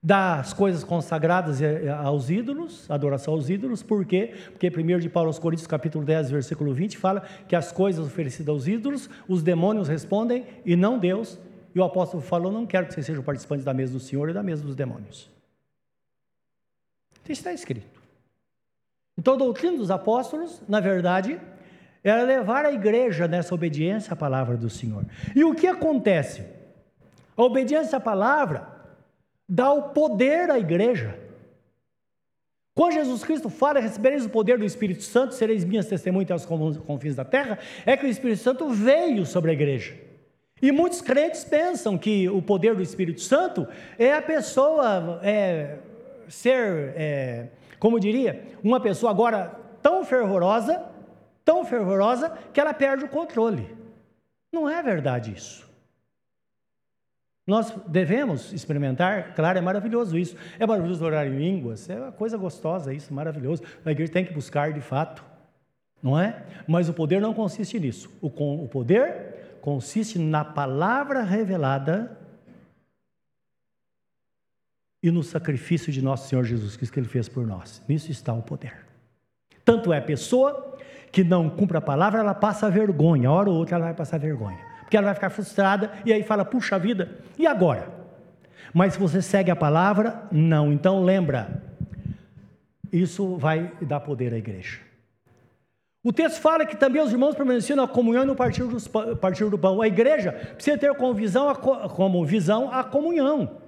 das 0.00 0.52
coisas 0.52 0.84
consagradas 0.84 1.60
aos 2.04 2.30
ídolos, 2.30 2.88
adoração 2.88 3.34
aos 3.34 3.50
ídolos, 3.50 3.82
por 3.82 4.04
quê? 4.04 4.32
Porque 4.50 4.68
1 4.68 4.98
de 5.00 5.08
Paulo 5.08 5.28
aos 5.28 5.38
Coríntios, 5.38 5.66
capítulo 5.66 6.04
10, 6.04 6.30
versículo 6.30 6.72
20, 6.72 6.96
fala 6.96 7.22
que 7.48 7.56
as 7.56 7.72
coisas 7.72 8.06
oferecidas 8.06 8.48
aos 8.48 8.68
ídolos, 8.68 9.10
os 9.26 9.42
demônios 9.42 9.88
respondem 9.88 10.46
e 10.64 10.76
não 10.76 10.98
Deus, 10.98 11.40
e 11.74 11.80
o 11.80 11.84
apóstolo 11.84 12.22
falou, 12.22 12.52
não 12.52 12.64
quero 12.64 12.86
que 12.86 12.94
vocês 12.94 13.06
sejam 13.06 13.22
participantes 13.24 13.64
da 13.64 13.74
mesa 13.74 13.92
do 13.92 14.00
Senhor 14.00 14.30
e 14.30 14.32
da 14.32 14.42
mesa 14.42 14.62
dos 14.62 14.76
demônios. 14.76 15.30
Isso 17.24 17.32
está 17.32 17.52
escrito. 17.52 18.00
Então 19.18 19.34
a 19.34 19.36
doutrina 19.36 19.76
dos 19.76 19.90
apóstolos, 19.90 20.62
na 20.68 20.78
verdade, 20.78 21.40
era 22.04 22.22
levar 22.22 22.64
a 22.64 22.72
igreja 22.72 23.26
nessa 23.26 23.52
obediência 23.54 24.12
à 24.12 24.16
palavra 24.16 24.56
do 24.56 24.70
Senhor. 24.70 25.04
E 25.34 25.42
o 25.42 25.54
que 25.54 25.66
acontece? 25.66 26.46
A 27.36 27.42
obediência 27.42 27.98
à 27.98 28.00
palavra 28.00 28.77
dá 29.48 29.72
o 29.72 29.90
poder 29.90 30.50
à 30.50 30.58
igreja. 30.58 31.18
Quando 32.74 32.92
Jesus 32.92 33.24
Cristo 33.24 33.48
fala, 33.48 33.80
recebereis 33.80 34.24
o 34.24 34.30
poder 34.30 34.58
do 34.58 34.64
Espírito 34.64 35.02
Santo, 35.02 35.34
sereis 35.34 35.64
minhas 35.64 35.86
testemunhas 35.86 36.30
aos 36.30 36.46
confins 36.46 37.16
da 37.16 37.24
terra, 37.24 37.58
é 37.84 37.96
que 37.96 38.06
o 38.06 38.08
Espírito 38.08 38.40
Santo 38.40 38.68
veio 38.68 39.26
sobre 39.26 39.50
a 39.50 39.54
igreja. 39.54 39.94
E 40.60 40.70
muitos 40.70 41.00
crentes 41.00 41.44
pensam 41.44 41.96
que 41.96 42.28
o 42.28 42.42
poder 42.42 42.74
do 42.74 42.82
Espírito 42.82 43.20
Santo 43.20 43.66
é 43.98 44.12
a 44.12 44.22
pessoa 44.22 45.20
é, 45.22 45.78
ser, 46.28 46.92
é, 46.96 47.46
como 47.78 47.98
diria, 47.98 48.44
uma 48.62 48.80
pessoa 48.80 49.10
agora 49.10 49.56
tão 49.82 50.04
fervorosa, 50.04 50.84
tão 51.44 51.64
fervorosa, 51.64 52.36
que 52.52 52.60
ela 52.60 52.74
perde 52.74 53.04
o 53.04 53.08
controle. 53.08 53.76
Não 54.52 54.68
é 54.68 54.82
verdade 54.82 55.32
isso. 55.32 55.67
Nós 57.48 57.72
devemos 57.86 58.52
experimentar, 58.52 59.34
claro, 59.34 59.56
é 59.56 59.62
maravilhoso 59.62 60.18
isso. 60.18 60.36
É 60.58 60.66
maravilhoso 60.66 61.02
orar 61.02 61.26
em 61.26 61.34
línguas, 61.34 61.88
é 61.88 61.98
uma 61.98 62.12
coisa 62.12 62.36
gostosa 62.36 62.92
isso, 62.92 63.14
maravilhoso. 63.14 63.62
A 63.86 63.90
igreja 63.90 64.12
tem 64.12 64.22
que 64.22 64.34
buscar 64.34 64.70
de 64.70 64.82
fato, 64.82 65.24
não 66.02 66.20
é? 66.20 66.44
Mas 66.66 66.90
o 66.90 66.92
poder 66.92 67.22
não 67.22 67.32
consiste 67.32 67.80
nisso. 67.80 68.10
O, 68.20 68.26
o 68.26 68.68
poder 68.68 69.56
consiste 69.62 70.18
na 70.18 70.44
palavra 70.44 71.22
revelada 71.22 72.18
e 75.02 75.10
no 75.10 75.22
sacrifício 75.22 75.90
de 75.90 76.02
nosso 76.02 76.28
Senhor 76.28 76.44
Jesus 76.44 76.76
Cristo 76.76 76.92
que 76.92 77.00
Ele 77.00 77.08
fez 77.08 77.30
por 77.30 77.46
nós. 77.46 77.82
Nisso 77.88 78.10
está 78.10 78.34
o 78.34 78.42
poder. 78.42 78.84
Tanto 79.64 79.90
é 79.90 79.96
a 79.96 80.02
pessoa 80.02 80.76
que 81.10 81.24
não 81.24 81.48
cumpre 81.48 81.78
a 81.78 81.80
palavra, 81.80 82.20
ela 82.20 82.34
passa 82.34 82.68
vergonha, 82.68 83.30
hora 83.30 83.48
ou 83.48 83.56
outra 83.56 83.76
ela 83.76 83.86
vai 83.86 83.94
passar 83.94 84.18
vergonha 84.18 84.67
porque 84.88 84.96
ela 84.96 85.04
vai 85.04 85.14
ficar 85.14 85.28
frustrada 85.28 85.92
e 86.02 86.14
aí 86.14 86.22
fala: 86.22 86.46
puxa 86.46 86.78
vida, 86.78 87.18
e 87.38 87.46
agora? 87.46 87.92
Mas 88.72 88.94
se 88.94 88.98
você 88.98 89.20
segue 89.20 89.50
a 89.50 89.56
palavra, 89.56 90.22
não. 90.32 90.72
Então 90.72 91.04
lembra, 91.04 91.62
isso 92.90 93.36
vai 93.36 93.70
dar 93.82 94.00
poder 94.00 94.32
à 94.32 94.38
igreja. 94.38 94.80
O 96.02 96.10
texto 96.10 96.40
fala 96.40 96.64
que 96.64 96.74
também 96.74 97.02
os 97.02 97.12
irmãos 97.12 97.34
permaneciam 97.34 97.76
na 97.76 97.86
comunhão 97.86 98.24
no 98.24 98.34
partir, 98.34 98.64
partir 99.20 99.50
do 99.50 99.58
pão. 99.58 99.82
A 99.82 99.86
igreja 99.86 100.32
precisa 100.32 100.78
ter 100.78 100.94
como 100.94 101.12
visão, 101.12 101.50
a, 101.50 101.54
como 101.54 102.24
visão 102.24 102.72
a 102.72 102.82
comunhão. 102.82 103.58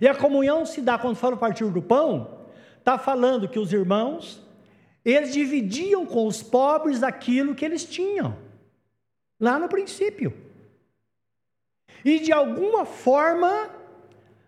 E 0.00 0.08
a 0.08 0.16
comunhão 0.16 0.66
se 0.66 0.80
dá 0.80 0.98
quando 0.98 1.14
fala 1.14 1.36
partir 1.36 1.66
do 1.66 1.80
pão, 1.80 2.40
está 2.76 2.98
falando 2.98 3.46
que 3.46 3.60
os 3.60 3.72
irmãos, 3.72 4.42
eles 5.04 5.32
dividiam 5.32 6.04
com 6.04 6.26
os 6.26 6.42
pobres 6.42 7.04
aquilo 7.04 7.54
que 7.54 7.64
eles 7.64 7.84
tinham 7.84 8.42
lá 9.44 9.58
no 9.58 9.68
princípio. 9.68 10.32
E 12.02 12.18
de 12.18 12.32
alguma 12.32 12.84
forma, 12.86 13.70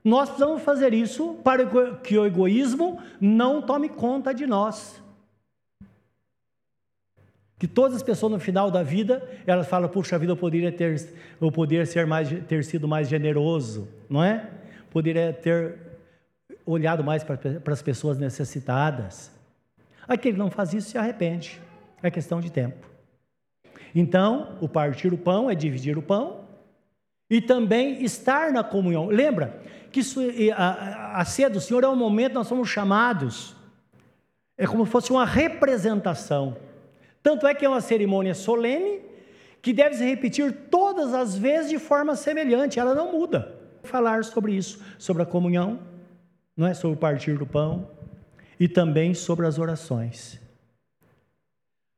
nós 0.03 0.29
precisamos 0.31 0.63
fazer 0.63 0.95
isso 0.95 1.35
para 1.45 1.67
que 2.03 2.17
o 2.17 2.25
egoísmo 2.25 3.01
não 3.21 3.61
tome 3.61 3.89
conta 3.89 4.33
de 4.33 4.47
nós. 4.47 5.03
Que 7.59 7.67
todas 7.67 7.97
as 7.97 8.03
pessoas 8.03 8.33
no 8.33 8.41
final 8.41 8.71
da 8.71 8.83
vida, 8.83 9.27
elas 9.47 9.67
falam, 9.67 9.89
puxa 9.89 10.19
vida, 10.19 10.33
eu 10.33 10.37
poderia 10.37 10.73
ter, 10.73 11.11
eu 11.41 11.53
poderia 11.53 11.87
ser 11.87 12.07
mais, 12.07 12.29
ter 12.47 12.65
sido 12.65 12.89
mais 12.89 13.09
generoso, 13.09 13.89
não 14.09 14.23
é? 14.23 14.51
Poderia 14.91 15.33
ter 15.33 15.79
olhado 16.65 17.05
mais 17.05 17.23
para, 17.23 17.39
as 17.67 17.83
pessoas 17.83 18.19
necessitadas. 18.19 19.31
Aquele 20.09 20.35
que 20.35 20.39
não 20.39 20.51
faz 20.51 20.73
isso 20.75 20.91
se 20.91 20.99
arrepende. 20.99 21.61
É 22.03 22.11
questão 22.11 22.41
de 22.41 22.51
tempo. 22.51 22.96
Então, 23.95 24.57
o 24.61 24.69
partir 24.69 25.13
o 25.13 25.19
pão 25.19 25.51
é 25.51 25.55
dividir 25.55 25.97
o 25.97 26.03
pão 26.03 26.45
e 27.31 27.41
também 27.41 28.05
estar 28.05 28.53
na 28.53 28.63
comunhão. 28.63 29.07
Lembra 29.07 29.61
que 29.91 30.01
isso, 30.01 30.21
a, 30.55 31.21
a 31.21 31.25
ceia 31.25 31.51
do 31.51 31.61
Senhor 31.61 31.83
é 31.85 31.89
um 31.89 31.97
momento 31.97 32.35
nós 32.35 32.47
somos 32.47 32.69
chamados, 32.69 33.57
é 34.57 34.67
como 34.67 34.85
se 34.87 34.93
fosse 34.93 35.11
uma 35.11 35.25
representação. 35.25 36.57
Tanto 37.23 37.47
é 37.47 37.55
que 37.55 37.65
é 37.65 37.69
uma 37.69 37.81
cerimônia 37.81 38.35
solene 38.35 39.01
que 39.61 39.73
deve 39.73 39.97
se 39.97 40.05
repetir 40.05 40.53
todas 40.71 41.13
as 41.13 41.37
vezes 41.37 41.71
de 41.71 41.79
forma 41.79 42.15
semelhante, 42.15 42.79
ela 42.79 42.95
não 42.95 43.11
muda. 43.11 43.57
Falar 43.83 44.23
sobre 44.25 44.53
isso, 44.53 44.81
sobre 44.99 45.23
a 45.23 45.27
comunhão, 45.27 45.81
não 46.57 46.67
é 46.67 46.73
sobre 46.73 46.97
o 46.97 47.01
partir 47.01 47.37
do 47.37 47.47
pão 47.47 47.91
e 48.59 48.69
também 48.69 49.13
sobre 49.13 49.47
as 49.47 49.59
orações. 49.59 50.41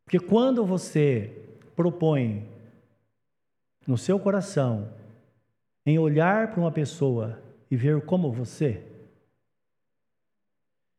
Porque 0.05 0.19
quando 0.19 0.65
você 0.65 1.38
propõe 1.79 2.45
no 3.87 3.97
seu 3.97 4.19
coração 4.19 4.93
em 5.87 5.97
olhar 5.97 6.51
para 6.51 6.59
uma 6.61 6.73
pessoa 6.73 7.41
e 7.71 7.77
ver 7.77 8.05
como 8.05 8.33
você, 8.33 8.85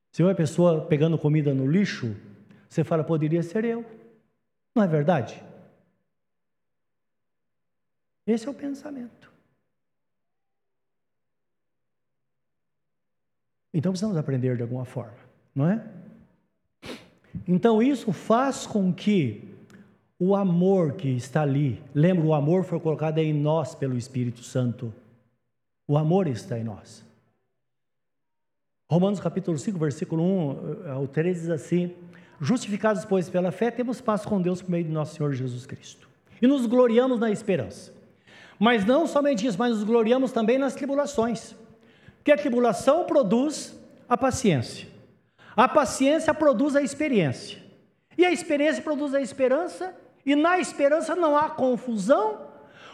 se 0.10 0.24
uma 0.24 0.34
pessoa 0.34 0.86
pegando 0.86 1.18
comida 1.18 1.54
no 1.54 1.70
lixo, 1.70 2.16
você 2.70 2.82
fala, 2.82 3.04
poderia 3.04 3.44
ser 3.44 3.66
eu. 3.66 3.84
Não 4.74 4.82
é 4.82 4.88
verdade? 4.88 5.44
Esse 8.26 8.48
é 8.48 8.50
o 8.50 8.54
pensamento. 8.54 9.30
Então 13.74 13.92
precisamos 13.92 14.16
aprender 14.16 14.56
de 14.56 14.62
alguma 14.62 14.86
forma, 14.86 15.20
não 15.54 15.70
é? 15.70 15.86
Então 17.46 17.84
isso 17.84 18.14
faz 18.14 18.66
com 18.66 18.94
que 18.94 19.49
o 20.20 20.36
amor 20.36 20.94
que 20.94 21.08
está 21.08 21.44
ali, 21.44 21.82
lembra, 21.96 22.26
o 22.26 22.34
amor 22.34 22.66
foi 22.66 22.80
colocado 22.80 23.20
em 23.20 23.34
nós 23.34 23.74
pelo 23.74 23.98
Espírito 23.98 24.44
Santo. 24.44 24.94
O 25.88 25.98
amor 25.98 26.28
está 26.28 26.60
em 26.60 26.64
nós. 26.64 27.06
Romanos 28.92 29.20
capítulo 29.20 29.58
5, 29.58 29.80
versículo 29.80 30.22
1 30.22 30.92
ao 30.92 31.08
13 31.08 31.42
diz 31.42 31.50
assim: 31.50 31.96
Justificados, 32.42 33.06
pois, 33.06 33.30
pela 33.30 33.52
fé, 33.52 33.72
temos 33.72 34.02
paz 34.02 34.26
com 34.26 34.42
Deus 34.42 34.62
por 34.62 34.72
meio 34.72 34.84
de 34.84 34.92
nosso 34.92 35.16
Senhor 35.16 35.32
Jesus 35.32 35.66
Cristo. 35.66 36.10
E 36.42 36.48
nos 36.48 36.66
gloriamos 36.66 37.20
na 37.20 37.32
esperança. 37.32 37.94
Mas 38.60 38.86
não 38.86 39.08
somente 39.08 39.48
isso, 39.48 39.58
mas 39.58 39.72
nos 39.72 39.84
gloriamos 39.84 40.32
também 40.34 40.58
nas 40.58 40.76
tribulações 40.76 41.56
que 42.24 42.32
a 42.32 42.38
tribulação 42.38 43.06
produz 43.06 43.80
a 44.08 44.18
paciência. 44.18 44.88
A 45.56 45.68
paciência 45.68 46.34
produz 46.34 46.76
a 46.76 46.82
experiência. 46.82 47.58
E 48.18 48.26
a 48.26 48.32
experiência 48.32 48.84
produz 48.84 49.14
a 49.14 49.22
esperança, 49.22 49.96
e 50.30 50.36
na 50.36 50.60
esperança 50.60 51.16
não 51.16 51.36
há 51.36 51.50
confusão, 51.50 52.52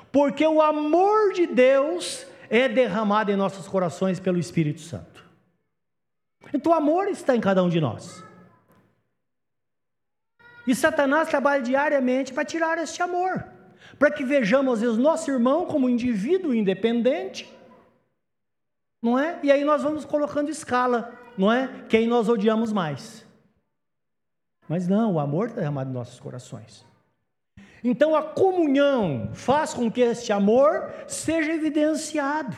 porque 0.09 0.47
o 0.47 0.61
amor 0.61 1.33
de 1.33 1.45
Deus 1.45 2.25
é 2.49 2.69
derramado 2.69 3.29
em 3.29 3.35
nossos 3.35 3.67
corações 3.67 4.21
pelo 4.21 4.39
Espírito 4.39 4.79
Santo. 4.79 5.25
Então 6.53 6.71
o 6.71 6.75
amor 6.75 7.09
está 7.09 7.35
em 7.35 7.41
cada 7.41 7.61
um 7.61 7.67
de 7.67 7.81
nós. 7.81 8.23
E 10.65 10.73
Satanás 10.73 11.27
trabalha 11.27 11.61
diariamente 11.61 12.33
para 12.33 12.45
tirar 12.45 12.77
este 12.77 13.01
amor, 13.01 13.45
para 13.99 14.11
que 14.11 14.23
vejamos 14.23 14.75
às 14.75 14.79
vezes 14.79 14.97
nosso 14.97 15.29
irmão 15.29 15.65
como 15.65 15.87
um 15.87 15.89
indivíduo 15.89 16.55
independente, 16.55 17.53
não 19.01 19.19
é? 19.19 19.37
E 19.43 19.51
aí 19.51 19.65
nós 19.65 19.83
vamos 19.83 20.05
colocando 20.05 20.49
escala, 20.49 21.11
não 21.37 21.51
é? 21.51 21.83
Quem 21.89 22.07
nós 22.07 22.29
odiamos 22.29 22.71
mais. 22.71 23.25
Mas 24.69 24.87
não, 24.87 25.15
o 25.15 25.19
amor 25.19 25.47
está 25.47 25.59
derramado 25.59 25.89
em 25.89 25.93
nossos 25.93 26.17
corações. 26.17 26.94
Então 27.87 28.15
a 28.15 28.23
comunhão 28.23 29.29
faz 29.31 29.71
com 29.71 29.91
que 29.91 30.01
este 30.01 30.33
amor 30.33 30.91
seja 31.07 31.53
evidenciado. 31.53 32.57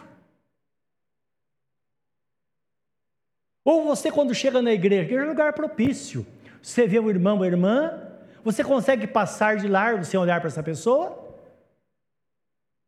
Ou 3.61 3.83
você, 3.83 4.09
quando 4.09 4.33
chega 4.33 4.61
na 4.61 4.71
igreja, 4.71 5.13
é 5.13 5.21
um 5.21 5.27
lugar 5.27 5.51
propício, 5.51 6.25
você 6.61 6.87
vê 6.87 6.97
o 6.97 7.09
irmão 7.09 7.35
ou 7.35 7.43
a 7.43 7.47
irmã, 7.47 8.01
você 8.41 8.63
consegue 8.63 9.05
passar 9.05 9.57
de 9.57 9.67
largo 9.67 10.05
sem 10.05 10.17
olhar 10.17 10.39
para 10.39 10.47
essa 10.47 10.63
pessoa? 10.63 11.35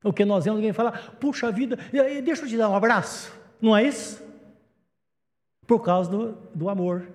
O 0.01 0.13
que 0.13 0.23
nós 0.23 0.45
vemos 0.45 0.59
alguém 0.59 0.71
falar, 0.71 1.17
puxa 1.19 1.51
vida, 1.51 1.77
deixa 2.23 2.43
eu 2.43 2.47
te 2.47 2.55
dar 2.55 2.69
um 2.69 2.75
abraço. 2.75 3.37
Não 3.61 3.75
é 3.75 3.83
isso? 3.83 4.25
Por 5.67 5.83
causa 5.83 6.09
do, 6.09 6.37
do 6.55 6.69
amor. 6.69 7.05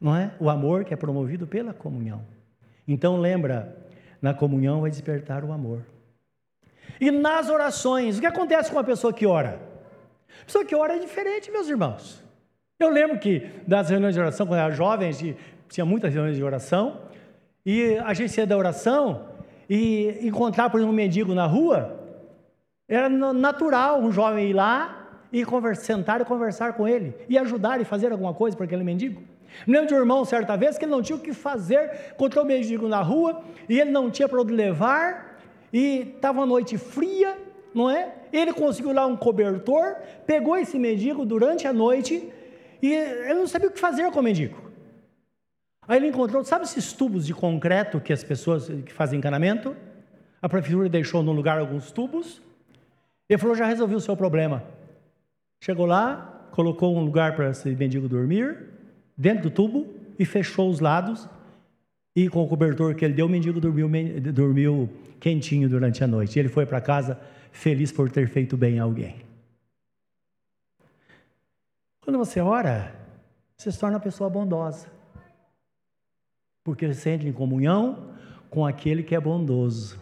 Não 0.00 0.16
é? 0.16 0.34
O 0.40 0.48
amor 0.48 0.86
que 0.86 0.94
é 0.94 0.96
promovido 0.96 1.46
pela 1.46 1.74
comunhão. 1.74 2.24
Então 2.88 3.18
lembra, 3.18 3.76
na 4.20 4.34
comunhão 4.34 4.80
vai 4.80 4.90
despertar 4.90 5.44
o 5.44 5.52
amor. 5.52 5.84
E 7.00 7.10
nas 7.10 7.48
orações, 7.48 8.18
o 8.18 8.20
que 8.20 8.26
acontece 8.26 8.70
com 8.70 8.76
uma 8.76 8.84
pessoa 8.84 9.12
que 9.12 9.26
ora? 9.26 9.60
A 10.42 10.44
pessoa 10.44 10.64
que 10.64 10.74
ora 10.74 10.96
é 10.96 10.98
diferente, 10.98 11.50
meus 11.50 11.68
irmãos. 11.68 12.22
Eu 12.78 12.90
lembro 12.90 13.18
que 13.18 13.48
das 13.66 13.90
reuniões 13.90 14.14
de 14.14 14.20
oração, 14.20 14.46
quando 14.46 14.58
eu 14.58 14.64
era 14.64 14.74
jovem, 14.74 15.08
a 15.08 15.12
gente 15.12 15.36
tinha 15.68 15.84
muitas 15.84 16.12
reuniões 16.12 16.36
de 16.36 16.42
oração, 16.42 17.02
e 17.64 17.96
a 17.98 18.12
gente 18.14 18.36
ia 18.36 18.46
da 18.46 18.56
oração 18.56 19.28
e 19.68 20.18
encontrar, 20.22 20.70
por 20.70 20.78
exemplo, 20.78 20.92
um 20.92 20.96
mendigo 20.96 21.34
na 21.34 21.46
rua, 21.46 21.98
era 22.88 23.08
natural 23.08 24.00
um 24.00 24.10
jovem 24.10 24.50
ir 24.50 24.52
lá 24.52 25.26
e 25.32 25.44
sentar 25.76 26.20
e 26.20 26.24
conversar 26.24 26.72
com 26.72 26.88
ele, 26.88 27.14
e 27.28 27.38
ajudar 27.38 27.80
e 27.80 27.84
fazer 27.84 28.10
alguma 28.10 28.34
coisa 28.34 28.56
para 28.56 28.66
aquele 28.66 28.82
mendigo. 28.82 29.22
Me 29.66 29.74
lembro 29.74 29.88
de 29.88 29.94
um 29.94 29.98
irmão, 29.98 30.24
certa 30.24 30.56
vez, 30.56 30.78
que 30.78 30.84
ele 30.84 30.92
não 30.92 31.02
tinha 31.02 31.16
o 31.16 31.20
que 31.20 31.32
fazer, 31.32 32.12
encontrou 32.14 32.44
o 32.44 32.46
mendigo 32.46 32.88
na 32.88 33.02
rua, 33.02 33.42
e 33.68 33.80
ele 33.80 33.90
não 33.90 34.10
tinha 34.10 34.28
para 34.28 34.40
onde 34.40 34.52
levar, 34.52 35.40
e 35.72 36.12
estava 36.14 36.40
uma 36.40 36.46
noite 36.46 36.78
fria, 36.78 37.36
não 37.74 37.90
é? 37.90 38.14
Ele 38.32 38.52
conseguiu 38.52 38.92
lá 38.92 39.06
um 39.06 39.16
cobertor, 39.16 39.96
pegou 40.26 40.56
esse 40.56 40.78
mendigo 40.78 41.24
durante 41.24 41.66
a 41.66 41.72
noite, 41.72 42.32
e 42.82 42.92
ele 42.92 43.34
não 43.34 43.46
sabia 43.46 43.68
o 43.68 43.72
que 43.72 43.80
fazer 43.80 44.10
com 44.10 44.20
o 44.20 44.22
mendigo. 44.22 44.70
Aí 45.86 45.98
ele 45.98 46.08
encontrou, 46.08 46.44
sabe 46.44 46.64
esses 46.64 46.92
tubos 46.92 47.26
de 47.26 47.34
concreto 47.34 48.00
que 48.00 48.12
as 48.12 48.22
pessoas 48.22 48.68
que 48.68 48.92
fazem 48.92 49.18
encanamento? 49.18 49.76
A 50.40 50.48
prefeitura 50.48 50.88
deixou 50.88 51.22
no 51.22 51.32
lugar 51.32 51.58
alguns 51.58 51.90
tubos. 51.90 52.40
Ele 53.28 53.38
falou: 53.38 53.54
já 53.54 53.66
resolvi 53.66 53.94
o 53.94 54.00
seu 54.00 54.16
problema. 54.16 54.62
Chegou 55.62 55.86
lá, 55.86 56.48
colocou 56.52 56.96
um 56.96 57.04
lugar 57.04 57.34
para 57.34 57.50
esse 57.50 57.68
mendigo 57.70 58.08
dormir, 58.08 58.68
dentro 59.20 59.42
do 59.42 59.50
tubo, 59.50 59.86
e 60.18 60.24
fechou 60.24 60.70
os 60.70 60.80
lados. 60.80 61.28
E 62.16 62.28
com 62.28 62.42
o 62.42 62.48
cobertor 62.48 62.94
que 62.94 63.04
ele 63.04 63.12
deu, 63.12 63.26
o 63.26 63.28
mendigo 63.28 63.60
dormiu, 63.60 63.88
dormiu 64.32 64.88
quentinho 65.20 65.68
durante 65.68 66.02
a 66.02 66.06
noite. 66.06 66.36
E 66.36 66.40
ele 66.40 66.48
foi 66.48 66.64
para 66.64 66.80
casa 66.80 67.20
feliz 67.52 67.92
por 67.92 68.10
ter 68.10 68.26
feito 68.28 68.56
bem 68.56 68.80
a 68.80 68.84
alguém. 68.84 69.16
Quando 72.00 72.18
você 72.18 72.40
ora, 72.40 72.94
você 73.56 73.70
se 73.70 73.78
torna 73.78 73.96
uma 73.96 74.02
pessoa 74.02 74.30
bondosa. 74.30 74.88
Porque 76.64 76.86
você 76.86 76.94
sente 76.94 77.26
em 77.26 77.32
comunhão 77.32 78.14
com 78.48 78.64
aquele 78.64 79.02
que 79.02 79.14
é 79.14 79.20
bondoso. 79.20 80.00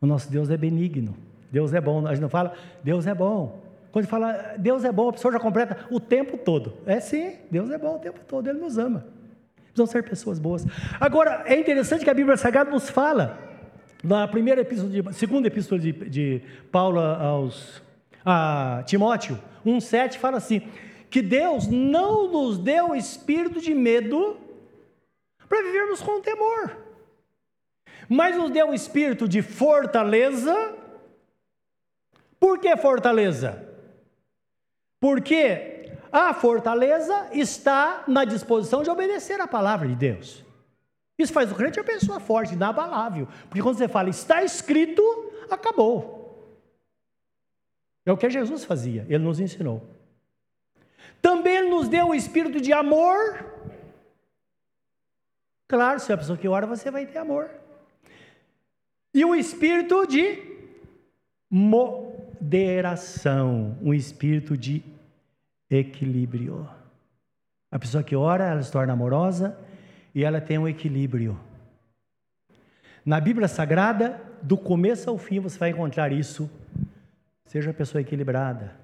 O 0.00 0.06
nosso 0.06 0.30
Deus 0.30 0.48
é 0.48 0.56
benigno. 0.56 1.14
Deus 1.52 1.74
é 1.74 1.80
bom. 1.80 2.06
A 2.06 2.14
gente 2.14 2.22
não 2.22 2.30
fala, 2.30 2.54
Deus 2.82 3.06
é 3.06 3.14
bom. 3.14 3.69
Quando 3.92 4.06
fala 4.06 4.54
Deus 4.58 4.84
é 4.84 4.92
bom, 4.92 5.08
a 5.08 5.12
pessoa 5.12 5.32
já 5.32 5.40
completa 5.40 5.86
o 5.90 5.98
tempo 5.98 6.36
todo. 6.36 6.74
É 6.86 7.00
sim, 7.00 7.36
Deus 7.50 7.70
é 7.70 7.78
bom 7.78 7.96
o 7.96 7.98
tempo 7.98 8.20
todo, 8.26 8.48
Ele 8.48 8.58
nos 8.58 8.78
ama. 8.78 9.06
Precisamos 9.56 9.90
ser 9.90 10.02
pessoas 10.02 10.38
boas. 10.38 10.66
Agora, 11.00 11.42
é 11.46 11.58
interessante 11.58 12.04
que 12.04 12.10
a 12.10 12.14
Bíblia 12.14 12.36
Sagrada 12.36 12.70
nos 12.70 12.90
fala, 12.90 13.38
na 14.02 14.26
primeira 14.26 14.60
epístola, 14.60 14.90
de, 14.90 15.14
segunda 15.14 15.48
epístola 15.48 15.80
de, 15.80 15.92
de 15.92 16.42
Paulo 16.72 17.00
aos, 17.00 17.82
a 18.24 18.82
Timóteo, 18.86 19.38
1,7, 19.64 20.18
fala 20.18 20.38
assim: 20.38 20.62
que 21.08 21.20
Deus 21.22 21.66
não 21.66 22.30
nos 22.30 22.58
deu 22.58 22.94
espírito 22.94 23.60
de 23.60 23.74
medo 23.74 24.38
para 25.48 25.62
vivermos 25.62 26.00
com 26.00 26.20
temor, 26.20 26.76
mas 28.08 28.36
nos 28.36 28.50
deu 28.50 28.70
o 28.70 28.74
espírito 28.74 29.28
de 29.28 29.42
fortaleza. 29.42 30.76
Por 32.38 32.58
que 32.58 32.74
fortaleza? 32.76 33.69
Porque 35.00 35.90
a 36.12 36.34
fortaleza 36.34 37.30
está 37.32 38.04
na 38.06 38.24
disposição 38.24 38.82
de 38.82 38.90
obedecer 38.90 39.40
a 39.40 39.48
palavra 39.48 39.88
de 39.88 39.96
Deus. 39.96 40.44
Isso 41.18 41.32
faz 41.32 41.50
o 41.50 41.54
crente 41.54 41.78
uma 41.78 41.84
pessoa 41.84 42.20
forte, 42.20 42.54
inabalável. 42.54 43.26
Porque 43.48 43.62
quando 43.62 43.78
você 43.78 43.88
fala 43.88 44.08
está 44.10 44.42
escrito, 44.42 45.02
acabou. 45.50 46.20
É 48.04 48.12
o 48.12 48.16
que 48.16 48.28
Jesus 48.28 48.64
fazia, 48.64 49.06
ele 49.08 49.24
nos 49.24 49.40
ensinou. 49.40 49.82
Também 51.20 51.56
ele 51.56 51.68
nos 51.68 51.88
deu 51.88 52.08
o 52.08 52.14
espírito 52.14 52.60
de 52.60 52.72
amor. 52.72 53.44
Claro, 55.68 56.00
se 56.00 56.10
é 56.10 56.14
a 56.14 56.18
pessoa 56.18 56.38
que 56.38 56.48
ora, 56.48 56.66
você 56.66 56.90
vai 56.90 57.06
ter 57.06 57.18
amor. 57.18 57.50
E 59.12 59.24
o 59.24 59.34
espírito 59.34 60.06
de 60.06 60.42
moderação, 62.40 63.76
um 63.82 63.92
espírito 63.92 64.56
de 64.56 64.82
equilíbrio. 65.68 66.66
A 67.70 67.78
pessoa 67.78 68.02
que 68.02 68.16
ora, 68.16 68.46
ela 68.46 68.62
se 68.62 68.72
torna 68.72 68.94
amorosa 68.94 69.56
e 70.14 70.24
ela 70.24 70.40
tem 70.40 70.58
um 70.58 70.66
equilíbrio. 70.66 71.38
Na 73.04 73.20
Bíblia 73.20 73.46
Sagrada, 73.46 74.20
do 74.42 74.56
começo 74.56 75.10
ao 75.10 75.18
fim, 75.18 75.38
você 75.38 75.58
vai 75.58 75.70
encontrar 75.70 76.10
isso. 76.12 76.50
Seja 77.44 77.68
uma 77.68 77.74
pessoa 77.74 78.00
equilibrada. 78.00 78.74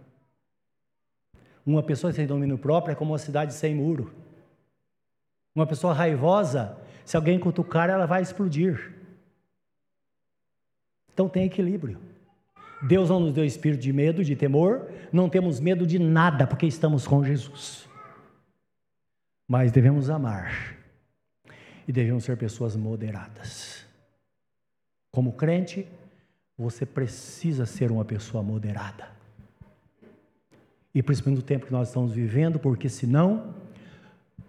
Uma 1.64 1.82
pessoa 1.82 2.12
sem 2.12 2.26
domínio 2.26 2.58
próprio 2.58 2.92
é 2.92 2.94
como 2.94 3.12
uma 3.12 3.18
cidade 3.18 3.54
sem 3.54 3.74
muro. 3.74 4.14
Uma 5.54 5.66
pessoa 5.66 5.94
raivosa, 5.94 6.76
se 7.04 7.16
alguém 7.16 7.40
cutucar, 7.40 7.88
ela 7.88 8.06
vai 8.06 8.20
explodir. 8.20 8.92
Então 11.12 11.28
tem 11.28 11.44
equilíbrio. 11.44 11.98
Deus 12.86 13.10
não 13.10 13.20
nos 13.20 13.32
deu 13.32 13.44
espírito 13.44 13.80
de 13.80 13.92
medo, 13.92 14.24
de 14.24 14.36
temor, 14.36 14.90
não 15.12 15.28
temos 15.28 15.60
medo 15.60 15.86
de 15.86 15.98
nada, 15.98 16.46
porque 16.46 16.66
estamos 16.66 17.06
com 17.06 17.24
Jesus. 17.24 17.88
Mas 19.48 19.72
devemos 19.72 20.10
amar 20.10 20.76
e 21.86 21.92
devemos 21.92 22.24
ser 22.24 22.36
pessoas 22.36 22.76
moderadas. 22.76 23.84
Como 25.10 25.32
crente, 25.32 25.86
você 26.58 26.84
precisa 26.84 27.66
ser 27.66 27.90
uma 27.90 28.04
pessoa 28.04 28.42
moderada. 28.42 29.08
E 30.94 31.02
principalmente 31.02 31.40
no 31.40 31.46
tempo 31.46 31.66
que 31.66 31.72
nós 31.72 31.88
estamos 31.88 32.12
vivendo, 32.12 32.58
porque 32.58 32.88
senão 32.88 33.54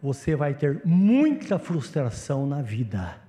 você 0.01 0.35
vai 0.35 0.53
ter 0.53 0.81
muita 0.85 1.59
frustração 1.59 2.45
na 2.47 2.61
vida. 2.61 3.19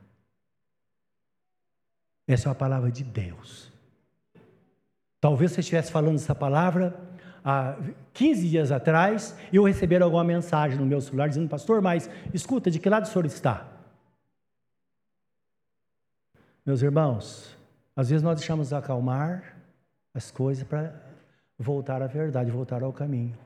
Essa 2.26 2.48
é 2.48 2.52
a 2.52 2.54
palavra 2.54 2.90
de 2.90 3.02
Deus. 3.02 3.72
Talvez 5.20 5.52
você 5.52 5.60
estivesse 5.60 5.90
falando 5.90 6.16
essa 6.16 6.34
palavra 6.34 6.98
há 7.44 7.76
15 8.12 8.48
dias 8.48 8.70
atrás 8.70 9.36
e 9.52 9.56
eu 9.56 9.64
receber 9.64 10.02
alguma 10.02 10.22
mensagem 10.22 10.78
no 10.78 10.86
meu 10.86 11.00
celular 11.00 11.28
dizendo, 11.28 11.48
pastor, 11.48 11.80
mas 11.80 12.08
escuta, 12.32 12.70
de 12.70 12.78
que 12.78 12.88
lado 12.88 13.04
o 13.04 13.08
senhor 13.08 13.26
está? 13.26 13.66
Meus 16.64 16.82
irmãos, 16.82 17.56
às 17.96 18.10
vezes 18.10 18.22
nós 18.22 18.38
deixamos 18.38 18.72
acalmar 18.72 19.56
as 20.14 20.30
coisas 20.30 20.62
para 20.62 20.94
voltar 21.58 22.02
à 22.02 22.06
verdade, 22.06 22.50
voltar 22.50 22.82
ao 22.82 22.92
caminho. 22.92 23.36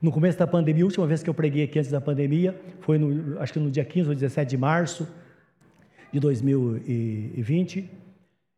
No 0.00 0.10
começo 0.10 0.38
da 0.38 0.46
pandemia, 0.46 0.82
a 0.82 0.86
última 0.86 1.06
vez 1.06 1.22
que 1.22 1.28
eu 1.28 1.34
preguei 1.34 1.64
aqui 1.64 1.78
antes 1.78 1.90
da 1.90 2.00
pandemia, 2.00 2.58
foi 2.80 2.98
no, 2.98 3.38
acho 3.38 3.52
que 3.52 3.58
no 3.58 3.70
dia 3.70 3.84
15 3.84 4.08
ou 4.08 4.14
17 4.14 4.48
de 4.48 4.56
março 4.56 5.06
de 6.10 6.18
2020. 6.18 7.90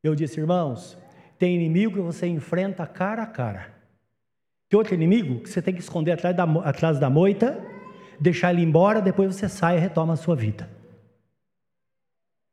Eu 0.05 0.15
disse, 0.15 0.39
irmãos, 0.39 0.97
tem 1.43 1.57
inimigo 1.57 1.95
que 1.95 2.01
você 2.01 2.29
enfrenta 2.29 2.87
cara 2.87 3.25
a 3.25 3.27
cara. 3.27 3.75
Tem 4.69 4.79
outro 4.79 4.95
inimigo 4.95 5.41
que 5.41 5.49
você 5.51 5.61
tem 5.61 5.75
que 5.75 5.81
esconder 5.81 6.13
atrás 6.13 6.37
da, 6.37 6.45
atrás 6.45 7.01
da 7.01 7.11
moita, 7.11 7.61
deixar 8.21 8.53
ele 8.53 8.63
embora, 8.63 9.03
depois 9.03 9.35
você 9.35 9.49
sai 9.49 9.77
e 9.77 9.81
retoma 9.81 10.13
a 10.13 10.17
sua 10.17 10.37
vida. 10.37 10.71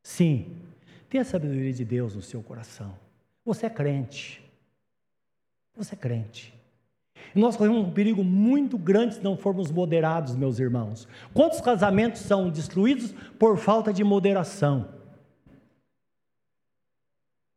Sim, 0.02 0.56
tenha 1.08 1.22
a 1.22 1.24
sabedoria 1.24 1.72
de 1.72 1.84
Deus 1.84 2.16
no 2.16 2.20
seu 2.20 2.42
coração. 2.42 2.96
Você 3.44 3.66
é 3.66 3.70
crente. 3.70 4.42
Você 5.76 5.94
é 5.94 5.96
crente. 5.96 6.52
Nós 7.32 7.56
corremos 7.56 7.86
um 7.86 7.92
perigo 7.92 8.24
muito 8.24 8.76
grande 8.76 9.14
se 9.14 9.22
não 9.22 9.36
formos 9.36 9.70
moderados, 9.70 10.34
meus 10.34 10.58
irmãos. 10.58 11.06
Quantos 11.32 11.60
casamentos 11.60 12.22
são 12.22 12.50
destruídos 12.50 13.12
por 13.38 13.56
falta 13.56 13.92
de 13.92 14.02
moderação? 14.02 14.88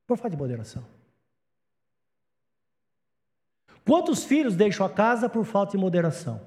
Por 0.06 0.16
falta 0.16 0.30
de 0.30 0.38
moderação. 0.38 0.93
Quantos 3.86 4.24
filhos 4.24 4.56
deixam 4.56 4.86
a 4.86 4.90
casa 4.90 5.28
por 5.28 5.46
falta 5.46 5.72
de 5.72 5.78
moderação? 5.78 6.42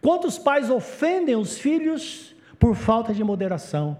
Quantos 0.00 0.38
pais 0.38 0.68
ofendem 0.68 1.36
os 1.36 1.58
filhos 1.58 2.34
por 2.58 2.74
falta 2.74 3.14
de 3.14 3.22
moderação? 3.22 3.96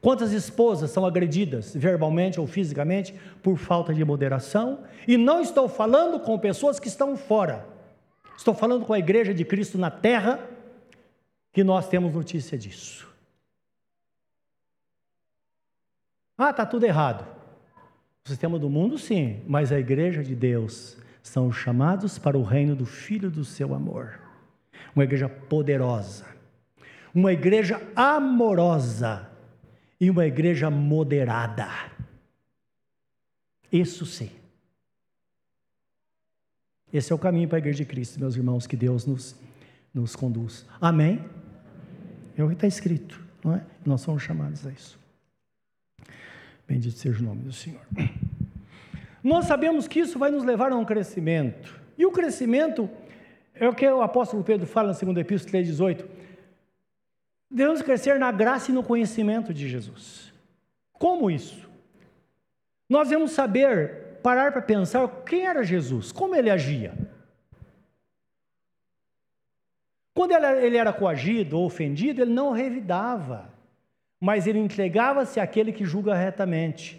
Quantas 0.00 0.32
esposas 0.32 0.90
são 0.90 1.06
agredidas 1.06 1.74
verbalmente 1.74 2.38
ou 2.38 2.46
fisicamente 2.46 3.18
por 3.42 3.56
falta 3.56 3.94
de 3.94 4.04
moderação? 4.04 4.84
E 5.08 5.16
não 5.16 5.40
estou 5.40 5.66
falando 5.66 6.20
com 6.20 6.38
pessoas 6.38 6.78
que 6.78 6.88
estão 6.88 7.16
fora. 7.16 7.66
Estou 8.36 8.52
falando 8.52 8.84
com 8.84 8.92
a 8.92 8.98
igreja 8.98 9.32
de 9.32 9.46
Cristo 9.46 9.78
na 9.78 9.90
terra, 9.90 10.38
que 11.50 11.64
nós 11.64 11.88
temos 11.88 12.12
notícia 12.12 12.58
disso. 12.58 13.08
Ah, 16.36 16.50
está 16.50 16.66
tudo 16.66 16.84
errado. 16.84 17.33
O 18.24 18.28
sistema 18.30 18.58
do 18.58 18.70
mundo, 18.70 18.96
sim, 18.96 19.42
mas 19.46 19.70
a 19.70 19.78
igreja 19.78 20.24
de 20.24 20.34
Deus 20.34 20.96
são 21.22 21.52
chamados 21.52 22.18
para 22.18 22.38
o 22.38 22.42
reino 22.42 22.74
do 22.74 22.86
Filho 22.86 23.30
do 23.30 23.44
seu 23.44 23.74
amor. 23.74 24.18
Uma 24.94 25.04
igreja 25.04 25.28
poderosa, 25.28 26.24
uma 27.14 27.34
igreja 27.34 27.82
amorosa 27.94 29.30
e 30.00 30.08
uma 30.08 30.24
igreja 30.24 30.70
moderada. 30.70 31.68
Isso 33.70 34.06
sim. 34.06 34.30
Esse 36.90 37.12
é 37.12 37.14
o 37.14 37.18
caminho 37.18 37.48
para 37.48 37.58
a 37.58 37.60
igreja 37.60 37.78
de 37.78 37.84
Cristo, 37.84 38.18
meus 38.18 38.36
irmãos, 38.36 38.66
que 38.66 38.76
Deus 38.76 39.04
nos, 39.04 39.38
nos 39.92 40.16
conduz. 40.16 40.64
Amém? 40.80 41.22
É 42.38 42.42
o 42.42 42.48
que 42.48 42.54
está 42.54 42.66
escrito, 42.66 43.22
não 43.44 43.54
é? 43.54 43.66
Nós 43.84 44.00
somos 44.00 44.22
chamados 44.22 44.66
a 44.66 44.70
isso. 44.70 45.03
Bendito 46.66 46.96
seja 46.96 47.20
o 47.20 47.24
nome 47.24 47.42
do 47.42 47.52
Senhor. 47.52 47.82
Nós 49.22 49.46
sabemos 49.46 49.88
que 49.88 50.00
isso 50.00 50.18
vai 50.18 50.30
nos 50.30 50.44
levar 50.44 50.72
a 50.72 50.76
um 50.76 50.84
crescimento. 50.84 51.80
E 51.96 52.04
o 52.04 52.10
crescimento 52.10 52.90
é 53.54 53.68
o 53.68 53.74
que 53.74 53.88
o 53.88 54.02
apóstolo 54.02 54.42
Pedro 54.42 54.66
fala 54.66 54.88
na 54.88 54.94
segunda 54.94 55.20
epístola 55.20 55.62
3,18. 55.62 56.04
Devemos 57.50 57.82
crescer 57.82 58.18
na 58.18 58.32
graça 58.32 58.70
e 58.70 58.74
no 58.74 58.82
conhecimento 58.82 59.54
de 59.54 59.68
Jesus. 59.68 60.32
Como 60.92 61.30
isso? 61.30 61.68
Nós 62.88 63.08
devemos 63.08 63.30
saber, 63.30 64.18
parar 64.22 64.52
para 64.52 64.60
pensar 64.60 65.06
quem 65.24 65.46
era 65.46 65.62
Jesus, 65.62 66.10
como 66.10 66.34
ele 66.34 66.50
agia. 66.50 66.94
Quando 70.12 70.32
ele 70.32 70.76
era 70.76 70.92
coagido 70.92 71.58
ou 71.58 71.66
ofendido, 71.66 72.22
ele 72.22 72.32
não 72.32 72.52
revidava 72.52 73.53
mas 74.24 74.46
ele 74.46 74.58
entregava-se 74.58 75.38
àquele 75.38 75.70
que 75.70 75.84
julga 75.84 76.14
retamente. 76.14 76.98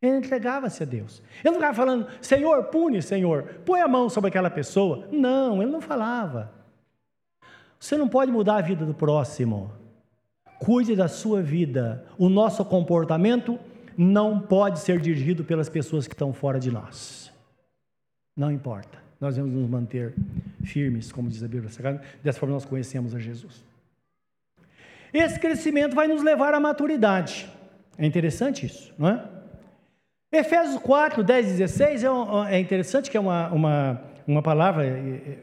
Ele 0.00 0.18
entregava-se 0.18 0.80
a 0.80 0.86
Deus. 0.86 1.20
Ele 1.40 1.46
não 1.50 1.54
ficava 1.54 1.74
falando, 1.74 2.06
Senhor, 2.20 2.62
pune, 2.66 3.02
Senhor, 3.02 3.62
põe 3.64 3.80
a 3.80 3.88
mão 3.88 4.08
sobre 4.08 4.28
aquela 4.28 4.48
pessoa. 4.48 5.08
Não, 5.10 5.60
ele 5.60 5.72
não 5.72 5.80
falava. 5.80 6.52
Você 7.80 7.96
não 7.96 8.08
pode 8.08 8.30
mudar 8.30 8.58
a 8.58 8.60
vida 8.60 8.86
do 8.86 8.94
próximo. 8.94 9.72
Cuide 10.60 10.94
da 10.94 11.08
sua 11.08 11.42
vida. 11.42 12.06
O 12.16 12.28
nosso 12.28 12.64
comportamento 12.64 13.58
não 13.98 14.38
pode 14.38 14.78
ser 14.78 15.00
dirigido 15.00 15.42
pelas 15.42 15.68
pessoas 15.68 16.06
que 16.06 16.14
estão 16.14 16.32
fora 16.32 16.60
de 16.60 16.70
nós. 16.70 17.32
Não 18.36 18.52
importa. 18.52 18.98
Nós 19.20 19.34
devemos 19.34 19.58
nos 19.58 19.68
manter 19.68 20.14
firmes, 20.62 21.10
como 21.10 21.28
diz 21.28 21.42
a 21.42 21.48
Bíblia 21.48 21.70
Sagrada. 21.70 22.02
Dessa 22.22 22.38
forma 22.38 22.54
nós 22.54 22.64
conhecemos 22.64 23.16
a 23.16 23.18
Jesus. 23.18 23.65
Esse 25.18 25.40
crescimento 25.40 25.94
vai 25.94 26.06
nos 26.06 26.22
levar 26.22 26.54
à 26.54 26.60
maturidade. 26.60 27.50
É 27.98 28.04
interessante 28.04 28.66
isso, 28.66 28.92
não 28.98 29.08
é? 29.08 29.24
Efésios 30.30 30.78
4, 30.80 31.24
10 31.24 31.46
e 31.46 31.50
16 31.52 32.04
é, 32.04 32.08
é 32.50 32.58
interessante 32.58 33.10
que 33.10 33.16
é 33.16 33.20
uma, 33.20 33.48
uma, 33.48 34.02
uma 34.26 34.42
palavra 34.42 34.84
é, 34.84 34.90
é, 34.90 35.36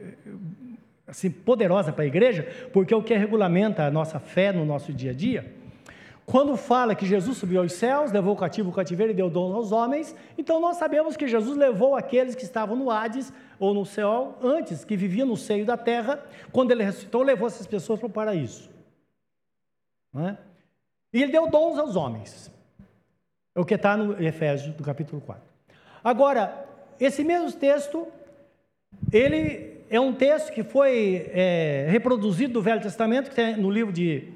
assim, 1.06 1.30
poderosa 1.30 1.92
para 1.92 2.04
a 2.04 2.06
igreja, 2.06 2.46
porque 2.72 2.94
é 2.94 2.96
o 2.96 3.02
que 3.02 3.14
regulamenta 3.14 3.84
a 3.84 3.90
nossa 3.90 4.20
fé 4.20 4.52
no 4.52 4.64
nosso 4.64 4.92
dia 4.92 5.10
a 5.10 5.14
dia. 5.14 5.52
Quando 6.26 6.56
fala 6.56 6.94
que 6.94 7.04
Jesus 7.04 7.36
subiu 7.36 7.60
aos 7.60 7.72
céus, 7.72 8.12
levou 8.12 8.34
o 8.34 8.36
cativo 8.36 8.70
o 8.70 8.72
cativeiro 8.72 9.12
e 9.12 9.14
deu 9.14 9.28
dons 9.28 9.54
aos 9.54 9.72
homens, 9.72 10.14
então 10.38 10.60
nós 10.60 10.76
sabemos 10.76 11.16
que 11.16 11.26
Jesus 11.26 11.56
levou 11.56 11.96
aqueles 11.96 12.34
que 12.34 12.44
estavam 12.44 12.76
no 12.76 12.90
Hades 12.90 13.32
ou 13.58 13.74
no 13.74 13.84
céu 13.84 14.38
antes, 14.42 14.84
que 14.84 14.96
viviam 14.96 15.26
no 15.26 15.36
seio 15.36 15.66
da 15.66 15.76
terra, 15.76 16.22
quando 16.50 16.70
ele 16.70 16.82
ressuscitou, 16.82 17.22
levou 17.22 17.46
essas 17.46 17.66
pessoas 17.66 17.98
para 17.98 18.06
o 18.06 18.10
paraíso. 18.10 18.73
É? 20.16 20.36
E 21.12 21.22
ele 21.22 21.32
deu 21.32 21.48
dons 21.48 21.78
aos 21.78 21.96
homens. 21.96 22.50
É 23.54 23.60
o 23.60 23.64
que 23.64 23.74
está 23.74 23.96
no 23.96 24.20
Efésios, 24.22 24.74
do 24.74 24.82
capítulo 24.82 25.20
4. 25.20 25.42
Agora, 26.02 26.66
esse 26.98 27.22
mesmo 27.24 27.52
texto, 27.52 28.06
ele 29.12 29.84
é 29.88 29.98
um 30.00 30.12
texto 30.12 30.52
que 30.52 30.62
foi 30.62 31.30
é, 31.32 31.86
reproduzido 31.88 32.54
do 32.54 32.62
Velho 32.62 32.80
Testamento, 32.80 33.30
que 33.30 33.36
tem 33.36 33.56
no 33.56 33.70
livro 33.70 33.92
de 33.92 34.32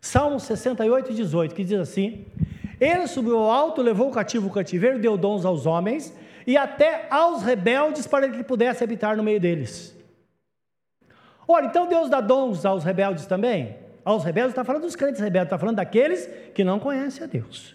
Salmos 0.00 0.44
68 0.44 1.12
e 1.12 1.14
18, 1.14 1.54
que 1.54 1.64
diz 1.64 1.80
assim: 1.80 2.26
Ele 2.80 3.06
subiu 3.06 3.38
ao 3.38 3.50
alto, 3.50 3.82
levou 3.82 4.08
o 4.08 4.12
cativo 4.12 4.48
o 4.48 4.52
cativeiro, 4.52 4.98
deu 4.98 5.16
dons 5.16 5.44
aos 5.44 5.66
homens 5.66 6.14
e 6.46 6.56
até 6.56 7.06
aos 7.10 7.42
rebeldes 7.42 8.06
para 8.06 8.28
que 8.28 8.36
ele 8.36 8.44
pudesse 8.44 8.84
habitar 8.84 9.16
no 9.16 9.22
meio 9.22 9.40
deles. 9.40 9.96
Olha, 11.46 11.66
então 11.66 11.86
Deus 11.88 12.08
dá 12.08 12.20
dons 12.20 12.64
aos 12.64 12.84
rebeldes 12.84 13.26
também? 13.26 13.83
Aos 14.04 14.22
rebeldes, 14.22 14.52
está 14.52 14.64
falando 14.64 14.82
dos 14.82 14.94
crentes 14.94 15.20
rebeldes, 15.20 15.46
está 15.46 15.58
falando 15.58 15.76
daqueles 15.76 16.26
que 16.52 16.62
não 16.62 16.78
conhecem 16.78 17.24
a 17.24 17.26
Deus. 17.26 17.74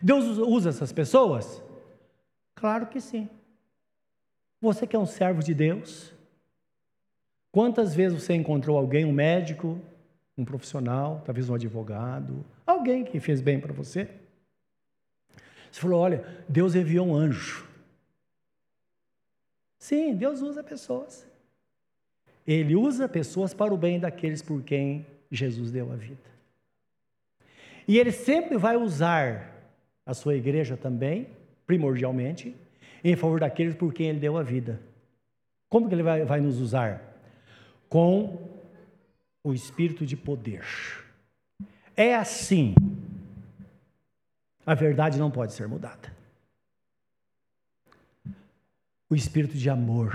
Deus 0.00 0.38
usa 0.38 0.70
essas 0.70 0.92
pessoas? 0.92 1.62
Claro 2.54 2.86
que 2.86 3.00
sim. 3.00 3.28
Você 4.60 4.86
que 4.86 4.96
é 4.96 4.98
um 4.98 5.06
servo 5.06 5.42
de 5.42 5.54
Deus, 5.54 6.12
quantas 7.52 7.94
vezes 7.94 8.22
você 8.22 8.34
encontrou 8.34 8.78
alguém, 8.78 9.04
um 9.04 9.12
médico, 9.12 9.80
um 10.36 10.44
profissional, 10.44 11.22
talvez 11.24 11.48
um 11.48 11.54
advogado, 11.54 12.44
alguém 12.66 13.04
que 13.04 13.20
fez 13.20 13.40
bem 13.40 13.60
para 13.60 13.72
você? 13.72 14.08
Você 15.70 15.80
falou: 15.80 16.00
olha, 16.00 16.24
Deus 16.48 16.74
enviou 16.74 17.06
um 17.06 17.14
anjo. 17.14 17.68
Sim, 19.78 20.14
Deus 20.14 20.40
usa 20.40 20.62
pessoas. 20.62 21.27
Ele 22.48 22.74
usa 22.74 23.06
pessoas 23.06 23.52
para 23.52 23.74
o 23.74 23.76
bem 23.76 24.00
daqueles 24.00 24.40
por 24.40 24.62
quem 24.62 25.06
Jesus 25.30 25.70
deu 25.70 25.92
a 25.92 25.96
vida. 25.96 26.16
E 27.86 27.98
ele 27.98 28.10
sempre 28.10 28.56
vai 28.56 28.74
usar 28.74 29.54
a 30.06 30.14
sua 30.14 30.34
igreja 30.34 30.74
também, 30.74 31.28
primordialmente, 31.66 32.56
em 33.04 33.14
favor 33.14 33.38
daqueles 33.38 33.74
por 33.74 33.92
quem 33.92 34.08
ele 34.08 34.18
deu 34.18 34.38
a 34.38 34.42
vida. 34.42 34.80
Como 35.68 35.88
que 35.88 35.94
ele 35.94 36.02
vai, 36.02 36.24
vai 36.24 36.40
nos 36.40 36.58
usar? 36.58 37.02
Com 37.86 38.48
o 39.44 39.52
espírito 39.52 40.06
de 40.06 40.16
poder. 40.16 40.64
É 41.94 42.14
assim. 42.14 42.74
A 44.64 44.74
verdade 44.74 45.18
não 45.18 45.30
pode 45.30 45.52
ser 45.52 45.68
mudada. 45.68 46.16
O 49.10 49.14
espírito 49.14 49.54
de 49.54 49.68
amor. 49.68 50.14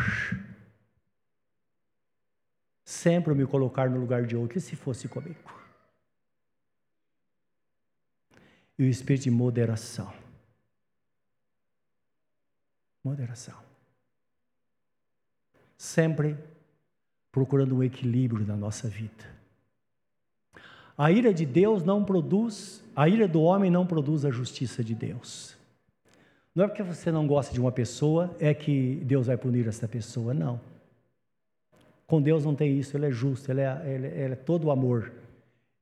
Sempre 2.84 3.34
me 3.34 3.46
colocar 3.46 3.90
no 3.90 4.00
lugar 4.00 4.26
de 4.26 4.36
outro, 4.36 4.58
e 4.58 4.62
se 4.62 4.76
fosse 4.76 5.08
comigo? 5.08 5.38
E 8.78 8.84
o 8.84 8.88
espírito 8.88 9.24
de 9.24 9.32
moderação. 9.32 10.14
Moderação. 13.04 13.58
Sempre 15.78 16.38
procurando 17.32 17.76
um 17.76 17.84
equilíbrio 17.84 18.46
na 18.46 18.56
nossa 18.56 18.88
vida. 18.88 19.34
A 20.98 21.12
ira 21.12 21.34
de 21.34 21.46
Deus 21.46 21.84
não 21.84 22.04
produz, 22.04 22.84
a 22.96 23.08
ira 23.10 23.28
do 23.28 23.42
homem 23.42 23.72
não 23.72 23.86
produz 23.86 24.24
a 24.26 24.30
justiça 24.30 24.84
de 24.84 24.94
Deus. 24.94 25.56
Não 26.54 26.66
é 26.66 26.68
porque 26.68 26.84
você 26.84 27.12
não 27.12 27.26
gosta 27.26 27.52
de 27.52 27.60
uma 27.60 27.72
pessoa 27.72 28.36
é 28.40 28.54
que 28.54 29.02
Deus 29.04 29.26
vai 29.26 29.36
punir 29.36 29.68
essa 29.68 29.88
pessoa, 29.88 30.34
não. 30.34 30.73
Com 32.14 32.22
Deus 32.22 32.46
não 32.46 32.54
tem 32.54 32.78
isso, 32.78 32.96
Ele 32.96 33.08
é 33.08 33.12
justo, 33.12 33.52
Ele 33.52 33.62
é, 33.62 33.82
ele, 33.88 34.06
ele 34.06 34.34
é 34.34 34.36
todo 34.36 34.70
amor. 34.70 35.12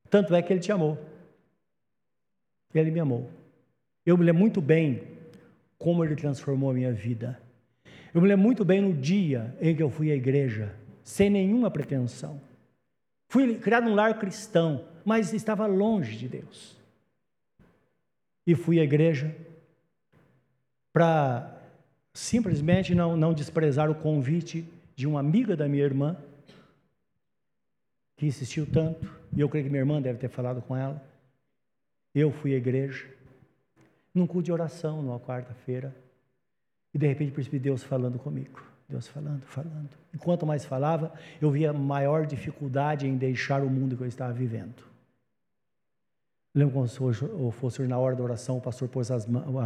Tanto 0.10 0.34
é 0.34 0.42
que 0.42 0.54
Ele 0.54 0.62
te 0.62 0.72
amou. 0.72 0.98
Ele 2.74 2.90
me 2.90 3.02
amou. 3.02 3.30
Eu 4.06 4.18
me 4.18 4.24
lembro 4.24 4.40
muito 4.40 4.62
bem 4.62 5.04
como 5.78 6.06
Ele 6.06 6.16
transformou 6.16 6.70
a 6.70 6.74
minha 6.74 6.94
vida. 6.94 7.38
Eu 8.14 8.22
me 8.22 8.30
lembro 8.30 8.46
muito 8.46 8.64
bem 8.64 8.80
no 8.80 8.94
dia 8.94 9.54
em 9.60 9.76
que 9.76 9.84
eu 9.84 9.90
fui 9.90 10.10
à 10.10 10.16
igreja 10.16 10.74
sem 11.04 11.30
nenhuma 11.30 11.70
pretensão. 11.70 12.40
Fui 13.28 13.56
criado 13.56 13.90
num 13.90 13.94
lar 13.94 14.18
cristão, 14.18 14.86
mas 15.04 15.34
estava 15.34 15.68
longe 15.68 16.16
de 16.16 16.30
Deus. 16.30 16.78
E 18.48 18.56
fui 18.56 18.80
à 18.80 18.84
igreja 18.86 19.36
para 20.94 21.62
simplesmente 22.14 22.96
não, 22.96 23.18
não 23.18 23.34
desprezar 23.34 23.92
o 23.92 23.96
convite 23.96 24.66
de 25.02 25.08
uma 25.08 25.20
amiga 25.20 25.58
da 25.58 25.68
minha 25.68 25.84
irmã, 25.84 26.16
que 28.16 28.28
insistiu 28.28 28.68
tanto, 28.68 29.12
e 29.36 29.42
eu 29.42 29.50
creio 29.50 29.66
que 29.66 29.72
minha 29.72 29.82
irmã 29.82 30.00
deve 30.00 30.20
ter 30.20 30.30
falado 30.30 30.62
com 30.62 30.78
ela. 30.78 31.04
Eu 32.14 32.32
fui 32.32 32.54
à 32.54 32.58
igreja, 32.58 33.10
num 34.14 34.28
culto 34.28 34.46
de 34.46 34.52
oração, 34.52 35.02
numa 35.02 35.20
quarta-feira, 35.20 35.96
e 36.94 37.00
de 37.00 37.08
repente 37.08 37.32
percebi 37.32 37.58
Deus 37.58 37.82
falando 37.82 38.20
comigo. 38.20 38.62
Deus 38.88 39.08
falando, 39.08 39.42
falando. 39.42 39.90
E 40.14 40.20
quanto 40.20 40.46
mais 40.46 40.66
falava, 40.66 41.12
eu 41.42 41.50
via 41.50 41.74
maior 41.74 42.28
dificuldade 42.28 43.08
em 43.08 43.18
deixar 43.18 43.64
o 43.64 43.70
mundo 43.72 43.98
que 43.98 44.04
eu 44.04 44.08
estava 44.08 44.32
vivendo. 44.32 44.84
Lembro 46.54 46.76
quando 46.76 47.52
fosse 47.54 47.82
na 47.88 47.98
hora 47.98 48.16
da 48.16 48.22
oração, 48.22 48.60
o 48.60 48.62
pastor 48.62 48.88
pôs 48.88 49.10
a 49.10 49.18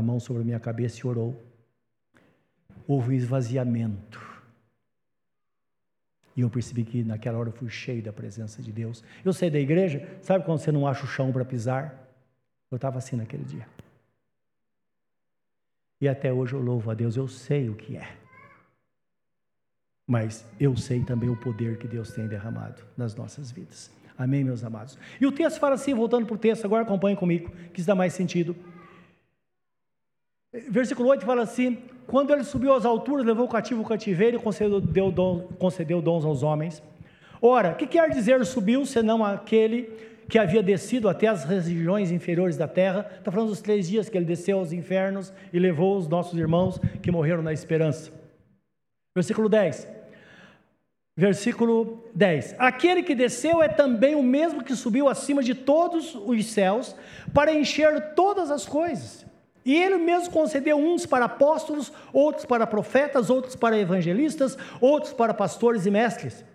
mão 0.01 0.17
sobre 0.17 0.43
a 0.43 0.45
minha 0.45 0.61
cabeça 0.61 1.01
e 1.03 1.07
orou. 1.09 1.35
Houve 2.87 3.09
um 3.09 3.13
esvaziamento. 3.13 4.34
E 6.35 6.41
eu 6.41 6.49
percebi 6.49 6.83
que 6.83 7.03
naquela 7.03 7.37
hora 7.37 7.49
eu 7.49 7.53
fui 7.53 7.69
cheio 7.69 8.03
da 8.03 8.11
presença 8.11 8.61
de 8.61 8.71
Deus. 8.71 9.03
Eu 9.23 9.31
saí 9.31 9.49
da 9.49 9.59
igreja, 9.59 10.05
sabe 10.21 10.43
quando 10.43 10.59
você 10.59 10.71
não 10.71 10.87
acha 10.87 11.05
o 11.05 11.07
chão 11.07 11.31
para 11.31 11.45
pisar? 11.45 12.09
Eu 12.69 12.75
estava 12.75 12.97
assim 12.97 13.15
naquele 13.15 13.45
dia. 13.45 13.67
E 16.01 16.07
até 16.07 16.33
hoje 16.33 16.53
eu 16.53 16.61
louvo 16.61 16.91
a 16.91 16.93
Deus, 16.93 17.15
eu 17.15 17.27
sei 17.27 17.69
o 17.69 17.75
que 17.75 17.95
é 17.95 18.25
mas 20.07 20.45
eu 20.59 20.75
sei 20.77 21.03
também 21.03 21.29
o 21.29 21.35
poder 21.35 21.77
que 21.77 21.87
Deus 21.87 22.11
tem 22.11 22.27
derramado 22.27 22.81
nas 22.95 23.15
nossas 23.15 23.51
vidas. 23.51 23.91
Amém, 24.17 24.43
meus 24.43 24.63
amados? 24.63 24.97
E 25.19 25.25
o 25.25 25.31
texto 25.31 25.59
fala 25.59 25.75
assim, 25.75 25.93
voltando 25.93 26.25
para 26.25 26.35
o 26.35 26.37
texto, 26.37 26.63
agora 26.63 26.83
acompanhe 26.83 27.17
comigo, 27.17 27.51
que 27.73 27.79
isso 27.79 27.87
dá 27.87 27.95
mais 27.95 28.13
sentido. 28.13 28.55
Versículo 30.69 31.09
8 31.09 31.25
fala 31.25 31.43
assim: 31.43 31.77
Quando 32.07 32.31
ele 32.31 32.43
subiu 32.43 32.73
às 32.73 32.85
alturas, 32.85 33.25
levou 33.25 33.45
o 33.45 33.49
cativo 33.49 33.81
o 33.81 33.85
cativeiro 33.85 34.37
e 34.37 34.39
concedeu, 34.39 34.79
dom, 35.11 35.47
concedeu 35.59 36.01
dons 36.01 36.23
aos 36.23 36.43
homens. 36.43 36.81
Ora, 37.41 37.73
que 37.73 37.85
quer 37.85 38.09
dizer 38.09 38.43
subiu, 38.45 38.85
senão 38.85 39.23
aquele 39.23 39.89
que 40.27 40.39
havia 40.39 40.63
descido 40.63 41.07
até 41.07 41.27
as 41.27 41.43
regiões 41.43 42.11
inferiores 42.11 42.57
da 42.57 42.67
terra? 42.67 43.11
Está 43.17 43.31
falando 43.31 43.49
dos 43.49 43.61
três 43.61 43.87
dias 43.87 44.09
que 44.09 44.17
ele 44.17 44.25
desceu 44.25 44.59
aos 44.59 44.71
infernos 44.71 45.33
e 45.51 45.59
levou 45.59 45.97
os 45.97 46.07
nossos 46.07 46.39
irmãos 46.39 46.79
que 47.01 47.11
morreram 47.11 47.43
na 47.43 47.53
esperança. 47.53 48.11
Versículo 49.13 49.49
10. 49.49 49.87
Versículo 51.17 52.03
10: 52.13 52.55
Aquele 52.57 53.03
que 53.03 53.13
desceu 53.13 53.61
é 53.61 53.67
também 53.67 54.15
o 54.15 54.23
mesmo 54.23 54.63
que 54.63 54.75
subiu 54.75 55.07
acima 55.09 55.43
de 55.43 55.53
todos 55.53 56.15
os 56.15 56.45
céus 56.45 56.95
para 57.33 57.53
encher 57.53 58.13
todas 58.15 58.49
as 58.49 58.65
coisas. 58.65 59.25
E 59.65 59.75
ele 59.75 59.97
mesmo 59.97 60.31
concedeu 60.31 60.77
uns 60.77 61.07
para 61.07 61.25
apóstolos, 61.25 61.91
outros 62.13 62.45
para 62.45 62.67
profetas, 62.67 63.31
outros 63.31 63.55
para 63.55 63.77
evangelistas, 63.77 64.55
outros 64.79 65.11
para 65.11 65.33
pastores 65.33 65.87
e 65.87 65.91
mestres, 65.91 66.45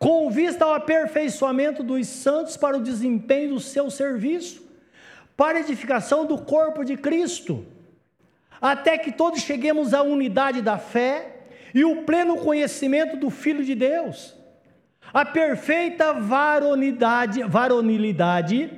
com 0.00 0.28
vista 0.28 0.64
ao 0.64 0.74
aperfeiçoamento 0.74 1.84
dos 1.84 2.08
santos 2.08 2.56
para 2.56 2.76
o 2.76 2.82
desempenho 2.82 3.54
do 3.54 3.60
seu 3.60 3.88
serviço, 3.88 4.68
para 5.36 5.60
edificação 5.60 6.26
do 6.26 6.38
corpo 6.38 6.84
de 6.84 6.96
Cristo, 6.96 7.64
até 8.60 8.98
que 8.98 9.12
todos 9.12 9.40
cheguemos 9.42 9.94
à 9.94 10.02
unidade 10.02 10.60
da 10.60 10.76
fé 10.76 11.36
e 11.72 11.84
o 11.84 12.02
pleno 12.02 12.36
conhecimento 12.38 13.16
do 13.16 13.30
Filho 13.30 13.64
de 13.64 13.76
Deus, 13.76 14.34
a 15.14 15.24
perfeita 15.24 16.12
varonidade, 16.12 17.42
varonilidade, 17.44 18.70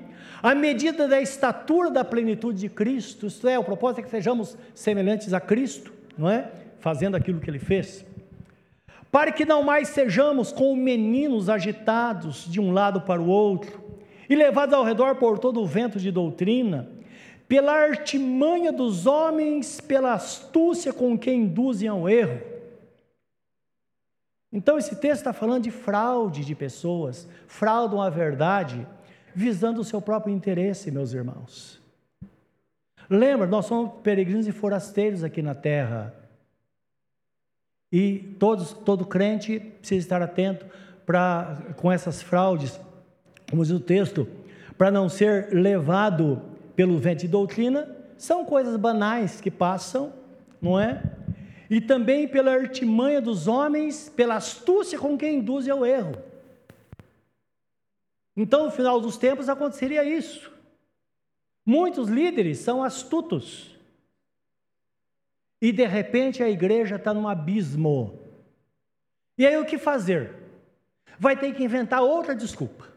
a 0.43 0.55
medida 0.55 1.07
da 1.07 1.21
estatura 1.21 1.91
da 1.91 2.05
plenitude 2.05 2.59
de 2.59 2.69
Cristo, 2.69 3.27
isto 3.27 3.47
é, 3.47 3.59
o 3.59 3.65
propósito 3.65 4.01
é 4.01 4.03
que 4.03 4.11
sejamos 4.11 4.57
semelhantes 4.75 5.33
a 5.33 5.41
Cristo, 5.41 5.93
não 6.19 6.29
é? 6.29 6.51
Fazendo 6.81 7.17
aquilo 7.17 7.41
que 7.41 7.49
ele 7.49 7.59
fez. 7.59 8.05
Para 9.11 9.31
que 9.31 9.45
não 9.45 9.63
mais 9.63 9.89
sejamos 9.89 10.51
como 10.51 10.75
meninos 10.75 11.49
agitados 11.49 12.51
de 12.51 12.61
um 12.61 12.73
lado 12.73 13.03
para 13.03 13.21
o 13.21 13.29
outro 13.29 13.81
e 14.29 14.35
levados 14.35 14.75
ao 14.75 14.85
redor 14.85 15.17
por 15.17 15.39
todo 15.39 15.61
o 15.61 15.67
vento 15.67 16.01
de 16.01 16.11
doutrina, 16.11 16.89
pela 17.47 17.73
artimanha 17.73 18.73
dos 18.73 19.07
homens, 19.07 19.81
pela 19.81 20.15
astúcia 20.15 20.93
com 20.93 21.17
que 21.17 21.31
induzem 21.31 21.89
ao 21.89 22.09
erro 22.09 22.53
então, 24.53 24.77
esse 24.77 24.97
texto 24.97 25.21
está 25.21 25.33
falando 25.33 25.63
de 25.63 25.71
fraude 25.71 26.45
de 26.45 26.55
pessoas, 26.55 27.27
fraudam 27.47 28.03
a 28.03 28.11
verdade, 28.11 28.87
visando 29.35 29.81
o 29.81 29.85
seu 29.85 30.01
próprio 30.01 30.35
interesse, 30.35 30.91
meus 30.91 31.13
irmãos. 31.13 31.81
Lembra, 33.09 33.47
nós 33.47 33.67
somos 33.67 34.01
peregrinos 34.03 34.47
e 34.47 34.53
forasteiros 34.53 35.23
aqui 35.25 35.43
na 35.43 35.55
terra. 35.55 36.15
E 37.91 38.35
todos, 38.39 38.73
todo 38.73 39.05
crente 39.05 39.61
precisa 39.61 40.01
estar 40.01 40.23
atento 40.23 40.67
para 41.05 41.75
com 41.77 41.91
essas 41.91 42.23
fraudes, 42.23 42.81
como 43.51 43.63
diz 43.63 43.73
o 43.73 43.81
texto, 43.81 44.27
para 44.79 44.91
não 44.91 45.09
ser 45.09 45.53
levado 45.53 46.41
pelo 46.75 46.99
vento 46.99 47.21
de 47.21 47.29
doutrina, 47.29 47.89
são 48.17 48.45
coisas 48.45 48.77
banais 48.77 49.41
que 49.41 49.51
passam, 49.51 50.13
não 50.61 50.81
é? 50.81 51.03
e 51.73 51.81
também 51.81 52.29
pela 52.29 52.53
artimanha 52.53 53.19
dos 53.19 53.49
homens, 53.49 54.13
pela 54.15 54.35
astúcia 54.35 54.99
com 54.99 55.17
quem 55.17 55.39
induz 55.39 55.67
ao 55.71 55.87
erro. 55.87 56.13
Então, 58.37 58.65
no 58.65 58.71
final 58.71 59.01
dos 59.01 59.17
tempos, 59.17 59.49
aconteceria 59.49 60.05
isso. 60.05 60.51
Muitos 61.65 62.09
líderes 62.09 62.59
são 62.59 62.83
astutos. 62.83 63.77
E 65.61 65.71
de 65.71 65.87
repente 65.87 66.43
a 66.43 66.49
igreja 66.49 66.97
está 66.97 67.15
num 67.15 67.29
abismo. 67.29 68.19
E 69.39 69.47
aí 69.47 69.57
o 69.57 69.65
que 69.65 69.79
fazer? 69.79 70.35
Vai 71.19 71.39
ter 71.39 71.55
que 71.55 71.63
inventar 71.63 72.03
outra 72.03 72.35
desculpa. 72.35 72.91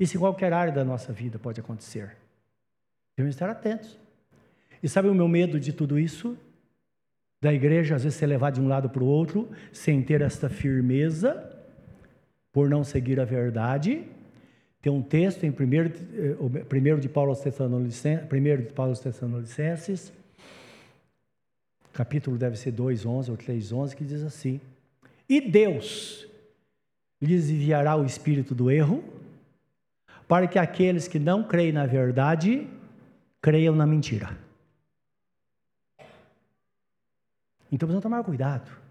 Isso 0.00 0.16
em 0.16 0.20
qualquer 0.20 0.52
área 0.52 0.72
da 0.72 0.84
nossa 0.84 1.12
vida 1.12 1.38
pode 1.38 1.60
acontecer. 1.60 2.16
Devemos 3.14 3.36
estar 3.36 3.50
atentos. 3.50 3.98
E 4.82 4.88
sabe 4.88 5.08
o 5.08 5.14
meu 5.14 5.28
medo 5.28 5.60
de 5.60 5.72
tudo 5.72 5.98
isso? 5.98 6.36
Da 7.40 7.52
igreja, 7.52 7.96
às 7.96 8.04
vezes, 8.04 8.18
ser 8.18 8.26
levada 8.26 8.54
de 8.54 8.60
um 8.62 8.68
lado 8.68 8.88
para 8.88 9.02
o 9.02 9.06
outro, 9.06 9.50
sem 9.72 10.02
ter 10.02 10.22
esta 10.22 10.48
firmeza, 10.48 11.61
por 12.52 12.68
não 12.68 12.84
seguir 12.84 13.18
a 13.18 13.24
verdade. 13.24 14.04
Tem 14.80 14.92
um 14.92 15.00
texto 15.00 15.44
em 15.44 15.50
1 15.50 15.52
primeiro, 15.52 15.92
eh, 16.54 16.64
primeiro 16.64 17.00
de 17.00 17.08
Paulo 17.08 17.30
aos 17.30 17.40
primeiro 18.28 18.62
de 18.62 18.72
Paulo 18.72 18.90
aos 18.90 19.00
Tessalonicenses, 19.00 20.12
capítulo 21.92 22.36
deve 22.36 22.56
ser 22.56 22.72
2:11 22.72 23.30
ou 23.30 23.36
3:11, 23.36 23.94
que 23.94 24.04
diz 24.04 24.22
assim: 24.22 24.60
E 25.28 25.40
Deus 25.40 26.26
lhes 27.20 27.48
enviará 27.48 27.96
o 27.96 28.04
espírito 28.04 28.54
do 28.54 28.70
erro, 28.70 29.04
para 30.26 30.48
que 30.48 30.58
aqueles 30.58 31.06
que 31.06 31.18
não 31.18 31.44
creem 31.44 31.72
na 31.72 31.86
verdade 31.86 32.66
creiam 33.40 33.74
na 33.74 33.86
mentira. 33.86 34.36
Então 37.70 37.86
precisamos 37.86 38.02
tomar 38.02 38.22
cuidado. 38.24 38.81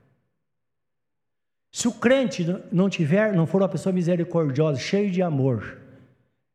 Se 1.71 1.87
o 1.87 1.91
crente 1.91 2.45
não 2.71 2.89
tiver, 2.89 3.33
não 3.33 3.47
for 3.47 3.61
uma 3.61 3.69
pessoa 3.69 3.93
misericordiosa, 3.93 4.77
cheio 4.77 5.09
de 5.09 5.21
amor, 5.21 5.77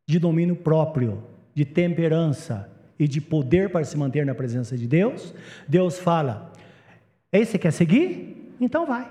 de 0.06 0.18
domínio 0.18 0.54
próprio, 0.54 1.24
de 1.54 1.64
temperança 1.64 2.70
e 2.98 3.08
de 3.08 3.20
poder 3.20 3.70
para 3.70 3.84
se 3.84 3.96
manter 3.96 4.26
na 4.26 4.34
presença 4.34 4.76
de 4.76 4.86
Deus, 4.86 5.34
Deus 5.66 5.98
fala: 5.98 6.52
"Ei, 7.32 7.46
você 7.46 7.58
quer 7.58 7.70
seguir? 7.70 8.54
Então 8.60 8.84
vai". 8.84 9.10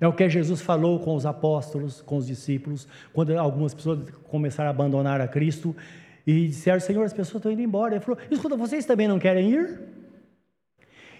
É 0.00 0.08
o 0.08 0.12
que 0.12 0.28
Jesus 0.30 0.62
falou 0.62 0.98
com 1.00 1.14
os 1.14 1.26
apóstolos, 1.26 2.00
com 2.00 2.16
os 2.16 2.26
discípulos, 2.26 2.88
quando 3.12 3.36
algumas 3.36 3.74
pessoas 3.74 4.08
começaram 4.28 4.68
a 4.68 4.70
abandonar 4.70 5.20
a 5.20 5.28
Cristo 5.28 5.76
e 6.26 6.46
disseram: 6.46 6.80
Senhor, 6.80 7.04
as 7.04 7.12
pessoas 7.12 7.40
estão 7.40 7.52
indo 7.52 7.60
embora. 7.60 7.96
Ele 7.96 8.04
falou: 8.04 8.18
Escuta, 8.30 8.56
vocês 8.56 8.86
também 8.86 9.08
não 9.08 9.18
querem 9.18 9.50
ir? 9.50 9.99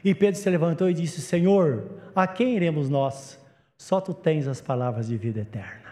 E 0.04 0.14
Pedro 0.14 0.40
se 0.40 0.48
levantou 0.48 0.88
e 0.88 0.94
disse: 0.94 1.20
Senhor, 1.20 1.90
a 2.14 2.26
quem 2.26 2.56
iremos 2.56 2.88
nós? 2.88 3.38
Só 3.76 4.00
tu 4.00 4.12
tens 4.12 4.46
as 4.46 4.60
palavras 4.60 5.08
de 5.08 5.16
vida 5.16 5.40
eterna. 5.40 5.90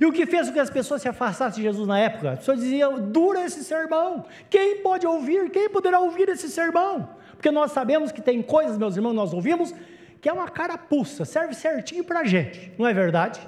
E 0.00 0.06
o 0.06 0.12
que 0.12 0.26
fez 0.26 0.48
com 0.48 0.54
que 0.54 0.60
as 0.60 0.70
pessoas 0.70 1.02
se 1.02 1.08
afastassem 1.08 1.62
de 1.62 1.68
Jesus 1.68 1.86
na 1.86 1.98
época? 1.98 2.32
As 2.32 2.38
pessoas 2.40 2.60
diziam: 2.60 3.10
dura 3.10 3.44
esse 3.44 3.62
sermão. 3.64 4.24
Quem 4.50 4.82
pode 4.82 5.06
ouvir? 5.06 5.50
Quem 5.50 5.68
poderá 5.68 6.00
ouvir 6.00 6.28
esse 6.28 6.48
sermão? 6.48 7.08
Porque 7.32 7.50
nós 7.50 7.72
sabemos 7.72 8.10
que 8.10 8.22
tem 8.22 8.42
coisas, 8.42 8.78
meus 8.78 8.96
irmãos, 8.96 9.12
nós 9.12 9.32
ouvimos 9.32 9.74
que 10.20 10.28
é 10.28 10.32
uma 10.32 10.48
carapuça, 10.48 11.26
serve 11.26 11.52
certinho 11.52 12.02
para 12.02 12.20
a 12.20 12.24
gente, 12.24 12.72
não 12.78 12.86
é 12.86 12.94
verdade? 12.94 13.46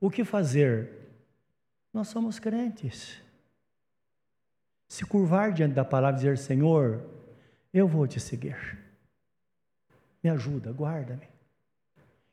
O 0.00 0.10
que 0.10 0.24
fazer? 0.24 0.88
Nós 1.92 2.08
somos 2.08 2.38
crentes. 2.38 3.20
Se 4.90 5.06
curvar 5.06 5.52
diante 5.52 5.74
da 5.74 5.84
palavra 5.84 6.16
e 6.16 6.20
dizer: 6.20 6.36
Senhor, 6.36 7.00
eu 7.72 7.86
vou 7.86 8.06
te 8.06 8.18
seguir. 8.18 8.56
Me 10.22 10.28
ajuda, 10.28 10.72
guarda-me. 10.72 11.28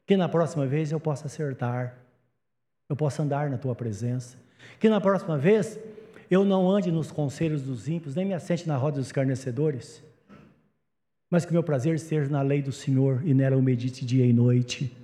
Que 0.06 0.18
na 0.18 0.28
próxima 0.28 0.66
vez 0.66 0.92
eu 0.92 1.00
possa 1.00 1.28
acertar, 1.28 1.96
eu 2.90 2.96
possa 2.96 3.22
andar 3.22 3.50
na 3.50 3.58
tua 3.60 3.76
presença. 3.76 4.36
Que 4.80 4.90
na 4.90 5.00
próxima 5.00 5.38
vez 5.38 5.78
eu 6.30 6.44
não 6.44 6.68
ande 6.70 6.92
nos 6.92 7.12
conselhos 7.12 7.62
dos 7.62 7.88
ímpios, 7.88 8.16
nem 8.16 8.26
me 8.26 8.34
assente 8.34 8.68
na 8.68 8.76
roda 8.76 8.98
dos 8.98 9.06
escarnecedores 9.06 10.04
mas 11.30 11.46
que 11.46 11.52
meu 11.52 11.64
prazer 11.64 11.96
esteja 11.96 12.30
na 12.30 12.42
lei 12.42 12.62
do 12.62 12.72
Senhor 12.72 13.22
e 13.26 13.34
nela 13.34 13.56
eu 13.56 13.62
medite 13.62 14.06
dia 14.06 14.26
e 14.26 14.32
noite. 14.32 14.96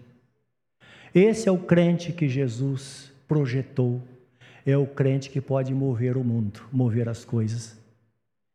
Esse 1.13 1.49
é 1.49 1.51
o 1.51 1.57
crente 1.57 2.11
que 2.11 2.27
Jesus 2.27 3.11
projetou, 3.27 4.01
é 4.65 4.77
o 4.77 4.85
crente 4.85 5.29
que 5.29 5.41
pode 5.41 5.73
mover 5.73 6.17
o 6.17 6.23
mundo, 6.23 6.61
mover 6.71 7.09
as 7.09 7.25
coisas. 7.25 7.77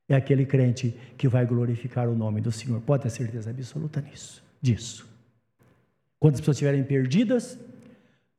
É 0.09 0.15
aquele 0.15 0.47
crente 0.47 0.97
que 1.17 1.29
vai 1.29 1.45
glorificar 1.45 2.09
o 2.09 2.15
nome 2.15 2.41
do 2.41 2.51
Senhor. 2.51 2.81
Pode 2.81 3.03
ter 3.03 3.11
certeza 3.11 3.51
absoluta 3.51 4.01
nisso, 4.01 4.43
disso. 4.61 5.07
Quando 6.19 6.35
as 6.35 6.41
pessoas 6.41 6.57
estiverem 6.57 6.83
perdidas, 6.83 7.59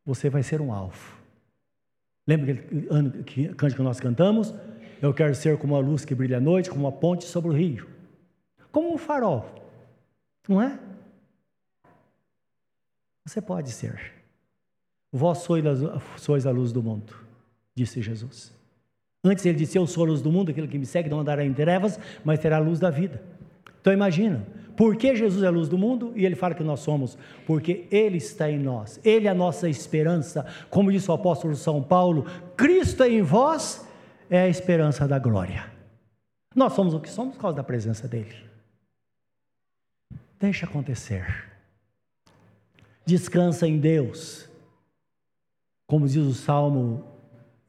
você 0.05 0.29
vai 0.29 0.43
ser 0.43 0.61
um 0.61 0.73
alvo. 0.73 1.17
Lembra 2.27 2.51
aquele 2.51 3.53
cântico 3.53 3.77
que 3.77 3.83
nós 3.83 3.99
cantamos? 3.99 4.53
Eu 5.01 5.13
quero 5.13 5.33
ser 5.35 5.57
como 5.57 5.75
a 5.75 5.79
luz 5.79 6.03
que 6.03 6.15
brilha 6.15 6.37
à 6.37 6.41
noite, 6.41 6.69
como 6.69 6.85
uma 6.85 6.91
ponte 6.91 7.25
sobre 7.25 7.51
o 7.51 7.53
rio 7.53 7.99
como 8.71 8.93
um 8.93 8.97
farol, 8.97 9.45
não 10.47 10.61
é? 10.61 10.79
Você 13.25 13.41
pode 13.41 13.71
ser. 13.71 14.13
Vós 15.11 15.39
sois 16.17 16.45
a 16.45 16.51
luz 16.51 16.71
do 16.71 16.83
mundo, 16.83 17.15
disse 17.79 18.01
Jesus. 18.01 18.53
Antes 19.23 19.45
ele 19.45 19.57
disse: 19.57 19.77
Eu 19.77 19.87
sou 19.87 20.03
a 20.05 20.07
luz 20.07 20.21
do 20.21 20.31
mundo, 20.31 20.51
aquele 20.51 20.67
que 20.67 20.77
me 20.77 20.85
segue 20.85 21.09
não 21.09 21.19
andará 21.19 21.43
em 21.43 21.53
trevas, 21.53 21.99
mas 22.23 22.39
terá 22.39 22.57
a 22.57 22.59
luz 22.59 22.79
da 22.79 22.89
vida. 22.89 23.21
Então 23.81 23.93
imagina, 23.93 24.45
por 24.75 24.95
que 24.95 25.15
Jesus 25.15 25.43
é 25.43 25.47
a 25.47 25.51
luz 25.51 25.67
do 25.67 25.77
mundo? 25.77 26.13
E 26.15 26.25
ele 26.25 26.35
fala 26.35 26.53
que 26.53 26.63
nós 26.63 26.81
somos, 26.81 27.17
porque 27.45 27.87
Ele 27.91 28.17
está 28.17 28.49
em 28.49 28.59
nós, 28.59 28.99
Ele 29.03 29.27
é 29.27 29.31
a 29.31 29.35
nossa 29.35 29.69
esperança. 29.69 30.45
Como 30.69 30.91
disse 30.91 31.09
o 31.09 31.13
apóstolo 31.13 31.55
São 31.55 31.81
Paulo: 31.81 32.25
Cristo 32.55 33.03
em 33.03 33.21
vós 33.21 33.85
é 34.29 34.41
a 34.41 34.47
esperança 34.49 35.07
da 35.07 35.19
glória. 35.19 35.71
Nós 36.55 36.73
somos 36.73 36.93
o 36.93 36.99
que 36.99 37.09
somos 37.09 37.35
por 37.35 37.41
causa 37.41 37.57
da 37.57 37.63
presença 37.63 38.07
dEle. 38.07 38.35
Deixa 40.39 40.65
acontecer. 40.65 41.45
Descansa 43.05 43.67
em 43.67 43.77
Deus. 43.77 44.49
Como 45.87 46.07
diz 46.07 46.17
o 46.17 46.33
Salmo 46.33 47.03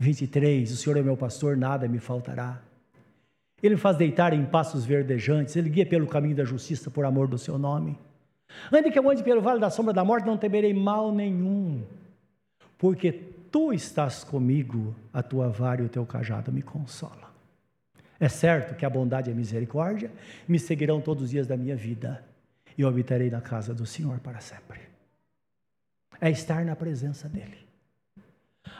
23, 0.00 0.72
o 0.72 0.76
Senhor 0.76 0.96
é 0.96 1.02
meu 1.02 1.14
pastor, 1.14 1.58
nada 1.58 1.86
me 1.86 1.98
faltará. 1.98 2.58
Ele 3.62 3.74
me 3.74 3.80
faz 3.80 3.98
deitar 3.98 4.32
em 4.32 4.46
passos 4.46 4.86
verdejantes, 4.86 5.54
ele 5.54 5.68
guia 5.68 5.84
pelo 5.84 6.06
caminho 6.06 6.34
da 6.34 6.44
justiça 6.44 6.90
por 6.90 7.04
amor 7.04 7.28
do 7.28 7.36
seu 7.36 7.58
nome. 7.58 7.98
Ainda 8.72 8.90
que 8.90 8.98
eu 8.98 9.08
ande 9.08 9.22
pelo 9.22 9.42
vale 9.42 9.60
da 9.60 9.68
sombra 9.68 9.92
da 9.92 10.02
morte, 10.02 10.26
não 10.26 10.38
temerei 10.38 10.72
mal 10.72 11.12
nenhum, 11.12 11.82
porque 12.78 13.12
tu 13.52 13.74
estás 13.74 14.24
comigo, 14.24 14.96
a 15.12 15.22
tua 15.22 15.50
vara 15.50 15.82
e 15.82 15.84
o 15.84 15.88
teu 15.88 16.06
cajado 16.06 16.50
me 16.50 16.62
consola. 16.62 17.30
É 18.18 18.28
certo 18.28 18.74
que 18.74 18.86
a 18.86 18.90
bondade 18.90 19.28
e 19.28 19.32
a 19.34 19.36
misericórdia 19.36 20.10
me 20.48 20.58
seguirão 20.58 20.98
todos 21.02 21.24
os 21.24 21.30
dias 21.30 21.46
da 21.46 21.58
minha 21.58 21.76
vida 21.76 22.24
e 22.76 22.80
eu 22.80 22.88
habitarei 22.88 23.30
na 23.30 23.42
casa 23.42 23.74
do 23.74 23.84
Senhor 23.84 24.18
para 24.20 24.40
sempre. 24.40 24.80
É 26.18 26.30
estar 26.30 26.64
na 26.64 26.74
presença 26.74 27.28
dEle. 27.28 27.69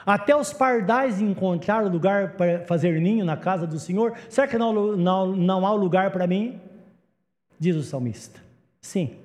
Até 0.05 0.35
os 0.35 0.51
pardais 0.51 1.21
encontraram 1.21 1.89
lugar 1.89 2.33
para 2.33 2.65
fazer 2.65 2.99
ninho 2.99 3.23
na 3.25 3.37
casa 3.37 3.67
do 3.67 3.79
Senhor. 3.79 4.17
Será 4.29 4.47
que 4.47 4.57
não, 4.57 4.95
não, 4.95 5.27
não 5.27 5.65
há 5.65 5.73
lugar 5.73 6.11
para 6.11 6.25
mim? 6.25 6.59
Diz 7.59 7.75
o 7.75 7.83
salmista. 7.83 8.39
Sim. 8.81 9.15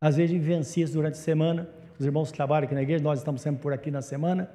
Às 0.00 0.16
vezes 0.16 0.32
vivencia 0.32 0.86
durante 0.88 1.14
a 1.14 1.22
semana. 1.22 1.68
Os 1.98 2.04
irmãos 2.04 2.32
trabalham 2.32 2.64
aqui 2.66 2.74
na 2.74 2.82
igreja, 2.82 3.02
nós 3.02 3.20
estamos 3.20 3.40
sempre 3.40 3.62
por 3.62 3.72
aqui 3.72 3.90
na 3.90 4.02
semana. 4.02 4.50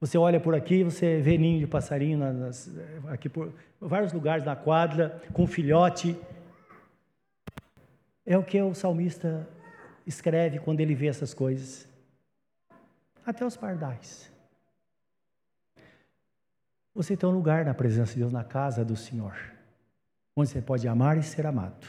Você 0.00 0.18
olha 0.18 0.38
por 0.38 0.54
aqui, 0.54 0.82
você 0.82 1.20
vê 1.20 1.38
ninho 1.38 1.60
de 1.60 1.66
passarinho 1.66 2.18
nas, 2.18 2.70
aqui 3.08 3.28
por 3.28 3.52
vários 3.80 4.12
lugares 4.12 4.44
na 4.44 4.54
quadra, 4.54 5.22
com 5.32 5.46
filhote. 5.46 6.16
É 8.26 8.36
o 8.36 8.42
que 8.42 8.60
o 8.60 8.74
salmista 8.74 9.48
escreve 10.06 10.58
quando 10.58 10.80
ele 10.80 10.94
vê 10.94 11.06
essas 11.06 11.32
coisas. 11.32 11.88
Até 13.26 13.44
os 13.44 13.56
pardais. 13.56 14.30
Você 16.94 17.16
tem 17.16 17.28
um 17.28 17.32
lugar 17.32 17.64
na 17.64 17.74
presença 17.74 18.12
de 18.14 18.20
Deus, 18.20 18.32
na 18.32 18.44
casa 18.44 18.84
do 18.84 18.96
Senhor, 18.96 19.34
onde 20.34 20.48
você 20.48 20.62
pode 20.62 20.86
amar 20.88 21.18
e 21.18 21.22
ser 21.22 21.44
amado. 21.44 21.86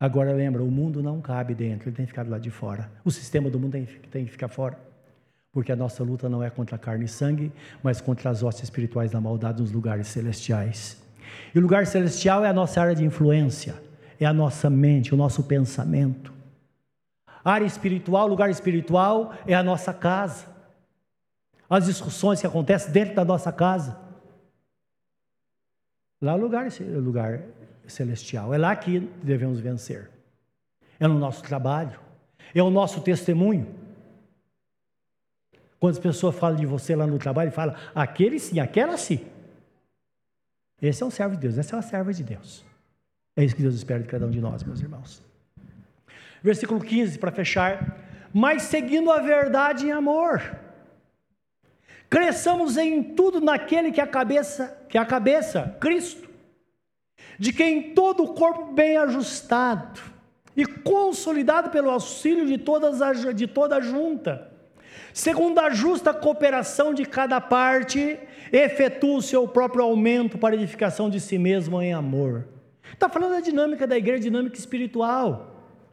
Agora 0.00 0.32
lembra, 0.32 0.64
o 0.64 0.70
mundo 0.70 1.02
não 1.02 1.20
cabe 1.20 1.54
dentro, 1.54 1.90
ele 1.90 1.96
tem 1.96 2.06
que 2.06 2.12
ficar 2.12 2.24
do 2.24 2.30
lado 2.30 2.40
de 2.40 2.50
fora. 2.50 2.90
O 3.04 3.10
sistema 3.10 3.50
do 3.50 3.60
mundo 3.60 3.72
tem, 4.10 4.24
que 4.24 4.32
ficar 4.32 4.48
fora. 4.48 4.78
Porque 5.52 5.70
a 5.70 5.76
nossa 5.76 6.02
luta 6.02 6.28
não 6.28 6.42
é 6.42 6.48
contra 6.48 6.78
carne 6.78 7.04
e 7.04 7.08
sangue, 7.08 7.52
mas 7.82 8.00
contra 8.00 8.30
as 8.30 8.42
hostes 8.42 8.64
espirituais 8.64 9.10
da 9.10 9.20
maldade 9.20 9.60
nos 9.60 9.70
lugares 9.70 10.08
celestiais. 10.08 11.00
E 11.54 11.58
o 11.58 11.62
lugar 11.62 11.86
celestial 11.86 12.44
é 12.44 12.48
a 12.48 12.52
nossa 12.52 12.80
área 12.80 12.94
de 12.94 13.04
influência 13.04 13.74
é 14.20 14.26
a 14.26 14.32
nossa 14.32 14.68
mente, 14.68 15.14
o 15.14 15.16
nosso 15.16 15.42
pensamento. 15.44 16.32
Área 17.44 17.64
espiritual, 17.64 18.26
lugar 18.26 18.50
espiritual 18.50 19.34
é 19.46 19.54
a 19.54 19.62
nossa 19.62 19.92
casa. 19.92 20.46
As 21.68 21.86
discussões 21.86 22.40
que 22.40 22.46
acontecem 22.46 22.92
dentro 22.92 23.14
da 23.14 23.24
nossa 23.24 23.52
casa. 23.52 23.98
Lá 26.20 26.32
é 26.32 26.34
o 26.34 26.38
lugar, 26.38 26.68
lugar 27.02 27.42
celestial. 27.86 28.52
É 28.52 28.58
lá 28.58 28.74
que 28.76 29.00
devemos 29.22 29.60
vencer. 29.60 30.10
É 30.98 31.06
no 31.06 31.18
nosso 31.18 31.42
trabalho. 31.42 31.98
É 32.54 32.62
o 32.62 32.70
nosso 32.70 33.00
testemunho. 33.00 33.74
Quando 35.78 35.94
as 35.94 35.98
pessoas 35.98 36.36
falam 36.36 36.58
de 36.58 36.66
você 36.66 36.94
lá 36.94 37.06
no 37.06 37.18
trabalho, 37.18 37.50
falam, 37.50 37.74
aquele 37.94 38.38
sim, 38.38 38.60
aquela 38.60 38.98
sim. 38.98 39.24
Esse 40.82 41.02
é 41.02 41.06
um 41.06 41.10
servo 41.10 41.36
de 41.36 41.40
Deus, 41.40 41.56
essa 41.56 41.74
é 41.74 41.76
uma 41.76 41.82
serva 41.82 42.12
de 42.12 42.22
Deus. 42.22 42.64
É 43.34 43.44
isso 43.44 43.56
que 43.56 43.62
Deus 43.62 43.74
espera 43.74 44.00
de 44.02 44.08
cada 44.08 44.26
um 44.26 44.30
de 44.30 44.40
nós, 44.40 44.62
meus 44.62 44.80
irmãos. 44.80 45.29
Versículo 46.42 46.80
15, 46.80 47.18
para 47.18 47.30
fechar. 47.30 47.98
Mas 48.32 48.62
seguindo 48.62 49.10
a 49.10 49.18
verdade 49.18 49.86
em 49.86 49.92
amor, 49.92 50.42
cresçamos 52.08 52.76
em 52.76 53.02
tudo 53.02 53.40
naquele 53.40 53.92
que 53.92 54.00
é 54.00 54.04
a 54.04 54.06
cabeça, 54.06 54.84
que 54.88 54.96
é 54.96 55.00
a 55.00 55.06
cabeça, 55.06 55.76
Cristo, 55.80 56.28
de 57.38 57.52
quem 57.52 57.94
todo 57.94 58.24
o 58.24 58.34
corpo 58.34 58.72
bem 58.72 58.96
ajustado 58.96 60.00
e 60.56 60.64
consolidado 60.66 61.70
pelo 61.70 61.90
auxílio 61.90 62.46
de, 62.46 62.58
todas 62.58 62.98
de 63.34 63.46
toda 63.46 63.76
a 63.76 63.80
junta, 63.80 64.50
segundo 65.12 65.58
a 65.58 65.70
justa 65.70 66.12
cooperação 66.12 66.92
de 66.92 67.04
cada 67.04 67.40
parte, 67.40 68.18
efetua 68.52 69.18
o 69.18 69.22
seu 69.22 69.46
próprio 69.46 69.84
aumento 69.84 70.38
para 70.38 70.54
edificação 70.54 71.08
de 71.08 71.20
si 71.20 71.38
mesmo 71.38 71.80
em 71.80 71.92
amor. 71.92 72.46
Está 72.92 73.08
falando 73.08 73.32
da 73.32 73.40
dinâmica 73.40 73.86
da 73.86 73.96
igreja, 73.96 74.24
dinâmica 74.24 74.58
espiritual, 74.58 75.49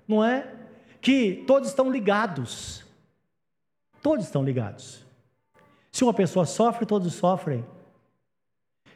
não 0.08 0.24
é? 0.24 0.53
Que 1.01 1.43
todos 1.45 1.70
estão 1.70 1.91
ligados. 1.91 2.86
Todos 4.01 4.26
estão 4.26 4.43
ligados. 4.43 5.05
Se 5.91 6.03
uma 6.03 6.14
pessoa 6.14 6.45
sofre, 6.45 6.86
todos 6.86 7.14
sofrem. 7.14 7.66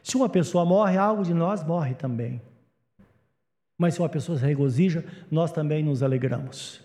Se 0.02 0.16
uma 0.16 0.28
pessoa 0.28 0.64
morre, 0.64 0.96
algo 0.96 1.22
de 1.22 1.34
nós 1.34 1.62
morre 1.64 1.94
também. 1.94 2.40
Mas 3.76 3.94
se 3.94 4.00
uma 4.00 4.08
pessoa 4.08 4.38
se 4.38 4.44
regozija, 4.44 5.04
nós 5.30 5.52
também 5.52 5.82
nos 5.82 6.02
alegramos. 6.02 6.80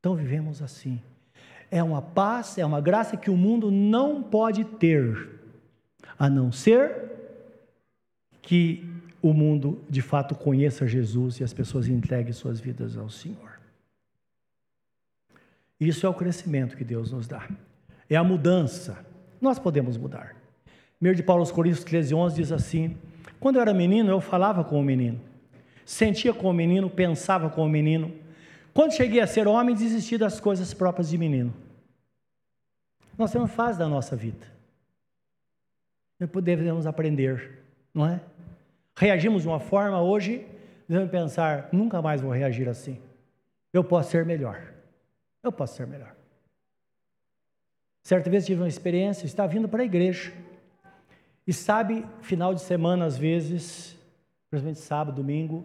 Então 0.00 0.14
vivemos 0.14 0.62
assim. 0.62 1.02
É 1.70 1.82
uma 1.82 2.00
paz, 2.00 2.56
é 2.56 2.64
uma 2.64 2.80
graça 2.80 3.16
que 3.16 3.30
o 3.30 3.36
mundo 3.36 3.70
não 3.70 4.22
pode 4.22 4.64
ter, 4.64 5.40
a 6.18 6.30
não 6.30 6.50
ser 6.50 7.12
que 8.40 8.87
o 9.20 9.32
mundo 9.32 9.80
de 9.88 10.00
fato 10.00 10.34
conheça 10.34 10.86
Jesus 10.86 11.40
e 11.40 11.44
as 11.44 11.52
pessoas 11.52 11.88
entreguem 11.88 12.32
suas 12.32 12.60
vidas 12.60 12.96
ao 12.96 13.10
Senhor. 13.10 13.58
Isso 15.80 16.06
é 16.06 16.08
o 16.08 16.14
crescimento 16.14 16.76
que 16.76 16.84
Deus 16.84 17.12
nos 17.12 17.26
dá. 17.26 17.48
É 18.08 18.16
a 18.16 18.24
mudança. 18.24 19.04
Nós 19.40 19.58
podemos 19.58 19.96
mudar. 19.96 20.34
Primeiro 20.98 21.16
de 21.16 21.22
Paulo 21.22 21.42
aos 21.42 21.52
Coríntios 21.52 21.84
13, 21.84 22.14
11 22.14 22.36
diz 22.36 22.52
assim: 22.52 22.96
Quando 23.38 23.56
eu 23.56 23.62
era 23.62 23.72
menino, 23.72 24.10
eu 24.10 24.20
falava 24.20 24.64
com 24.64 24.80
o 24.80 24.82
menino, 24.82 25.20
sentia 25.84 26.34
com 26.34 26.50
o 26.50 26.52
menino, 26.52 26.90
pensava 26.90 27.48
com 27.48 27.64
o 27.64 27.68
menino. 27.68 28.12
Quando 28.74 28.92
cheguei 28.92 29.20
a 29.20 29.26
ser 29.26 29.46
homem, 29.46 29.74
desisti 29.74 30.18
das 30.18 30.40
coisas 30.40 30.74
próprias 30.74 31.10
de 31.10 31.18
menino. 31.18 31.54
Nós 33.16 33.30
temos 33.30 33.50
fase 33.50 33.78
da 33.78 33.88
nossa 33.88 34.16
vida. 34.16 34.46
Devemos 36.42 36.86
aprender, 36.86 37.62
não 37.94 38.06
é? 38.06 38.20
Reagimos 38.98 39.42
de 39.42 39.48
uma 39.48 39.60
forma 39.60 40.02
hoje, 40.02 40.44
devemos 40.88 41.08
pensar, 41.08 41.68
nunca 41.70 42.02
mais 42.02 42.20
vou 42.20 42.32
reagir 42.32 42.68
assim. 42.68 43.00
Eu 43.72 43.84
posso 43.84 44.10
ser 44.10 44.26
melhor. 44.26 44.60
Eu 45.40 45.52
posso 45.52 45.76
ser 45.76 45.86
melhor. 45.86 46.16
Certa 48.02 48.28
vez 48.28 48.44
tive 48.44 48.60
uma 48.60 48.66
experiência, 48.66 49.24
estava 49.24 49.52
vindo 49.52 49.68
para 49.68 49.82
a 49.82 49.86
igreja. 49.86 50.32
E 51.46 51.52
sabe, 51.52 52.04
final 52.22 52.52
de 52.52 52.60
semana, 52.60 53.04
às 53.04 53.16
vezes, 53.16 53.96
principalmente 54.50 54.80
sábado, 54.80 55.14
domingo, 55.14 55.64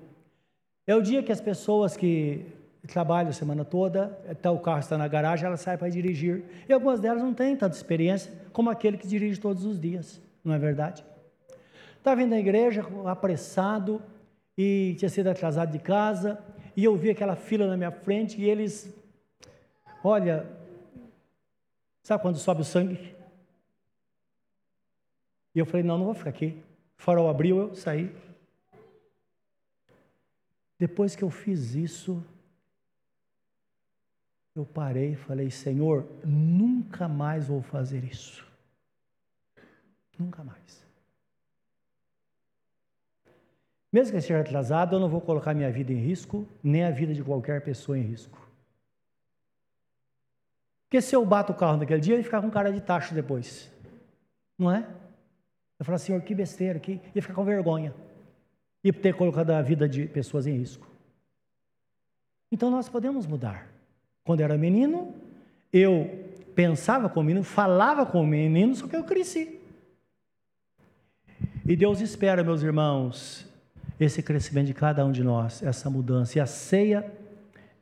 é 0.85 0.95
o 0.95 1.01
dia 1.01 1.23
que 1.23 1.31
as 1.31 1.41
pessoas 1.41 1.97
que 1.97 2.45
trabalham 2.87 3.31
a 3.31 3.33
semana 3.33 3.65
toda, 3.65 4.09
tá, 4.43 4.51
o 4.51 4.59
carro 4.59 4.79
está 4.79 4.95
na 4.95 5.07
garagem, 5.07 5.47
elas 5.47 5.61
saem 5.61 5.79
para 5.79 5.89
dirigir. 5.89 6.43
E 6.69 6.73
algumas 6.73 6.99
delas 6.99 7.23
não 7.23 7.33
têm 7.33 7.55
tanta 7.55 7.75
experiência 7.75 8.31
como 8.51 8.69
aquele 8.69 8.95
que 8.95 9.07
dirige 9.07 9.39
todos 9.39 9.65
os 9.65 9.79
dias, 9.79 10.21
não 10.43 10.53
é 10.53 10.59
verdade? 10.59 11.03
Estava 12.03 12.17
vindo 12.17 12.33
à 12.33 12.37
igreja 12.37 12.85
apressado 13.05 14.01
e 14.57 14.93
tinha 14.99 15.07
sido 15.07 15.29
atrasado 15.29 15.71
de 15.71 15.79
casa, 15.79 16.37
e 16.75 16.83
eu 16.83 16.97
vi 16.97 17.09
aquela 17.09 17.33
fila 17.33 17.65
na 17.65 17.77
minha 17.77 17.93
frente 17.93 18.41
e 18.41 18.43
eles, 18.43 18.93
olha, 20.03 20.45
sabe 22.03 22.21
quando 22.21 22.37
sobe 22.37 22.59
o 22.59 22.65
sangue? 22.65 23.15
E 25.55 25.59
eu 25.59 25.65
falei, 25.65 25.81
não, 25.81 25.97
não 25.97 26.03
vou 26.03 26.13
ficar 26.13 26.31
aqui. 26.31 26.61
O 26.99 27.01
farol 27.01 27.29
abriu, 27.29 27.57
eu 27.57 27.73
saí. 27.73 28.13
Depois 30.77 31.15
que 31.15 31.23
eu 31.23 31.29
fiz 31.29 31.73
isso, 31.73 32.21
eu 34.53 34.65
parei 34.65 35.13
e 35.13 35.15
falei, 35.15 35.49
Senhor, 35.49 36.05
nunca 36.25 37.07
mais 37.07 37.47
vou 37.47 37.61
fazer 37.61 38.03
isso. 38.03 38.45
Nunca 40.19 40.43
mais. 40.43 40.82
Mesmo 43.93 44.09
que 44.09 44.15
eu 44.15 44.19
esteja 44.19 44.41
atrasado, 44.41 44.95
eu 44.95 44.99
não 44.99 45.07
vou 45.07 45.21
colocar 45.21 45.53
minha 45.53 45.71
vida 45.71 45.93
em 45.93 45.97
risco, 45.97 46.47
nem 46.63 46.83
a 46.83 46.89
vida 46.89 47.13
de 47.13 47.23
qualquer 47.23 47.61
pessoa 47.61 47.95
em 47.95 48.01
risco. 48.01 48.41
Porque 50.85 50.99
se 50.99 51.15
eu 51.15 51.23
bato 51.23 51.53
o 51.53 51.55
carro 51.55 51.77
naquele 51.77 52.01
dia, 52.01 52.15
ele 52.15 52.23
ficar 52.23 52.41
com 52.41 52.49
cara 52.49 52.73
de 52.73 52.81
tacho 52.81 53.13
depois. 53.13 53.71
Não 54.57 54.71
é? 54.71 54.83
Eu 55.77 55.85
falo, 55.85 55.99
Senhor, 55.99 56.19
que 56.21 56.33
besteira, 56.33 56.79
que 56.79 56.99
ia 57.13 57.21
ficar 57.21 57.35
com 57.35 57.45
vergonha. 57.45 57.93
E 58.83 58.91
ter 58.91 59.13
colocado 59.13 59.51
a 59.51 59.61
vida 59.61 59.87
de 59.87 60.07
pessoas 60.07 60.47
em 60.47 60.57
risco. 60.57 60.87
Então 62.51 62.71
nós 62.71 62.89
podemos 62.89 63.27
mudar. 63.27 63.67
Quando 64.23 64.41
era 64.41 64.57
menino, 64.57 65.13
eu 65.71 66.09
pensava 66.55 67.09
com 67.09 67.19
o 67.19 67.23
menino, 67.23 67.43
falava 67.43 68.07
com 68.07 68.21
o 68.21 68.27
menino, 68.27 68.75
só 68.75 68.87
que 68.87 68.95
eu 68.95 69.03
cresci. 69.03 69.59
E 71.63 71.75
Deus 71.75 72.01
espera, 72.01 72.43
meus 72.43 72.63
irmãos, 72.63 73.52
esse 74.03 74.21
crescimento 74.21 74.67
de 74.67 74.73
cada 74.73 75.05
um 75.05 75.11
de 75.11 75.23
nós, 75.23 75.61
essa 75.63 75.89
mudança. 75.89 76.37
E 76.37 76.41
a 76.41 76.45
ceia 76.45 77.11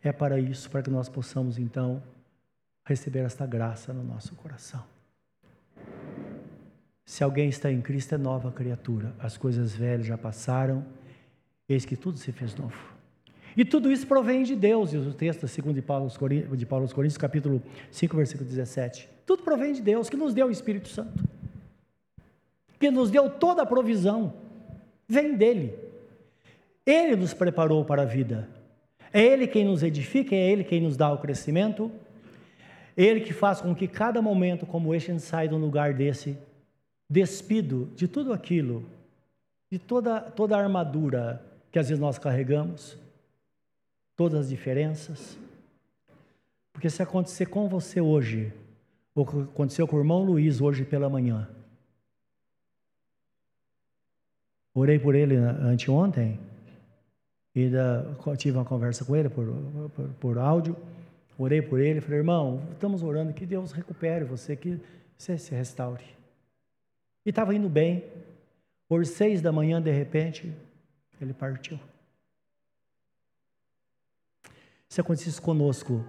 é 0.04 0.12
para 0.12 0.40
isso, 0.40 0.70
para 0.70 0.82
que 0.82 0.90
nós 0.90 1.08
possamos 1.08 1.58
então 1.58 2.02
receber 2.86 3.20
esta 3.20 3.46
graça 3.46 3.94
no 3.94 4.04
nosso 4.04 4.36
coração. 4.36 4.84
Se 7.06 7.24
alguém 7.24 7.50
está 7.50 7.72
em 7.72 7.82
Cristo, 7.82 8.16
é 8.16 8.18
nova 8.18 8.52
criatura. 8.52 9.14
As 9.20 9.38
coisas 9.38 9.74
velhas 9.74 10.06
já 10.06 10.18
passaram, 10.18 10.86
eis 11.68 11.86
que 11.86 11.96
tudo 11.96 12.18
se 12.18 12.32
fez 12.32 12.56
novo. 12.56 12.92
E 13.56 13.66
tudo 13.66 13.92
isso 13.92 14.08
provém 14.08 14.44
de 14.44 14.56
Deus, 14.56 14.92
diz 14.92 15.06
o 15.06 15.14
texto, 15.14 15.48
segundo 15.48 15.76
de 15.76 15.82
Paulo, 15.82 16.10
de 16.56 16.66
Paulo 16.66 16.86
aos 16.86 16.94
Coríntios, 16.94 17.18
capítulo 17.18 17.62
5, 17.92 18.16
versículo 18.16 18.50
17. 18.50 19.10
Tudo 19.26 19.44
provém 19.44 19.74
de 19.74 19.82
Deus, 19.82 20.10
que 20.10 20.16
nos 20.16 20.34
deu 20.34 20.48
o 20.48 20.52
Espírito 20.52 20.88
Santo. 20.88 21.24
Que 22.80 22.90
nos 22.90 23.12
deu 23.12 23.30
toda 23.30 23.62
a 23.62 23.66
provisão. 23.66 24.34
Vem 25.08 25.36
dele. 25.36 25.91
Ele 26.86 27.16
nos 27.16 27.34
preparou 27.34 27.86
para 27.86 28.04
a 28.04 28.06
vida. 28.06 28.50
É 29.14 29.22
Ele 29.22 29.48
quem 29.48 29.66
nos 29.66 29.84
edifica, 29.84 30.36
é 30.36 30.50
Ele 30.50 30.64
quem 30.64 30.82
nos 30.82 30.98
dá 30.98 31.12
o 31.12 31.18
crescimento. 31.18 31.92
É 32.96 33.04
Ele 33.04 33.22
que 33.22 33.34
faz 33.34 33.62
com 33.62 33.76
que 33.76 33.88
cada 33.88 34.22
momento 34.22 34.66
como 34.66 34.94
este 34.94 35.12
a 35.12 35.14
gente 35.14 35.24
saia 35.24 35.50
de 35.50 35.56
um 35.56 35.60
lugar 35.60 35.94
desse, 35.94 36.38
despido 37.10 37.90
de 37.96 38.08
tudo 38.08 38.34
aquilo, 38.34 38.86
de 39.70 39.78
toda, 39.78 40.20
toda 40.22 40.56
a 40.56 40.62
armadura 40.62 41.44
que 41.72 41.80
às 41.80 41.88
vezes 41.88 42.02
nós 42.02 42.18
carregamos, 42.20 42.98
todas 44.16 44.42
as 44.42 44.50
diferenças. 44.50 45.38
Porque 46.74 46.90
se 46.90 47.02
acontecer 47.02 47.46
com 47.48 47.70
você 47.70 48.02
hoje, 48.02 48.52
ou 49.16 49.24
aconteceu 49.24 49.88
com 49.88 49.96
o 49.96 50.00
irmão 50.00 50.24
Luiz 50.24 50.60
hoje 50.60 50.84
pela 50.84 51.10
manhã, 51.10 51.48
orei 54.74 55.00
por 55.00 55.16
ele 55.16 55.36
anteontem, 55.36 56.40
e 57.56 57.70
tive 58.38 58.58
uma 58.58 58.66
conversa 58.66 59.04
com 59.04 59.16
ele 59.16 59.30
por, 59.30 59.46
por, 59.96 60.10
por 60.20 60.38
áudio, 60.38 60.76
orei 61.38 61.62
por 61.62 61.80
ele, 61.80 62.00
falei, 62.00 62.20
irmão, 62.20 62.62
estamos 62.72 63.04
orando 63.04 63.34
que 63.34 63.46
Deus 63.46 63.72
recupere 63.72 64.24
você, 64.24 64.56
que 64.56 64.80
você 65.18 65.38
se 65.38 65.54
restaure. 65.54 66.06
E 67.26 67.30
estava 67.30 67.54
indo 67.54 67.70
bem, 67.70 68.06
por 68.88 69.06
seis 69.06 69.42
da 69.42 69.52
manhã, 69.52 69.82
de 69.82 69.92
repente, 69.92 70.54
ele 71.20 71.34
partiu. 71.34 71.80
Se 74.90 75.00
acontecesse 75.00 75.40
conosco, 75.40 76.04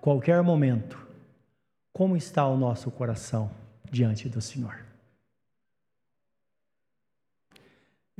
qualquer 0.00 0.42
momento, 0.42 1.06
como 1.92 2.16
está 2.16 2.46
o 2.46 2.56
nosso 2.56 2.90
coração 2.90 3.50
diante 3.90 4.28
do 4.28 4.40
Senhor? 4.40 4.87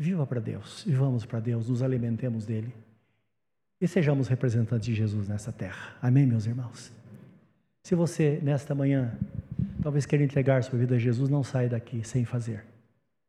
Viva 0.01 0.25
para 0.25 0.41
Deus, 0.41 0.85
vivamos 0.87 1.27
para 1.27 1.41
Deus, 1.41 1.69
nos 1.69 1.83
alimentemos 1.83 2.47
dele 2.47 2.73
e 3.81 3.89
sejamos 3.89 4.29
representantes 4.29 4.87
de 4.87 4.95
Jesus 4.95 5.27
nessa 5.27 5.51
terra. 5.51 5.97
Amém, 6.01 6.25
meus 6.25 6.47
irmãos? 6.47 6.93
Se 7.83 7.97
você, 7.97 8.39
nesta 8.41 8.77
manhã, 8.77 9.13
talvez 9.83 10.07
queira 10.07 10.25
entregar 10.25 10.63
sua 10.63 10.79
vida 10.79 10.95
a 10.95 10.99
Jesus, 10.99 11.29
não 11.29 11.43
saia 11.43 11.69
daqui 11.69 12.07
sem 12.07 12.25
fazer, 12.25 12.65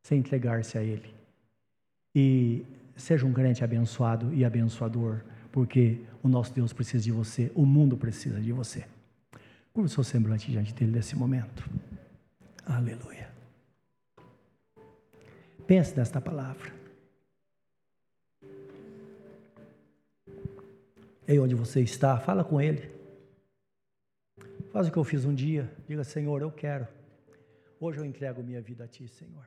sem 0.04 0.20
entregar-se 0.20 0.78
a 0.78 0.84
Ele. 0.84 1.12
E 2.14 2.64
seja 2.96 3.26
um 3.26 3.34
crente 3.34 3.64
abençoado 3.64 4.32
e 4.32 4.46
abençoador 4.46 5.22
porque 5.52 6.00
o 6.22 6.30
nosso 6.30 6.54
Deus 6.54 6.72
precisa 6.72 7.04
de 7.04 7.12
você, 7.12 7.52
o 7.56 7.66
mundo 7.66 7.98
precisa 7.98 8.40
de 8.40 8.52
você. 8.52 8.86
Curva 9.74 9.88
o 9.88 9.90
seu 9.90 10.04
semblante 10.04 10.52
diante 10.52 10.72
dele 10.76 10.92
nesse 10.92 11.16
momento. 11.16 11.68
Aleluia. 12.64 13.29
Pense 15.70 15.96
nesta 15.96 16.20
palavra. 16.20 16.74
Aí 21.28 21.40
onde 21.40 21.54
você 21.54 21.82
está, 21.82 22.18
fala 22.18 22.44
com 22.44 22.60
Ele. 22.60 22.90
Faz 24.72 24.88
o 24.88 24.92
que 24.92 24.98
eu 24.98 25.04
fiz 25.04 25.26
um 25.26 25.36
dia. 25.36 25.72
Diga, 25.88 26.04
Senhor, 26.04 26.42
eu 26.42 26.52
quero. 26.52 26.88
Hoje 27.80 28.00
eu 28.00 28.06
entrego 28.06 28.42
minha 28.42 28.60
vida 28.60 28.86
a 28.86 28.88
Ti, 28.88 29.08
Senhor. 29.08 29.46